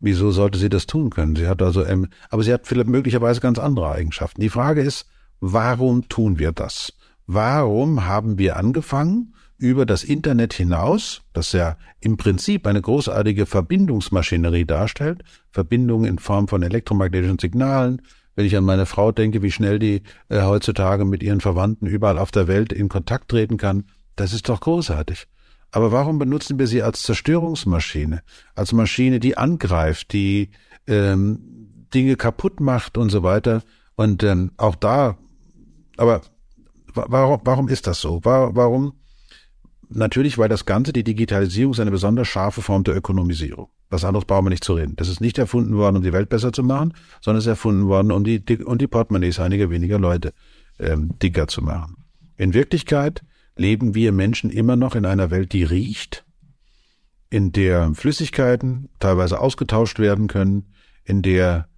Wieso 0.00 0.32
sollte 0.32 0.58
sie 0.58 0.68
das 0.68 0.86
tun 0.86 1.10
können? 1.10 1.36
Sie 1.36 1.46
hat 1.46 1.62
also, 1.62 1.86
ähm, 1.86 2.08
aber 2.28 2.42
sie 2.42 2.52
hat 2.52 2.66
vielleicht 2.66 2.88
möglicherweise 2.88 3.40
ganz 3.40 3.60
andere 3.60 3.92
Eigenschaften. 3.92 4.40
Die 4.40 4.48
Frage 4.48 4.82
ist, 4.82 5.06
warum 5.38 6.08
tun 6.08 6.40
wir 6.40 6.50
das? 6.50 6.92
Warum 7.26 8.04
haben 8.06 8.38
wir 8.38 8.56
angefangen, 8.56 9.34
über 9.62 9.86
das 9.86 10.02
Internet 10.02 10.52
hinaus, 10.54 11.22
das 11.32 11.52
ja 11.52 11.76
im 12.00 12.16
Prinzip 12.16 12.66
eine 12.66 12.82
großartige 12.82 13.46
Verbindungsmaschinerie 13.46 14.64
darstellt, 14.64 15.22
Verbindungen 15.52 16.06
in 16.06 16.18
Form 16.18 16.48
von 16.48 16.64
elektromagnetischen 16.64 17.38
Signalen, 17.38 18.02
wenn 18.34 18.46
ich 18.46 18.56
an 18.56 18.64
meine 18.64 18.86
Frau 18.86 19.12
denke, 19.12 19.40
wie 19.42 19.52
schnell 19.52 19.78
die 19.78 20.02
äh, 20.28 20.42
heutzutage 20.42 21.04
mit 21.04 21.22
ihren 21.22 21.40
Verwandten 21.40 21.86
überall 21.86 22.18
auf 22.18 22.32
der 22.32 22.48
Welt 22.48 22.72
in 22.72 22.88
Kontakt 22.88 23.28
treten 23.28 23.56
kann, 23.56 23.84
das 24.16 24.32
ist 24.32 24.48
doch 24.48 24.60
großartig. 24.60 25.28
Aber 25.70 25.92
warum 25.92 26.18
benutzen 26.18 26.58
wir 26.58 26.66
sie 26.66 26.82
als 26.82 27.02
Zerstörungsmaschine, 27.02 28.22
als 28.54 28.72
Maschine, 28.72 29.20
die 29.20 29.38
angreift, 29.38 30.12
die 30.12 30.50
ähm, 30.86 31.86
Dinge 31.94 32.16
kaputt 32.16 32.60
macht 32.60 32.98
und 32.98 33.10
so 33.10 33.22
weiter? 33.22 33.62
Und 33.94 34.22
ähm, 34.22 34.50
auch 34.56 34.74
da, 34.74 35.16
aber 35.96 36.22
warum, 36.94 37.40
warum 37.44 37.68
ist 37.68 37.86
das 37.86 38.00
so? 38.00 38.20
Warum 38.22 38.94
Natürlich, 39.94 40.38
weil 40.38 40.48
das 40.48 40.64
Ganze, 40.64 40.92
die 40.92 41.04
Digitalisierung, 41.04 41.72
ist 41.72 41.80
eine 41.80 41.90
besonders 41.90 42.28
scharfe 42.28 42.62
Form 42.62 42.82
der 42.84 42.96
Ökonomisierung. 42.96 43.68
Was 43.90 44.04
anderes 44.04 44.24
brauchen 44.24 44.46
wir 44.46 44.50
nicht 44.50 44.64
zu 44.64 44.74
reden. 44.74 44.96
Das 44.96 45.08
ist 45.08 45.20
nicht 45.20 45.36
erfunden 45.36 45.76
worden, 45.76 45.96
um 45.96 46.02
die 46.02 46.14
Welt 46.14 46.30
besser 46.30 46.52
zu 46.52 46.62
machen, 46.62 46.94
sondern 47.20 47.38
es 47.38 47.44
ist 47.44 47.50
erfunden 47.50 47.88
worden, 47.88 48.10
um 48.10 48.24
die, 48.24 48.42
um 48.64 48.78
die 48.78 48.86
Portemonnaies 48.86 49.38
einiger 49.38 49.68
weniger 49.68 49.98
Leute 49.98 50.32
ähm, 50.78 51.18
dicker 51.18 51.46
zu 51.46 51.62
machen. 51.62 51.96
In 52.38 52.54
Wirklichkeit 52.54 53.22
leben 53.56 53.94
wir 53.94 54.12
Menschen 54.12 54.48
immer 54.48 54.76
noch 54.76 54.94
in 54.94 55.04
einer 55.04 55.30
Welt, 55.30 55.52
die 55.52 55.64
riecht, 55.64 56.24
in 57.28 57.52
der 57.52 57.92
Flüssigkeiten 57.94 58.88
teilweise 58.98 59.40
ausgetauscht 59.40 59.98
werden 59.98 60.26
können, 60.26 60.72
in 61.04 61.20
der 61.20 61.68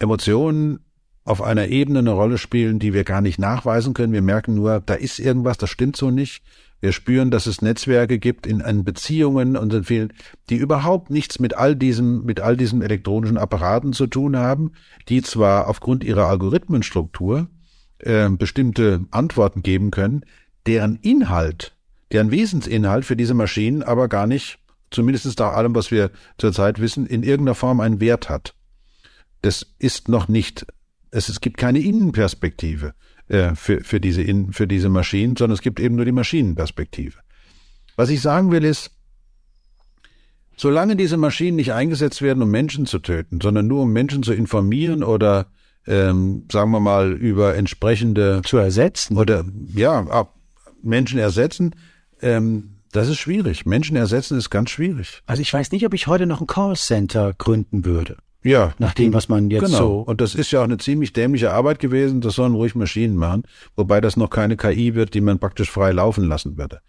Emotionen 0.00 0.80
auf 1.24 1.42
einer 1.42 1.68
Ebene 1.68 2.00
eine 2.00 2.12
Rolle 2.12 2.38
spielen, 2.38 2.78
die 2.78 2.92
wir 2.92 3.04
gar 3.04 3.20
nicht 3.20 3.38
nachweisen 3.38 3.94
können. 3.94 4.12
Wir 4.12 4.22
merken 4.22 4.54
nur, 4.54 4.80
da 4.84 4.94
ist 4.94 5.18
irgendwas, 5.18 5.56
das 5.56 5.70
stimmt 5.70 5.96
so 5.96 6.10
nicht. 6.10 6.42
Wir 6.80 6.92
spüren, 6.92 7.30
dass 7.30 7.46
es 7.46 7.62
Netzwerke 7.62 8.18
gibt 8.18 8.46
in, 8.46 8.60
in 8.60 8.84
Beziehungen 8.84 9.56
und 9.56 9.72
in 9.72 9.84
vielen, 9.84 10.12
die 10.50 10.56
überhaupt 10.56 11.08
nichts 11.08 11.38
mit 11.38 11.56
all 11.56 11.74
diesem, 11.74 12.24
mit 12.24 12.40
all 12.40 12.58
diesen 12.58 12.82
elektronischen 12.82 13.38
Apparaten 13.38 13.94
zu 13.94 14.06
tun 14.06 14.36
haben, 14.36 14.72
die 15.08 15.22
zwar 15.22 15.68
aufgrund 15.68 16.04
ihrer 16.04 16.26
Algorithmenstruktur 16.26 17.48
äh, 18.00 18.28
bestimmte 18.28 19.06
Antworten 19.10 19.62
geben 19.62 19.90
können, 19.90 20.26
deren 20.66 20.96
Inhalt, 20.96 21.74
deren 22.12 22.30
Wesensinhalt 22.30 23.06
für 23.06 23.16
diese 23.16 23.32
Maschinen 23.32 23.82
aber 23.82 24.08
gar 24.08 24.26
nicht, 24.26 24.58
zumindest 24.90 25.38
nach 25.38 25.54
allem, 25.54 25.74
was 25.74 25.90
wir 25.90 26.10
zurzeit 26.36 26.82
wissen, 26.82 27.06
in 27.06 27.22
irgendeiner 27.22 27.54
Form 27.54 27.80
einen 27.80 28.00
Wert 28.00 28.28
hat. 28.28 28.54
Das 29.40 29.66
ist 29.78 30.10
noch 30.10 30.28
nicht, 30.28 30.66
es, 31.14 31.28
es 31.28 31.40
gibt 31.40 31.56
keine 31.56 31.78
Innenperspektive 31.78 32.94
äh, 33.28 33.54
für, 33.54 33.82
für, 33.82 34.00
diese 34.00 34.22
in, 34.22 34.52
für 34.52 34.66
diese 34.66 34.88
Maschinen, 34.88 35.36
sondern 35.36 35.54
es 35.54 35.62
gibt 35.62 35.80
eben 35.80 35.94
nur 35.94 36.04
die 36.04 36.12
Maschinenperspektive. 36.12 37.18
Was 37.96 38.10
ich 38.10 38.20
sagen 38.20 38.50
will 38.50 38.64
ist, 38.64 38.90
solange 40.56 40.96
diese 40.96 41.16
Maschinen 41.16 41.56
nicht 41.56 41.72
eingesetzt 41.72 42.20
werden, 42.20 42.42
um 42.42 42.50
Menschen 42.50 42.86
zu 42.86 42.98
töten, 42.98 43.40
sondern 43.40 43.66
nur 43.66 43.82
um 43.82 43.92
Menschen 43.92 44.22
zu 44.22 44.32
informieren 44.32 45.02
oder 45.04 45.46
ähm, 45.86 46.46
sagen 46.50 46.70
wir 46.70 46.80
mal 46.80 47.12
über 47.12 47.54
entsprechende 47.56 48.42
zu 48.44 48.56
ersetzen 48.56 49.16
oder 49.16 49.44
ja 49.74 50.28
Menschen 50.82 51.18
ersetzen, 51.18 51.74
ähm, 52.22 52.80
das 52.90 53.08
ist 53.08 53.18
schwierig. 53.18 53.66
Menschen 53.66 53.96
ersetzen 53.96 54.38
ist 54.38 54.50
ganz 54.50 54.70
schwierig. 54.70 55.22
Also 55.26 55.42
ich 55.42 55.52
weiß 55.52 55.72
nicht, 55.72 55.84
ob 55.84 55.94
ich 55.94 56.06
heute 56.06 56.26
noch 56.26 56.40
ein 56.40 56.46
Callcenter 56.46 57.34
gründen 57.36 57.84
würde. 57.84 58.16
Ja. 58.44 58.74
Nach 58.78 58.92
dem, 58.92 59.12
was 59.14 59.28
man 59.28 59.50
jetzt 59.50 59.64
genau. 59.64 59.78
so. 59.78 59.98
Und 60.00 60.20
das 60.20 60.34
ist 60.34 60.52
ja 60.52 60.60
auch 60.60 60.64
eine 60.64 60.76
ziemlich 60.76 61.12
dämliche 61.14 61.52
Arbeit 61.52 61.78
gewesen. 61.78 62.20
Das 62.20 62.34
sollen 62.34 62.54
ruhig 62.54 62.74
Maschinen 62.74 63.16
machen. 63.16 63.44
Wobei 63.74 64.00
das 64.00 64.16
noch 64.16 64.30
keine 64.30 64.56
KI 64.56 64.94
wird, 64.94 65.14
die 65.14 65.22
man 65.22 65.38
praktisch 65.38 65.70
frei 65.70 65.92
laufen 65.92 66.24
lassen 66.24 66.58
würde. 66.58 66.80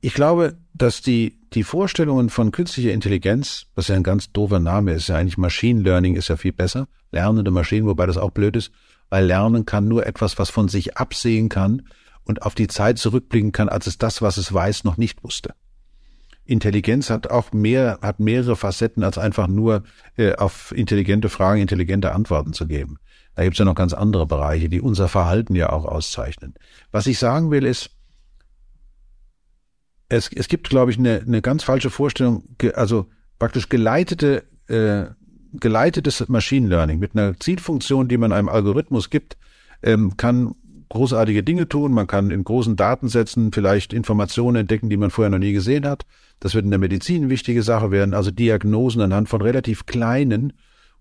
Ich 0.00 0.14
glaube, 0.14 0.56
dass 0.72 1.02
die, 1.02 1.38
die 1.52 1.62
Vorstellungen 1.62 2.30
von 2.30 2.52
künstlicher 2.52 2.92
Intelligenz, 2.92 3.66
was 3.74 3.88
ja 3.88 3.96
ein 3.96 4.02
ganz 4.02 4.32
doofer 4.32 4.58
Name 4.58 4.92
ist, 4.92 5.08
ja 5.08 5.16
eigentlich 5.16 5.38
Machine 5.38 5.82
Learning 5.82 6.16
ist 6.16 6.28
ja 6.28 6.36
viel 6.36 6.52
besser. 6.52 6.88
Lernende 7.12 7.50
Maschinen, 7.50 7.86
wobei 7.86 8.06
das 8.06 8.16
auch 8.16 8.30
blöd 8.30 8.56
ist, 8.56 8.72
weil 9.10 9.26
Lernen 9.26 9.66
kann 9.66 9.88
nur 9.88 10.06
etwas, 10.06 10.38
was 10.38 10.50
von 10.50 10.68
sich 10.68 10.96
absehen 10.96 11.48
kann 11.48 11.82
und 12.24 12.42
auf 12.42 12.54
die 12.54 12.66
Zeit 12.66 12.98
zurückblicken 12.98 13.52
kann, 13.52 13.68
als 13.68 13.86
es 13.86 13.98
das, 13.98 14.22
was 14.22 14.36
es 14.36 14.52
weiß, 14.52 14.84
noch 14.84 14.96
nicht 14.96 15.22
wusste. 15.22 15.54
Intelligenz 16.46 17.10
hat 17.10 17.30
auch 17.30 17.52
mehr, 17.52 17.98
hat 18.02 18.20
mehrere 18.20 18.56
Facetten, 18.56 19.02
als 19.02 19.18
einfach 19.18 19.48
nur 19.48 19.82
äh, 20.16 20.34
auf 20.34 20.72
intelligente 20.76 21.28
Fragen 21.28 21.60
intelligente 21.60 22.12
Antworten 22.12 22.52
zu 22.52 22.66
geben. 22.66 22.98
Da 23.34 23.44
gibt's 23.44 23.58
ja 23.58 23.64
noch 23.64 23.74
ganz 23.74 23.92
andere 23.92 24.26
Bereiche, 24.26 24.68
die 24.68 24.80
unser 24.80 25.08
Verhalten 25.08 25.54
ja 25.54 25.70
auch 25.70 25.84
auszeichnen. 25.84 26.54
Was 26.90 27.06
ich 27.06 27.18
sagen 27.18 27.50
will 27.50 27.64
ist, 27.64 27.90
es, 30.08 30.30
es 30.32 30.48
gibt, 30.48 30.70
glaube 30.70 30.90
ich, 30.90 30.98
eine, 30.98 31.20
eine 31.20 31.42
ganz 31.42 31.64
falsche 31.64 31.90
Vorstellung, 31.90 32.44
also 32.74 33.06
praktisch 33.38 33.68
geleitete, 33.68 34.44
äh, 34.68 35.06
geleitetes 35.52 36.28
Machine 36.28 36.68
Learning 36.68 36.98
mit 36.98 37.14
einer 37.14 37.38
Zielfunktion, 37.38 38.08
die 38.08 38.16
man 38.16 38.32
einem 38.32 38.48
Algorithmus 38.48 39.10
gibt, 39.10 39.36
ähm, 39.82 40.16
kann 40.16 40.54
großartige 40.88 41.42
Dinge 41.42 41.68
tun. 41.68 41.92
Man 41.92 42.06
kann 42.06 42.30
in 42.30 42.44
großen 42.44 42.76
Datensätzen 42.76 43.52
vielleicht 43.52 43.92
Informationen 43.92 44.56
entdecken, 44.56 44.90
die 44.90 44.96
man 44.96 45.10
vorher 45.10 45.30
noch 45.30 45.38
nie 45.38 45.52
gesehen 45.52 45.86
hat. 45.86 46.04
Das 46.40 46.54
wird 46.54 46.64
in 46.64 46.70
der 46.70 46.78
Medizin 46.78 47.28
wichtige 47.28 47.62
Sache 47.62 47.90
werden. 47.90 48.14
Also 48.14 48.30
Diagnosen 48.30 49.00
anhand 49.00 49.28
von 49.28 49.42
relativ 49.42 49.86
kleinen, 49.86 50.52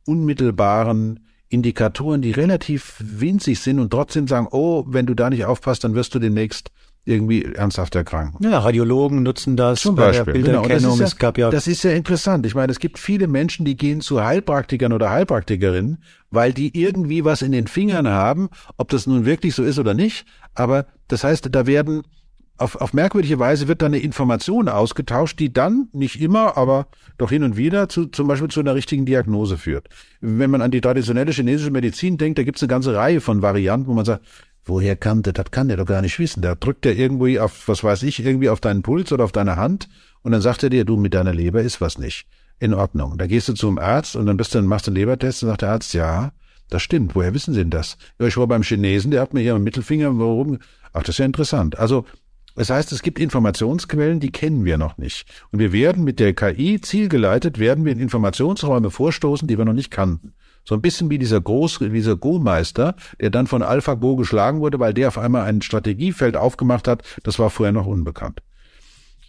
unmittelbaren 0.06 1.20
Indikatoren, 1.50 2.22
die 2.22 2.32
relativ 2.32 2.96
winzig 3.00 3.60
sind 3.60 3.80
und 3.80 3.92
trotzdem 3.92 4.28
sagen, 4.28 4.48
oh, 4.52 4.84
wenn 4.88 5.06
du 5.06 5.14
da 5.14 5.30
nicht 5.30 5.46
aufpasst, 5.46 5.84
dann 5.84 5.94
wirst 5.94 6.16
du 6.16 6.20
demnächst 6.20 6.72
irgendwie 7.06 7.44
ernsthaft 7.44 7.96
erkranken. 7.96 8.44
Ja, 8.44 8.60
Radiologen 8.60 9.22
nutzen 9.22 9.56
das 9.56 9.82
Zum 9.82 9.96
bei 9.96 10.08
Beispiel. 10.08 10.26
der 10.26 10.32
Bilderkennung. 10.34 10.64
Genau. 10.64 10.96
Ja, 10.96 11.06
es 11.06 11.38
ja 11.38 11.52
das 11.52 11.68
ist 11.68 11.84
ja 11.84 11.92
interessant. 11.92 12.46
Ich 12.46 12.56
meine, 12.56 12.72
es 12.72 12.80
gibt 12.80 12.98
viele 12.98 13.28
Menschen, 13.28 13.64
die 13.64 13.78
gehen 13.78 14.02
zu 14.02 14.24
Heilpraktikern 14.24 14.92
oder 14.92 15.12
Heilpraktikerinnen, 15.12 16.00
weil 16.32 16.52
die 16.52 16.78
irgendwie 16.80 17.24
was 17.24 17.44
in 17.44 17.52
den 17.52 17.68
Fingern 17.68 18.08
haben, 18.08 18.50
ob 18.78 18.90
das 18.90 19.06
nun 19.06 19.26
wirklich 19.26 19.54
so 19.54 19.64
ist 19.64 19.78
oder 19.78 19.94
nicht. 19.94 20.26
Aber 20.56 20.88
das 21.08 21.24
heißt, 21.24 21.48
da 21.52 21.68
werden 21.68 22.02
auf, 22.58 22.76
auf 22.78 22.94
merkwürdige 22.94 23.38
Weise 23.38 23.68
wird 23.68 23.82
dann 23.82 23.94
eine 23.94 24.02
Information 24.02 24.70
ausgetauscht, 24.70 25.40
die 25.40 25.52
dann 25.52 25.90
nicht 25.92 26.22
immer, 26.22 26.58
aber 26.58 26.88
doch 27.18 27.30
hin 27.30 27.44
und 27.44 27.58
wieder 27.58 27.90
zu, 27.90 28.06
zum 28.08 28.28
Beispiel 28.28 28.48
zu 28.48 28.62
einer 28.62 28.76
richtigen 28.76 29.06
Diagnose 29.06 29.58
führt. 29.58 29.90
Wenn 30.22 30.50
man 30.50 30.62
an 30.62 30.72
die 30.72 30.82
traditionelle 30.82 31.32
chinesische 31.32 31.72
Medizin 31.72 32.18
denkt, 32.18 32.40
da 32.40 32.44
gibt 32.44 32.58
es 32.58 32.64
eine 32.64 32.70
ganze 32.70 32.96
Reihe 32.96 33.22
von 33.22 33.42
Varianten, 33.42 33.88
wo 33.88 33.94
man 33.94 34.06
sagt, 34.06 34.26
woher 34.66 34.96
kann 34.96 35.22
der, 35.22 35.34
das 35.34 35.52
kann 35.52 35.68
der 35.68 35.78
doch 35.78 35.86
gar 35.86 36.02
nicht 36.02 36.20
wissen. 36.20 36.42
Da 36.42 36.56
drückt 36.56 36.86
er 36.86 36.96
irgendwie 36.96 37.40
auf, 37.40 37.68
was 37.68 37.84
weiß 37.84 38.04
ich, 38.04 38.24
irgendwie 38.24 38.50
auf 38.50 38.60
deinen 38.60 38.82
Puls 38.82 39.12
oder 39.12 39.24
auf 39.24 39.32
deine 39.32 39.56
Hand 39.56 39.88
und 40.22 40.32
dann 40.32 40.42
sagt 40.42 40.64
er 40.64 40.70
dir, 40.70 40.86
du 40.86 40.98
mit 40.98 41.14
deiner 41.14 41.34
Leber 41.34 41.62
ist 41.62 41.82
was 41.82 41.98
nicht. 41.98 42.28
In 42.58 42.74
Ordnung. 42.74 43.18
Da 43.18 43.28
gehst 43.28 43.50
du 43.50 43.54
zum 43.54 43.78
Arzt 43.78 44.16
und 44.16 44.26
dann 44.26 44.38
bist 44.38 44.56
du, 44.56 44.62
machst 44.62 44.88
du 44.88 44.92
einen 44.92 44.96
Lebertest 44.96 45.44
und 45.44 45.50
sagt 45.50 45.62
der 45.62 45.72
Arzt, 45.72 45.94
ja, 45.94 46.32
das 46.70 46.82
stimmt. 46.82 47.14
Woher 47.14 47.34
wissen 47.34 47.54
Sie 47.54 47.60
denn 47.60 47.70
das? 47.70 47.98
Ja, 48.20 48.28
ich 48.28 48.38
war 48.38 48.48
beim 48.48 48.64
Chinesen, 48.64 49.12
der 49.12 49.22
hat 49.22 49.34
mir 49.34 49.42
hier 49.42 49.56
einen 49.56 49.64
Mittelfinger, 49.64 50.18
warum? 50.18 50.60
Ach, 50.94 51.04
das 51.04 51.16
ist 51.16 51.18
ja 51.20 51.26
interessant. 51.26 51.78
Also, 51.78 52.06
das 52.56 52.70
heißt, 52.70 52.94
es 52.94 53.02
gibt 53.02 53.20
Informationsquellen, 53.20 54.22
die 54.22 54.32
kennen 54.32 54.64
wir 54.64 54.78
noch 54.78 54.98
nicht. 54.98 55.26
Und 55.52 55.60
wir 55.60 55.74
werden 55.74 56.06
mit 56.06 56.22
der 56.22 56.34
KI 56.34 56.80
zielgeleitet, 56.80 57.60
werden 57.60 57.84
wir 57.84 57.92
in 57.92 58.00
Informationsräume 58.00 58.92
vorstoßen, 58.92 59.48
die 59.48 59.58
wir 59.58 59.66
noch 59.66 59.74
nicht 59.74 59.92
kannten. 59.92 60.34
So 60.66 60.76
ein 60.76 60.82
bisschen 60.82 61.10
wie 61.10 61.20
dieser 61.20 61.40
Groß, 61.40 61.80
dieser 61.80 62.16
Go-Meister, 62.16 62.96
der 63.22 63.30
dann 63.30 63.48
von 63.48 63.62
AlphaGo 63.62 64.16
geschlagen 64.16 64.60
wurde, 64.60 64.80
weil 64.80 64.94
der 64.94 65.10
auf 65.10 65.18
einmal 65.18 65.44
ein 65.44 65.62
Strategiefeld 65.62 66.36
aufgemacht 66.36 66.88
hat, 66.88 67.04
das 67.24 67.40
war 67.40 67.50
vorher 67.50 67.72
noch 67.72 67.86
unbekannt. 67.86 68.42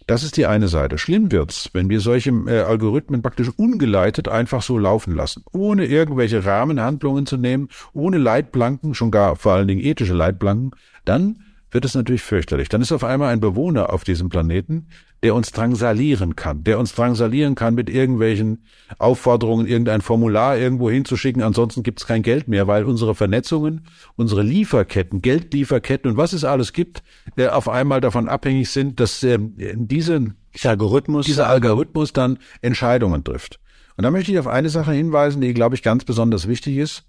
Das 0.07 0.23
ist 0.23 0.37
die 0.37 0.45
eine 0.45 0.69
Seite. 0.69 0.97
Schlimm 0.97 1.33
wird's, 1.33 1.69
wenn 1.73 1.89
wir 1.89 1.99
solche 1.99 2.29
äh, 2.29 2.61
Algorithmen 2.61 3.21
praktisch 3.21 3.49
ungeleitet 3.57 4.29
einfach 4.29 4.61
so 4.61 4.77
laufen 4.77 5.13
lassen, 5.13 5.43
ohne 5.51 5.85
irgendwelche 5.85 6.45
Rahmenhandlungen 6.45 7.25
zu 7.25 7.35
nehmen, 7.35 7.67
ohne 7.93 8.17
Leitplanken, 8.17 8.93
schon 8.93 9.11
gar 9.11 9.35
vor 9.35 9.51
allen 9.51 9.67
Dingen 9.67 9.83
ethische 9.83 10.13
Leitplanken, 10.13 10.71
dann 11.03 11.43
wird 11.71 11.85
es 11.85 11.95
natürlich 11.95 12.21
fürchterlich. 12.21 12.69
Dann 12.69 12.81
ist 12.81 12.91
auf 12.91 13.03
einmal 13.03 13.33
ein 13.33 13.39
Bewohner 13.39 13.91
auf 13.91 14.03
diesem 14.03 14.29
Planeten, 14.29 14.87
der 15.23 15.33
uns 15.33 15.51
drangsalieren 15.51 16.35
kann, 16.35 16.63
der 16.63 16.79
uns 16.79 16.93
drangsalieren 16.93 17.55
kann 17.55 17.73
mit 17.73 17.89
irgendwelchen 17.89 18.65
Aufforderungen, 18.99 19.67
irgendein 19.67 20.01
Formular 20.01 20.57
irgendwo 20.57 20.89
hinzuschicken, 20.89 21.41
ansonsten 21.41 21.83
gibt 21.83 21.99
es 21.99 22.07
kein 22.07 22.21
Geld 22.21 22.47
mehr, 22.47 22.67
weil 22.67 22.85
unsere 22.85 23.15
Vernetzungen, 23.15 23.87
unsere 24.15 24.43
Lieferketten, 24.43 25.21
Geldlieferketten 25.21 26.11
und 26.11 26.17
was 26.17 26.33
es 26.33 26.43
alles 26.43 26.71
gibt, 26.71 27.03
äh, 27.35 27.47
auf 27.47 27.67
einmal 27.67 27.99
davon 27.99 28.29
abhängig 28.29 28.69
sind, 28.69 28.99
dass 28.99 29.23
äh, 29.23 29.39
diese, 29.39 30.33
dieser 30.53 30.69
Algorithmus, 30.69 31.25
dieser 31.25 31.47
Algorithmus 31.49 32.13
dann 32.13 32.37
Entscheidungen 32.61 33.23
trifft. 33.23 33.59
Und 33.97 34.03
da 34.03 34.11
möchte 34.11 34.31
ich 34.31 34.37
auf 34.37 34.47
eine 34.47 34.69
Sache 34.69 34.91
hinweisen, 34.91 35.41
die, 35.41 35.53
glaube 35.55 35.75
ich, 35.75 35.81
ganz 35.81 36.05
besonders 36.05 36.47
wichtig 36.47 36.77
ist. 36.77 37.03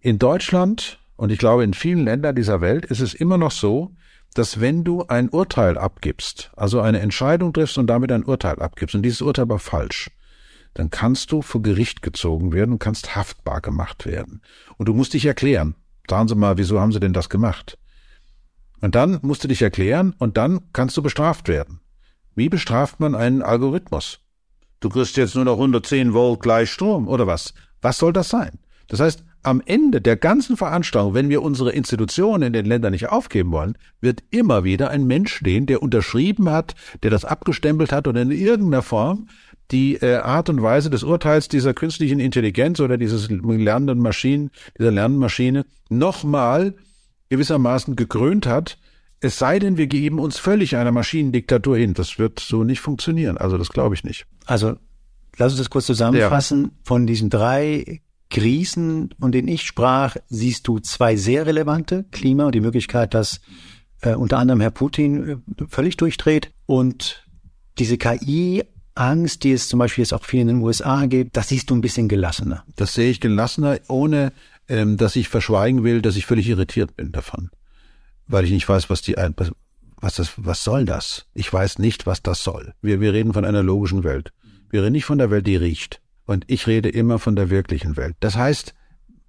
In 0.00 0.18
Deutschland 0.18 1.00
und 1.18 1.32
ich 1.32 1.38
glaube, 1.38 1.64
in 1.64 1.74
vielen 1.74 2.04
Ländern 2.04 2.36
dieser 2.36 2.60
Welt 2.60 2.84
ist 2.84 3.00
es 3.00 3.12
immer 3.12 3.38
noch 3.38 3.50
so, 3.50 3.92
dass 4.34 4.60
wenn 4.60 4.84
du 4.84 5.02
ein 5.08 5.28
Urteil 5.28 5.76
abgibst, 5.76 6.52
also 6.54 6.80
eine 6.80 7.00
Entscheidung 7.00 7.52
triffst 7.52 7.76
und 7.76 7.88
damit 7.88 8.12
ein 8.12 8.24
Urteil 8.24 8.60
abgibst, 8.60 8.94
und 8.94 9.02
dieses 9.02 9.20
Urteil 9.20 9.48
war 9.48 9.58
falsch, 9.58 10.12
dann 10.74 10.90
kannst 10.90 11.32
du 11.32 11.42
vor 11.42 11.60
Gericht 11.60 12.02
gezogen 12.02 12.52
werden 12.52 12.70
und 12.70 12.78
kannst 12.78 13.16
haftbar 13.16 13.60
gemacht 13.60 14.06
werden. 14.06 14.42
Und 14.76 14.86
du 14.86 14.94
musst 14.94 15.12
dich 15.12 15.26
erklären. 15.26 15.74
Sagen 16.08 16.28
Sie 16.28 16.36
mal, 16.36 16.56
wieso 16.56 16.78
haben 16.78 16.92
Sie 16.92 17.00
denn 17.00 17.12
das 17.12 17.28
gemacht? 17.28 17.78
Und 18.80 18.94
dann 18.94 19.18
musst 19.22 19.42
du 19.42 19.48
dich 19.48 19.60
erklären 19.60 20.14
und 20.18 20.36
dann 20.36 20.72
kannst 20.72 20.96
du 20.96 21.02
bestraft 21.02 21.48
werden. 21.48 21.80
Wie 22.36 22.48
bestraft 22.48 23.00
man 23.00 23.16
einen 23.16 23.42
Algorithmus? 23.42 24.20
Du 24.78 24.88
kriegst 24.88 25.16
jetzt 25.16 25.34
nur 25.34 25.44
noch 25.44 25.54
110 25.54 26.14
Volt 26.14 26.38
gleich 26.38 26.70
Strom 26.70 27.08
oder 27.08 27.26
was? 27.26 27.54
Was 27.82 27.98
soll 27.98 28.12
das 28.12 28.28
sein? 28.28 28.60
Das 28.88 29.00
heißt, 29.00 29.22
am 29.42 29.62
Ende 29.64 30.00
der 30.00 30.16
ganzen 30.16 30.56
Veranstaltung, 30.56 31.14
wenn 31.14 31.28
wir 31.28 31.42
unsere 31.42 31.72
Institutionen 31.72 32.48
in 32.48 32.52
den 32.52 32.66
Ländern 32.66 32.92
nicht 32.92 33.08
aufgeben 33.08 33.52
wollen, 33.52 33.78
wird 34.00 34.22
immer 34.30 34.64
wieder 34.64 34.90
ein 34.90 35.06
Mensch 35.06 35.36
stehen, 35.36 35.66
der 35.66 35.82
unterschrieben 35.82 36.50
hat, 36.50 36.74
der 37.02 37.10
das 37.10 37.24
abgestempelt 37.24 37.92
hat 37.92 38.08
und 38.08 38.16
in 38.16 38.30
irgendeiner 38.30 38.82
Form 38.82 39.28
die 39.70 39.96
äh, 39.96 40.16
Art 40.16 40.48
und 40.48 40.62
Weise 40.62 40.88
des 40.90 41.02
Urteils 41.02 41.48
dieser 41.48 41.74
künstlichen 41.74 42.20
Intelligenz 42.20 42.80
oder 42.80 42.96
dieses 42.96 43.28
lernenden 43.28 43.98
Maschinen, 43.98 44.50
dieser 44.78 44.90
Lernmaschine 44.90 45.66
nochmal 45.90 46.74
gewissermaßen 47.28 47.94
gekrönt 47.94 48.46
hat. 48.46 48.78
Es 49.20 49.38
sei 49.38 49.58
denn, 49.58 49.76
wir 49.76 49.86
geben 49.86 50.18
uns 50.18 50.38
völlig 50.38 50.76
einer 50.76 50.92
Maschinendiktatur 50.92 51.76
hin. 51.76 51.92
Das 51.92 52.18
wird 52.18 52.40
so 52.40 52.64
nicht 52.64 52.80
funktionieren. 52.80 53.36
Also 53.36 53.58
das 53.58 53.68
glaube 53.68 53.94
ich 53.94 54.04
nicht. 54.04 54.26
Also 54.46 54.76
lass 55.36 55.52
uns 55.52 55.58
das 55.58 55.70
kurz 55.70 55.86
zusammenfassen. 55.86 56.62
Ja. 56.62 56.70
Von 56.84 57.06
diesen 57.06 57.28
drei 57.28 58.00
Krisen, 58.30 59.14
von 59.18 59.32
denen 59.32 59.48
ich 59.48 59.62
sprach, 59.62 60.16
siehst 60.28 60.68
du 60.68 60.78
zwei 60.78 61.16
sehr 61.16 61.46
relevante. 61.46 62.04
Klima 62.10 62.46
und 62.46 62.54
die 62.54 62.60
Möglichkeit, 62.60 63.14
dass 63.14 63.40
äh, 64.02 64.14
unter 64.14 64.38
anderem 64.38 64.60
Herr 64.60 64.70
Putin 64.70 65.28
äh, 65.28 65.36
völlig 65.68 65.96
durchdreht 65.96 66.52
und 66.66 67.26
diese 67.78 67.96
KI 67.96 68.64
Angst, 68.94 69.44
die 69.44 69.52
es 69.52 69.68
zum 69.68 69.78
Beispiel 69.78 70.02
jetzt 70.02 70.12
auch 70.12 70.24
viel 70.24 70.40
in 70.40 70.48
den 70.48 70.60
USA 70.60 71.06
gibt, 71.06 71.36
das 71.36 71.48
siehst 71.48 71.70
du 71.70 71.74
ein 71.74 71.80
bisschen 71.80 72.08
gelassener. 72.08 72.64
Das 72.76 72.94
sehe 72.94 73.10
ich 73.10 73.20
gelassener, 73.20 73.78
ohne 73.88 74.32
ähm, 74.68 74.96
dass 74.96 75.16
ich 75.16 75.28
verschweigen 75.28 75.84
will, 75.84 76.02
dass 76.02 76.16
ich 76.16 76.26
völlig 76.26 76.48
irritiert 76.48 76.96
bin 76.96 77.12
davon. 77.12 77.50
Weil 78.26 78.44
ich 78.44 78.50
nicht 78.50 78.68
weiß, 78.68 78.90
was 78.90 79.00
die 79.02 79.14
was, 79.36 79.52
was 80.00 80.16
das, 80.16 80.32
was 80.36 80.64
soll 80.64 80.84
das? 80.84 81.26
Ich 81.34 81.52
weiß 81.52 81.78
nicht, 81.78 82.06
was 82.06 82.22
das 82.22 82.42
soll. 82.42 82.74
Wir, 82.82 83.00
wir 83.00 83.12
reden 83.12 83.32
von 83.32 83.44
einer 83.44 83.62
logischen 83.62 84.04
Welt. 84.04 84.32
Wir 84.68 84.82
reden 84.82 84.92
nicht 84.92 85.06
von 85.06 85.18
der 85.18 85.30
Welt, 85.30 85.46
die 85.46 85.56
riecht. 85.56 86.00
Und 86.28 86.44
ich 86.46 86.66
rede 86.66 86.90
immer 86.90 87.18
von 87.18 87.36
der 87.36 87.48
wirklichen 87.48 87.96
Welt. 87.96 88.14
Das 88.20 88.36
heißt, 88.36 88.74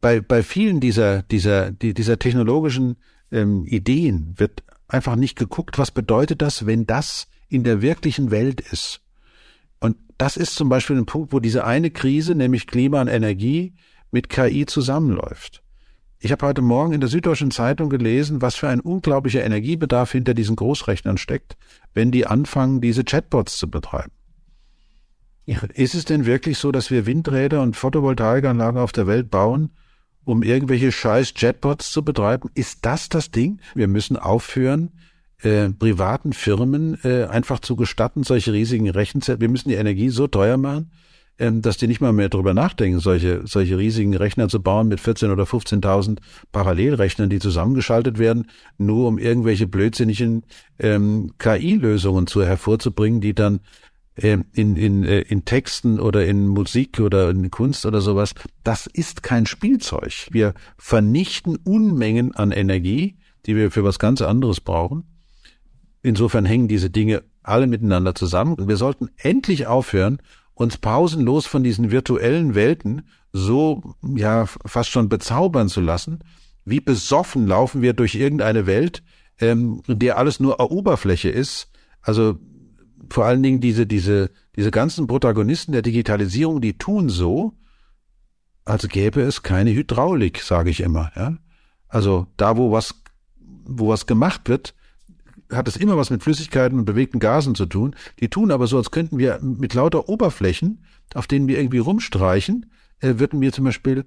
bei, 0.01 0.19
bei 0.19 0.43
vielen 0.43 0.81
dieser, 0.81 1.23
dieser, 1.23 1.71
die, 1.71 1.93
dieser 1.93 2.19
technologischen 2.19 2.97
ähm, 3.31 3.65
Ideen 3.65 4.33
wird 4.35 4.63
einfach 4.89 5.15
nicht 5.15 5.37
geguckt, 5.37 5.77
was 5.77 5.91
bedeutet 5.91 6.41
das, 6.41 6.65
wenn 6.65 6.85
das 6.85 7.29
in 7.47 7.63
der 7.63 7.81
wirklichen 7.81 8.31
Welt 8.31 8.59
ist. 8.59 8.99
Und 9.79 9.95
das 10.17 10.35
ist 10.35 10.55
zum 10.55 10.67
Beispiel 10.67 10.97
ein 10.97 11.05
Punkt, 11.05 11.31
wo 11.31 11.39
diese 11.39 11.63
eine 11.63 11.89
Krise, 11.89 12.35
nämlich 12.35 12.67
Klima 12.67 12.99
und 12.99 13.07
Energie, 13.07 13.75
mit 14.11 14.27
KI 14.27 14.65
zusammenläuft. 14.65 15.63
Ich 16.19 16.33
habe 16.33 16.45
heute 16.45 16.61
Morgen 16.61 16.91
in 16.91 16.99
der 16.99 17.07
Süddeutschen 17.09 17.51
Zeitung 17.51 17.89
gelesen, 17.89 18.41
was 18.41 18.55
für 18.55 18.67
ein 18.67 18.81
unglaublicher 18.81 19.45
Energiebedarf 19.45 20.11
hinter 20.11 20.33
diesen 20.33 20.57
Großrechnern 20.57 21.17
steckt, 21.17 21.55
wenn 21.93 22.11
die 22.11 22.27
anfangen, 22.27 22.81
diese 22.81 23.05
Chatbots 23.05 23.57
zu 23.57 23.71
betreiben. 23.71 24.11
Ist 25.73 25.95
es 25.95 26.05
denn 26.05 26.25
wirklich 26.25 26.57
so, 26.57 26.71
dass 26.71 26.91
wir 26.91 27.05
Windräder 27.05 27.61
und 27.61 27.75
Photovoltaikanlagen 27.75 28.79
auf 28.79 28.91
der 28.91 29.07
Welt 29.07 29.31
bauen, 29.31 29.71
um 30.23 30.43
irgendwelche 30.43 30.91
scheiß 30.91 31.33
Jetbots 31.37 31.91
zu 31.91 32.03
betreiben? 32.03 32.49
Ist 32.53 32.85
das 32.85 33.09
das 33.09 33.31
Ding? 33.31 33.59
Wir 33.73 33.87
müssen 33.87 34.15
aufhören, 34.15 34.91
äh, 35.41 35.69
privaten 35.69 36.33
Firmen 36.33 36.99
äh, 37.03 37.25
einfach 37.25 37.59
zu 37.59 37.75
gestatten, 37.75 38.23
solche 38.23 38.53
riesigen 38.53 38.89
Rechenzentren. 38.89 39.41
Wir 39.41 39.49
müssen 39.49 39.69
die 39.69 39.75
Energie 39.75 40.09
so 40.09 40.27
teuer 40.27 40.57
machen, 40.57 40.91
ähm, 41.39 41.61
dass 41.63 41.77
die 41.77 41.87
nicht 41.87 42.01
mal 42.01 42.13
mehr 42.13 42.29
drüber 42.29 42.53
nachdenken, 42.53 42.99
solche, 42.99 43.47
solche 43.47 43.77
riesigen 43.77 44.15
Rechner 44.15 44.49
zu 44.49 44.61
bauen 44.61 44.87
mit 44.87 44.99
14.000 44.99 45.31
oder 45.31 45.43
15.000 45.45 46.19
Parallelrechnern, 46.51 47.29
die 47.29 47.39
zusammengeschaltet 47.39 48.19
werden, 48.19 48.47
nur 48.77 49.07
um 49.07 49.17
irgendwelche 49.17 49.65
blödsinnigen 49.65 50.43
ähm, 50.77 51.31
KI-Lösungen 51.39 52.27
zu 52.27 52.43
hervorzubringen, 52.43 53.21
die 53.21 53.33
dann 53.33 53.61
in, 54.19 54.75
in, 54.75 55.03
äh, 55.03 55.21
in 55.21 55.45
Texten 55.45 55.99
oder 55.99 56.25
in 56.25 56.47
Musik 56.47 56.99
oder 56.99 57.29
in 57.29 57.49
Kunst 57.51 57.85
oder 57.85 58.01
sowas, 58.01 58.33
das 58.63 58.87
ist 58.87 59.23
kein 59.23 59.45
Spielzeug. 59.45 60.27
Wir 60.31 60.53
vernichten 60.77 61.57
Unmengen 61.57 62.35
an 62.35 62.51
Energie, 62.51 63.17
die 63.45 63.55
wir 63.55 63.71
für 63.71 63.83
was 63.83 63.99
ganz 63.99 64.21
anderes 64.21 64.61
brauchen. 64.61 65.03
Insofern 66.01 66.45
hängen 66.45 66.67
diese 66.67 66.89
Dinge 66.89 67.23
alle 67.43 67.67
miteinander 67.67 68.15
zusammen. 68.15 68.55
Wir 68.67 68.77
sollten 68.77 69.09
endlich 69.17 69.67
aufhören, 69.67 70.21
uns 70.53 70.77
pausenlos 70.77 71.45
von 71.45 71.63
diesen 71.63 71.91
virtuellen 71.91 72.53
Welten 72.55 73.03
so, 73.31 73.95
ja, 74.01 74.45
fast 74.45 74.89
schon 74.89 75.07
bezaubern 75.07 75.69
zu 75.69 75.81
lassen. 75.81 76.19
Wie 76.65 76.79
besoffen 76.79 77.47
laufen 77.47 77.81
wir 77.81 77.93
durch 77.93 78.15
irgendeine 78.15 78.65
Welt, 78.65 79.03
ähm, 79.39 79.81
der 79.87 80.17
alles 80.17 80.39
nur 80.39 80.59
Oberfläche 80.59 81.29
ist. 81.29 81.71
Also 82.01 82.39
vor 83.09 83.25
allen 83.25 83.43
Dingen 83.43 83.61
diese, 83.61 83.85
diese, 83.85 84.31
diese 84.55 84.71
ganzen 84.71 85.07
Protagonisten 85.07 85.71
der 85.71 85.81
Digitalisierung, 85.81 86.61
die 86.61 86.77
tun 86.77 87.09
so, 87.09 87.53
als 88.65 88.87
gäbe 88.87 89.21
es 89.21 89.43
keine 89.43 89.71
Hydraulik, 89.71 90.41
sage 90.41 90.69
ich 90.69 90.81
immer. 90.81 91.11
Ja? 91.15 91.37
Also 91.87 92.27
da, 92.37 92.57
wo 92.57 92.71
was, 92.71 93.01
wo 93.65 93.89
was 93.89 94.05
gemacht 94.05 94.47
wird, 94.47 94.75
hat 95.51 95.67
es 95.67 95.77
immer 95.77 95.97
was 95.97 96.11
mit 96.11 96.23
Flüssigkeiten 96.23 96.77
und 96.77 96.85
bewegten 96.85 97.19
Gasen 97.19 97.55
zu 97.55 97.65
tun. 97.65 97.95
Die 98.19 98.29
tun 98.29 98.51
aber 98.51 98.67
so, 98.67 98.77
als 98.77 98.91
könnten 98.91 99.17
wir 99.17 99.39
mit 99.41 99.73
lauter 99.73 100.07
Oberflächen, 100.07 100.83
auf 101.15 101.25
denen 101.25 101.47
wir 101.47 101.57
irgendwie 101.57 101.79
rumstreichen, 101.79 102.71
äh, 102.99 103.15
würden 103.17 103.41
wir 103.41 103.51
zum 103.51 103.65
Beispiel 103.65 104.05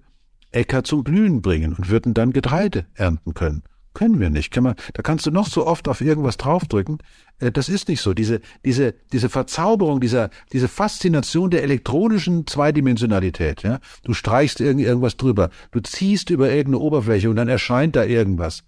Äcker 0.52 0.84
zum 0.84 1.02
Blühen 1.02 1.42
bringen 1.42 1.74
und 1.74 1.88
würden 1.88 2.14
dann 2.14 2.32
Getreide 2.32 2.86
ernten 2.94 3.34
können. 3.34 3.62
Können 3.94 4.20
wir 4.20 4.30
nicht. 4.30 4.50
Kann 4.50 4.64
man, 4.64 4.74
da 4.94 5.02
kannst 5.02 5.26
du 5.26 5.30
noch 5.30 5.46
so 5.46 5.66
oft 5.66 5.86
auf 5.88 6.00
irgendwas 6.00 6.36
draufdrücken. 6.38 6.98
Äh, 7.38 7.52
das 7.52 7.68
ist 7.68 7.88
nicht 7.88 8.00
so. 8.00 8.14
Diese, 8.14 8.40
diese, 8.64 8.94
diese 9.12 9.28
Verzauberung, 9.28 10.00
dieser, 10.00 10.30
diese 10.52 10.68
Faszination 10.68 11.50
der 11.50 11.62
elektronischen 11.62 12.46
Zweidimensionalität, 12.46 13.62
ja. 13.62 13.80
Du 14.04 14.14
streichst 14.14 14.60
irgend, 14.60 14.82
irgendwas 14.82 15.16
drüber. 15.16 15.50
Du 15.70 15.80
ziehst 15.80 16.30
über 16.30 16.50
irgendeine 16.50 16.78
Oberfläche 16.78 17.28
und 17.28 17.36
dann 17.36 17.48
erscheint 17.48 17.96
da 17.96 18.04
irgendwas. 18.04 18.64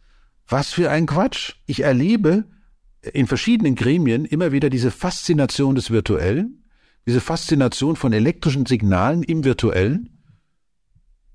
Was 0.47 0.73
für 0.73 0.91
ein 0.91 1.07
Quatsch. 1.07 1.55
Ich 1.67 1.81
erlebe 1.81 2.45
in 3.13 3.27
verschiedenen 3.27 3.75
Gremien 3.75 4.25
immer 4.25 4.53
wieder 4.53 4.71
diese 4.71 4.91
Faszination 4.91 5.75
des 5.75 5.91
Virtuellen, 5.91 6.65
diese 7.07 7.21
Faszination 7.21 7.97
von 7.97 8.13
elektrischen 8.13 8.67
Signalen 8.67 9.23
im 9.23 9.45
Virtuellen 9.45 10.14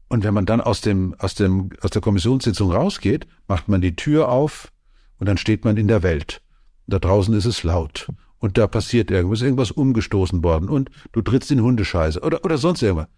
und 0.09 0.23
wenn 0.23 0.33
man 0.33 0.45
dann 0.45 0.59
aus 0.59 0.81
dem, 0.81 1.15
aus 1.19 1.35
dem, 1.35 1.69
aus 1.81 1.91
der 1.91 2.01
Kommissionssitzung 2.01 2.71
rausgeht, 2.71 3.27
macht 3.47 3.69
man 3.69 3.79
die 3.79 3.95
Tür 3.95 4.29
auf 4.29 4.71
und 5.19 5.29
dann 5.29 5.37
steht 5.37 5.63
man 5.63 5.77
in 5.77 5.87
der 5.87 6.03
Welt. 6.03 6.41
Da 6.87 6.97
draußen 6.97 7.33
ist 7.35 7.45
es 7.45 7.63
laut. 7.63 8.11
Und 8.39 8.57
da 8.57 8.67
passiert 8.67 9.11
irgendwas, 9.11 9.41
irgendwas 9.41 9.71
umgestoßen 9.71 10.43
worden 10.43 10.67
und 10.67 10.89
du 11.11 11.21
trittst 11.21 11.51
in 11.51 11.61
Hundescheiße 11.61 12.21
oder, 12.21 12.43
oder 12.43 12.57
sonst 12.57 12.81
irgendwas. 12.81 13.09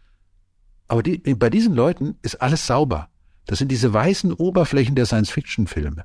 Aber 0.88 1.02
die, 1.04 1.20
bei 1.20 1.50
diesen 1.50 1.74
Leuten 1.74 2.18
ist 2.22 2.42
alles 2.42 2.68
sauber. 2.68 3.08
Das 3.46 3.60
sind 3.60 3.72
diese 3.72 3.94
weißen 3.94 4.34
Oberflächen 4.34 4.96
der 4.96 5.06
Science-Fiction-Filme, 5.06 6.04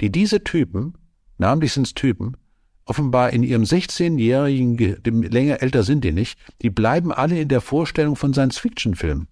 die 0.00 0.12
diese 0.12 0.44
Typen, 0.44 0.94
namentlich 1.38 1.72
sind 1.72 1.88
es 1.88 1.94
Typen, 1.94 2.36
offenbar 2.84 3.30
in 3.32 3.42
ihrem 3.42 3.62
16-jährigen, 3.62 5.02
dem 5.02 5.22
länger 5.22 5.62
älter 5.62 5.82
sind 5.82 6.04
die 6.04 6.12
nicht, 6.12 6.38
die 6.60 6.70
bleiben 6.70 7.10
alle 7.10 7.40
in 7.40 7.48
der 7.48 7.60
Vorstellung 7.60 8.14
von 8.14 8.32
Science-Fiction-Filmen. 8.32 9.26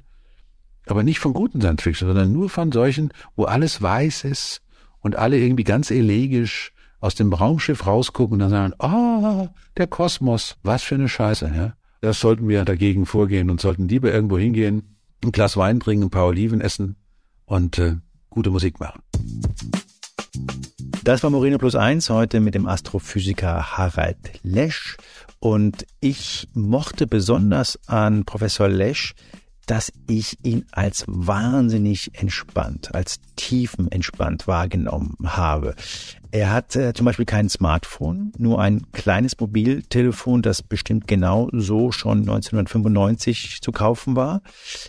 Aber 0.91 1.05
nicht 1.05 1.20
von 1.20 1.32
guten 1.32 1.61
Science 1.61 1.82
Fiction, 1.82 2.09
sondern 2.09 2.32
nur 2.32 2.51
von 2.51 2.72
solchen, 2.72 3.12
wo 3.36 3.45
alles 3.45 3.80
weiß 3.80 4.24
ist 4.24 4.61
und 5.01 5.14
alle 5.14 5.38
irgendwie 5.38 5.62
ganz 5.62 5.93
elegisch 5.93 6.72
aus 6.99 7.14
dem 7.14 7.32
Raumschiff 7.32 7.86
rausgucken 7.86 8.34
und 8.34 8.38
dann 8.41 8.51
sagen, 8.51 8.74
oh, 8.80 9.49
der 9.76 9.86
Kosmos, 9.86 10.57
was 10.64 10.82
für 10.82 10.97
eine 10.97 11.09
Scheiße, 11.09 11.53
ja. 11.55 11.74
Das 12.01 12.18
sollten 12.18 12.49
wir 12.49 12.64
dagegen 12.64 13.07
vorgehen 13.07 13.51
und 13.51 13.61
sollten 13.61 13.86
lieber 13.86 14.12
irgendwo 14.12 14.36
hingehen, 14.36 14.97
ein 15.22 15.30
Glas 15.30 15.57
Wein 15.57 15.78
trinken, 15.78 16.07
ein 16.07 16.11
paar 16.11 16.26
Oliven 16.26 16.61
essen 16.61 16.97
und 17.45 17.78
äh, 17.78 17.97
gute 18.28 18.51
Musik 18.51 18.80
machen. 18.80 19.01
Das 21.05 21.22
war 21.22 21.30
Moreno 21.30 21.59
Plus 21.59 21.76
Eins 21.76 22.11
heute 22.11 22.41
mit 22.41 22.55
dem 22.55 22.66
Astrophysiker 22.66 23.76
Harald 23.76 24.41
Lesch. 24.43 24.97
Und 25.38 25.86
ich 26.01 26.49
mochte 26.53 27.07
besonders 27.07 27.78
an 27.86 28.24
Professor 28.24 28.68
Lesch 28.68 29.14
dass 29.70 29.92
ich 30.08 30.36
ihn 30.42 30.64
als 30.72 31.04
wahnsinnig 31.06 32.10
entspannt, 32.20 32.92
als 32.92 33.20
tiefenentspannt 33.36 34.48
wahrgenommen 34.48 35.16
habe. 35.24 35.76
Er 36.32 36.50
hat 36.50 36.74
äh, 36.74 36.92
zum 36.92 37.06
Beispiel 37.06 37.24
kein 37.24 37.48
Smartphone, 37.48 38.32
nur 38.36 38.60
ein 38.60 38.90
kleines 38.90 39.38
Mobiltelefon, 39.38 40.42
das 40.42 40.64
bestimmt 40.64 41.06
genau 41.06 41.50
so 41.52 41.92
schon 41.92 42.18
1995 42.18 43.60
zu 43.62 43.70
kaufen 43.70 44.16
war. 44.16 44.42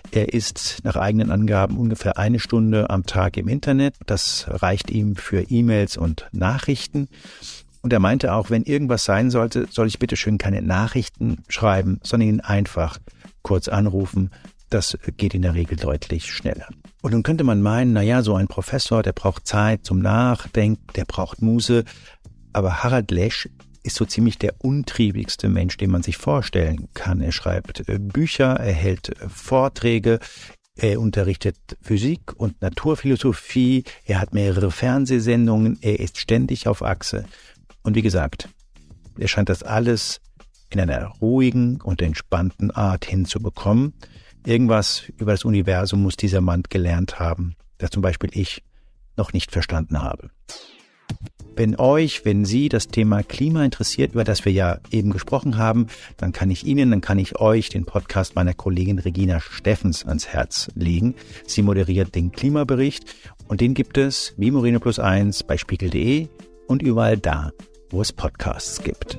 Er 0.09 0.33
ist 0.33 0.79
nach 0.83 0.95
eigenen 0.95 1.29
Angaben 1.29 1.77
ungefähr 1.77 2.17
eine 2.17 2.39
Stunde 2.39 2.89
am 2.89 3.05
Tag 3.05 3.37
im 3.37 3.49
Internet. 3.49 3.93
Das 4.07 4.47
reicht 4.49 4.89
ihm 4.89 5.15
für 5.15 5.43
E-Mails 5.43 5.95
und 5.95 6.25
Nachrichten. 6.31 7.07
Und 7.83 7.93
er 7.93 7.99
meinte 7.99 8.33
auch, 8.33 8.49
wenn 8.49 8.63
irgendwas 8.63 9.05
sein 9.05 9.29
sollte, 9.29 9.67
soll 9.69 9.85
ich 9.85 9.99
bitte 9.99 10.15
schön 10.15 10.39
keine 10.39 10.63
Nachrichten 10.63 11.43
schreiben, 11.49 11.99
sondern 12.01 12.29
ihn 12.29 12.39
einfach 12.39 12.97
kurz 13.43 13.67
anrufen, 13.67 14.31
das 14.73 14.97
geht 15.17 15.33
in 15.33 15.41
der 15.41 15.53
Regel 15.53 15.77
deutlich 15.77 16.31
schneller. 16.31 16.67
Und 17.01 17.11
nun 17.11 17.23
könnte 17.23 17.43
man 17.43 17.61
meinen, 17.61 17.93
na 17.93 18.01
ja, 18.01 18.21
so 18.21 18.35
ein 18.35 18.47
Professor, 18.47 19.03
der 19.03 19.13
braucht 19.13 19.47
Zeit 19.47 19.85
zum 19.85 19.99
Nachdenken, 19.99 20.85
der 20.95 21.05
braucht 21.05 21.41
Muse. 21.41 21.83
Aber 22.53 22.83
Harald 22.83 23.11
Lesch 23.11 23.49
ist 23.83 23.95
so 23.95 24.05
ziemlich 24.05 24.37
der 24.37 24.55
untriebigste 24.59 25.49
Mensch, 25.49 25.77
den 25.77 25.91
man 25.91 26.03
sich 26.03 26.17
vorstellen 26.17 26.89
kann. 26.93 27.21
Er 27.21 27.31
schreibt 27.31 27.87
äh, 27.89 27.97
Bücher, 27.99 28.55
er 28.55 28.73
hält 28.73 29.09
äh, 29.09 29.29
Vorträge, 29.29 30.19
er 30.75 30.99
unterrichtet 30.99 31.57
Physik 31.81 32.33
und 32.35 32.61
Naturphilosophie, 32.61 33.83
er 34.05 34.21
hat 34.21 34.33
mehrere 34.33 34.71
Fernsehsendungen, 34.71 35.77
er 35.81 35.99
ist 35.99 36.17
ständig 36.17 36.67
auf 36.67 36.83
Achse. 36.83 37.25
Und 37.83 37.95
wie 37.95 38.01
gesagt, 38.01 38.49
er 39.17 39.27
scheint 39.27 39.49
das 39.49 39.63
alles 39.63 40.21
in 40.69 40.79
einer 40.79 41.07
ruhigen 41.21 41.81
und 41.81 42.01
entspannten 42.01 42.71
Art 42.71 43.05
hinzubekommen. 43.05 43.93
Irgendwas 44.45 45.03
über 45.17 45.31
das 45.31 45.45
Universum 45.45 46.01
muss 46.01 46.17
dieser 46.17 46.41
Mann 46.41 46.63
gelernt 46.69 47.19
haben, 47.19 47.55
das 47.77 47.91
zum 47.91 48.01
Beispiel 48.01 48.31
ich 48.33 48.63
noch 49.17 49.33
nicht 49.33 49.51
verstanden 49.51 50.01
habe. 50.01 50.31
Wenn 51.55 51.77
euch, 51.77 52.23
wenn 52.23 52.45
Sie 52.45 52.69
das 52.69 52.87
Thema 52.87 53.23
Klima 53.23 53.63
interessiert, 53.63 54.13
über 54.13 54.23
das 54.23 54.45
wir 54.45 54.53
ja 54.53 54.79
eben 54.89 55.11
gesprochen 55.11 55.57
haben, 55.57 55.87
dann 56.17 56.31
kann 56.31 56.49
ich 56.49 56.65
Ihnen, 56.65 56.89
dann 56.91 57.01
kann 57.01 57.19
ich 57.19 57.39
euch 57.39 57.69
den 57.69 57.85
Podcast 57.85 58.35
meiner 58.35 58.53
Kollegin 58.53 58.99
Regina 58.99 59.41
Steffens 59.41 60.05
ans 60.05 60.27
Herz 60.27 60.71
legen. 60.75 61.15
Sie 61.45 61.61
moderiert 61.61 62.15
den 62.15 62.31
Klimabericht 62.31 63.13
und 63.47 63.59
den 63.61 63.73
gibt 63.73 63.97
es 63.97 64.33
wie 64.37 64.49
Moreno 64.49 64.79
Plus 64.79 64.97
eins 64.97 65.43
bei 65.43 65.57
spiegel.de 65.57 66.29
und 66.67 66.81
überall 66.81 67.17
da, 67.17 67.51
wo 67.89 68.01
es 68.01 68.13
Podcasts 68.13 68.81
gibt. 68.81 69.17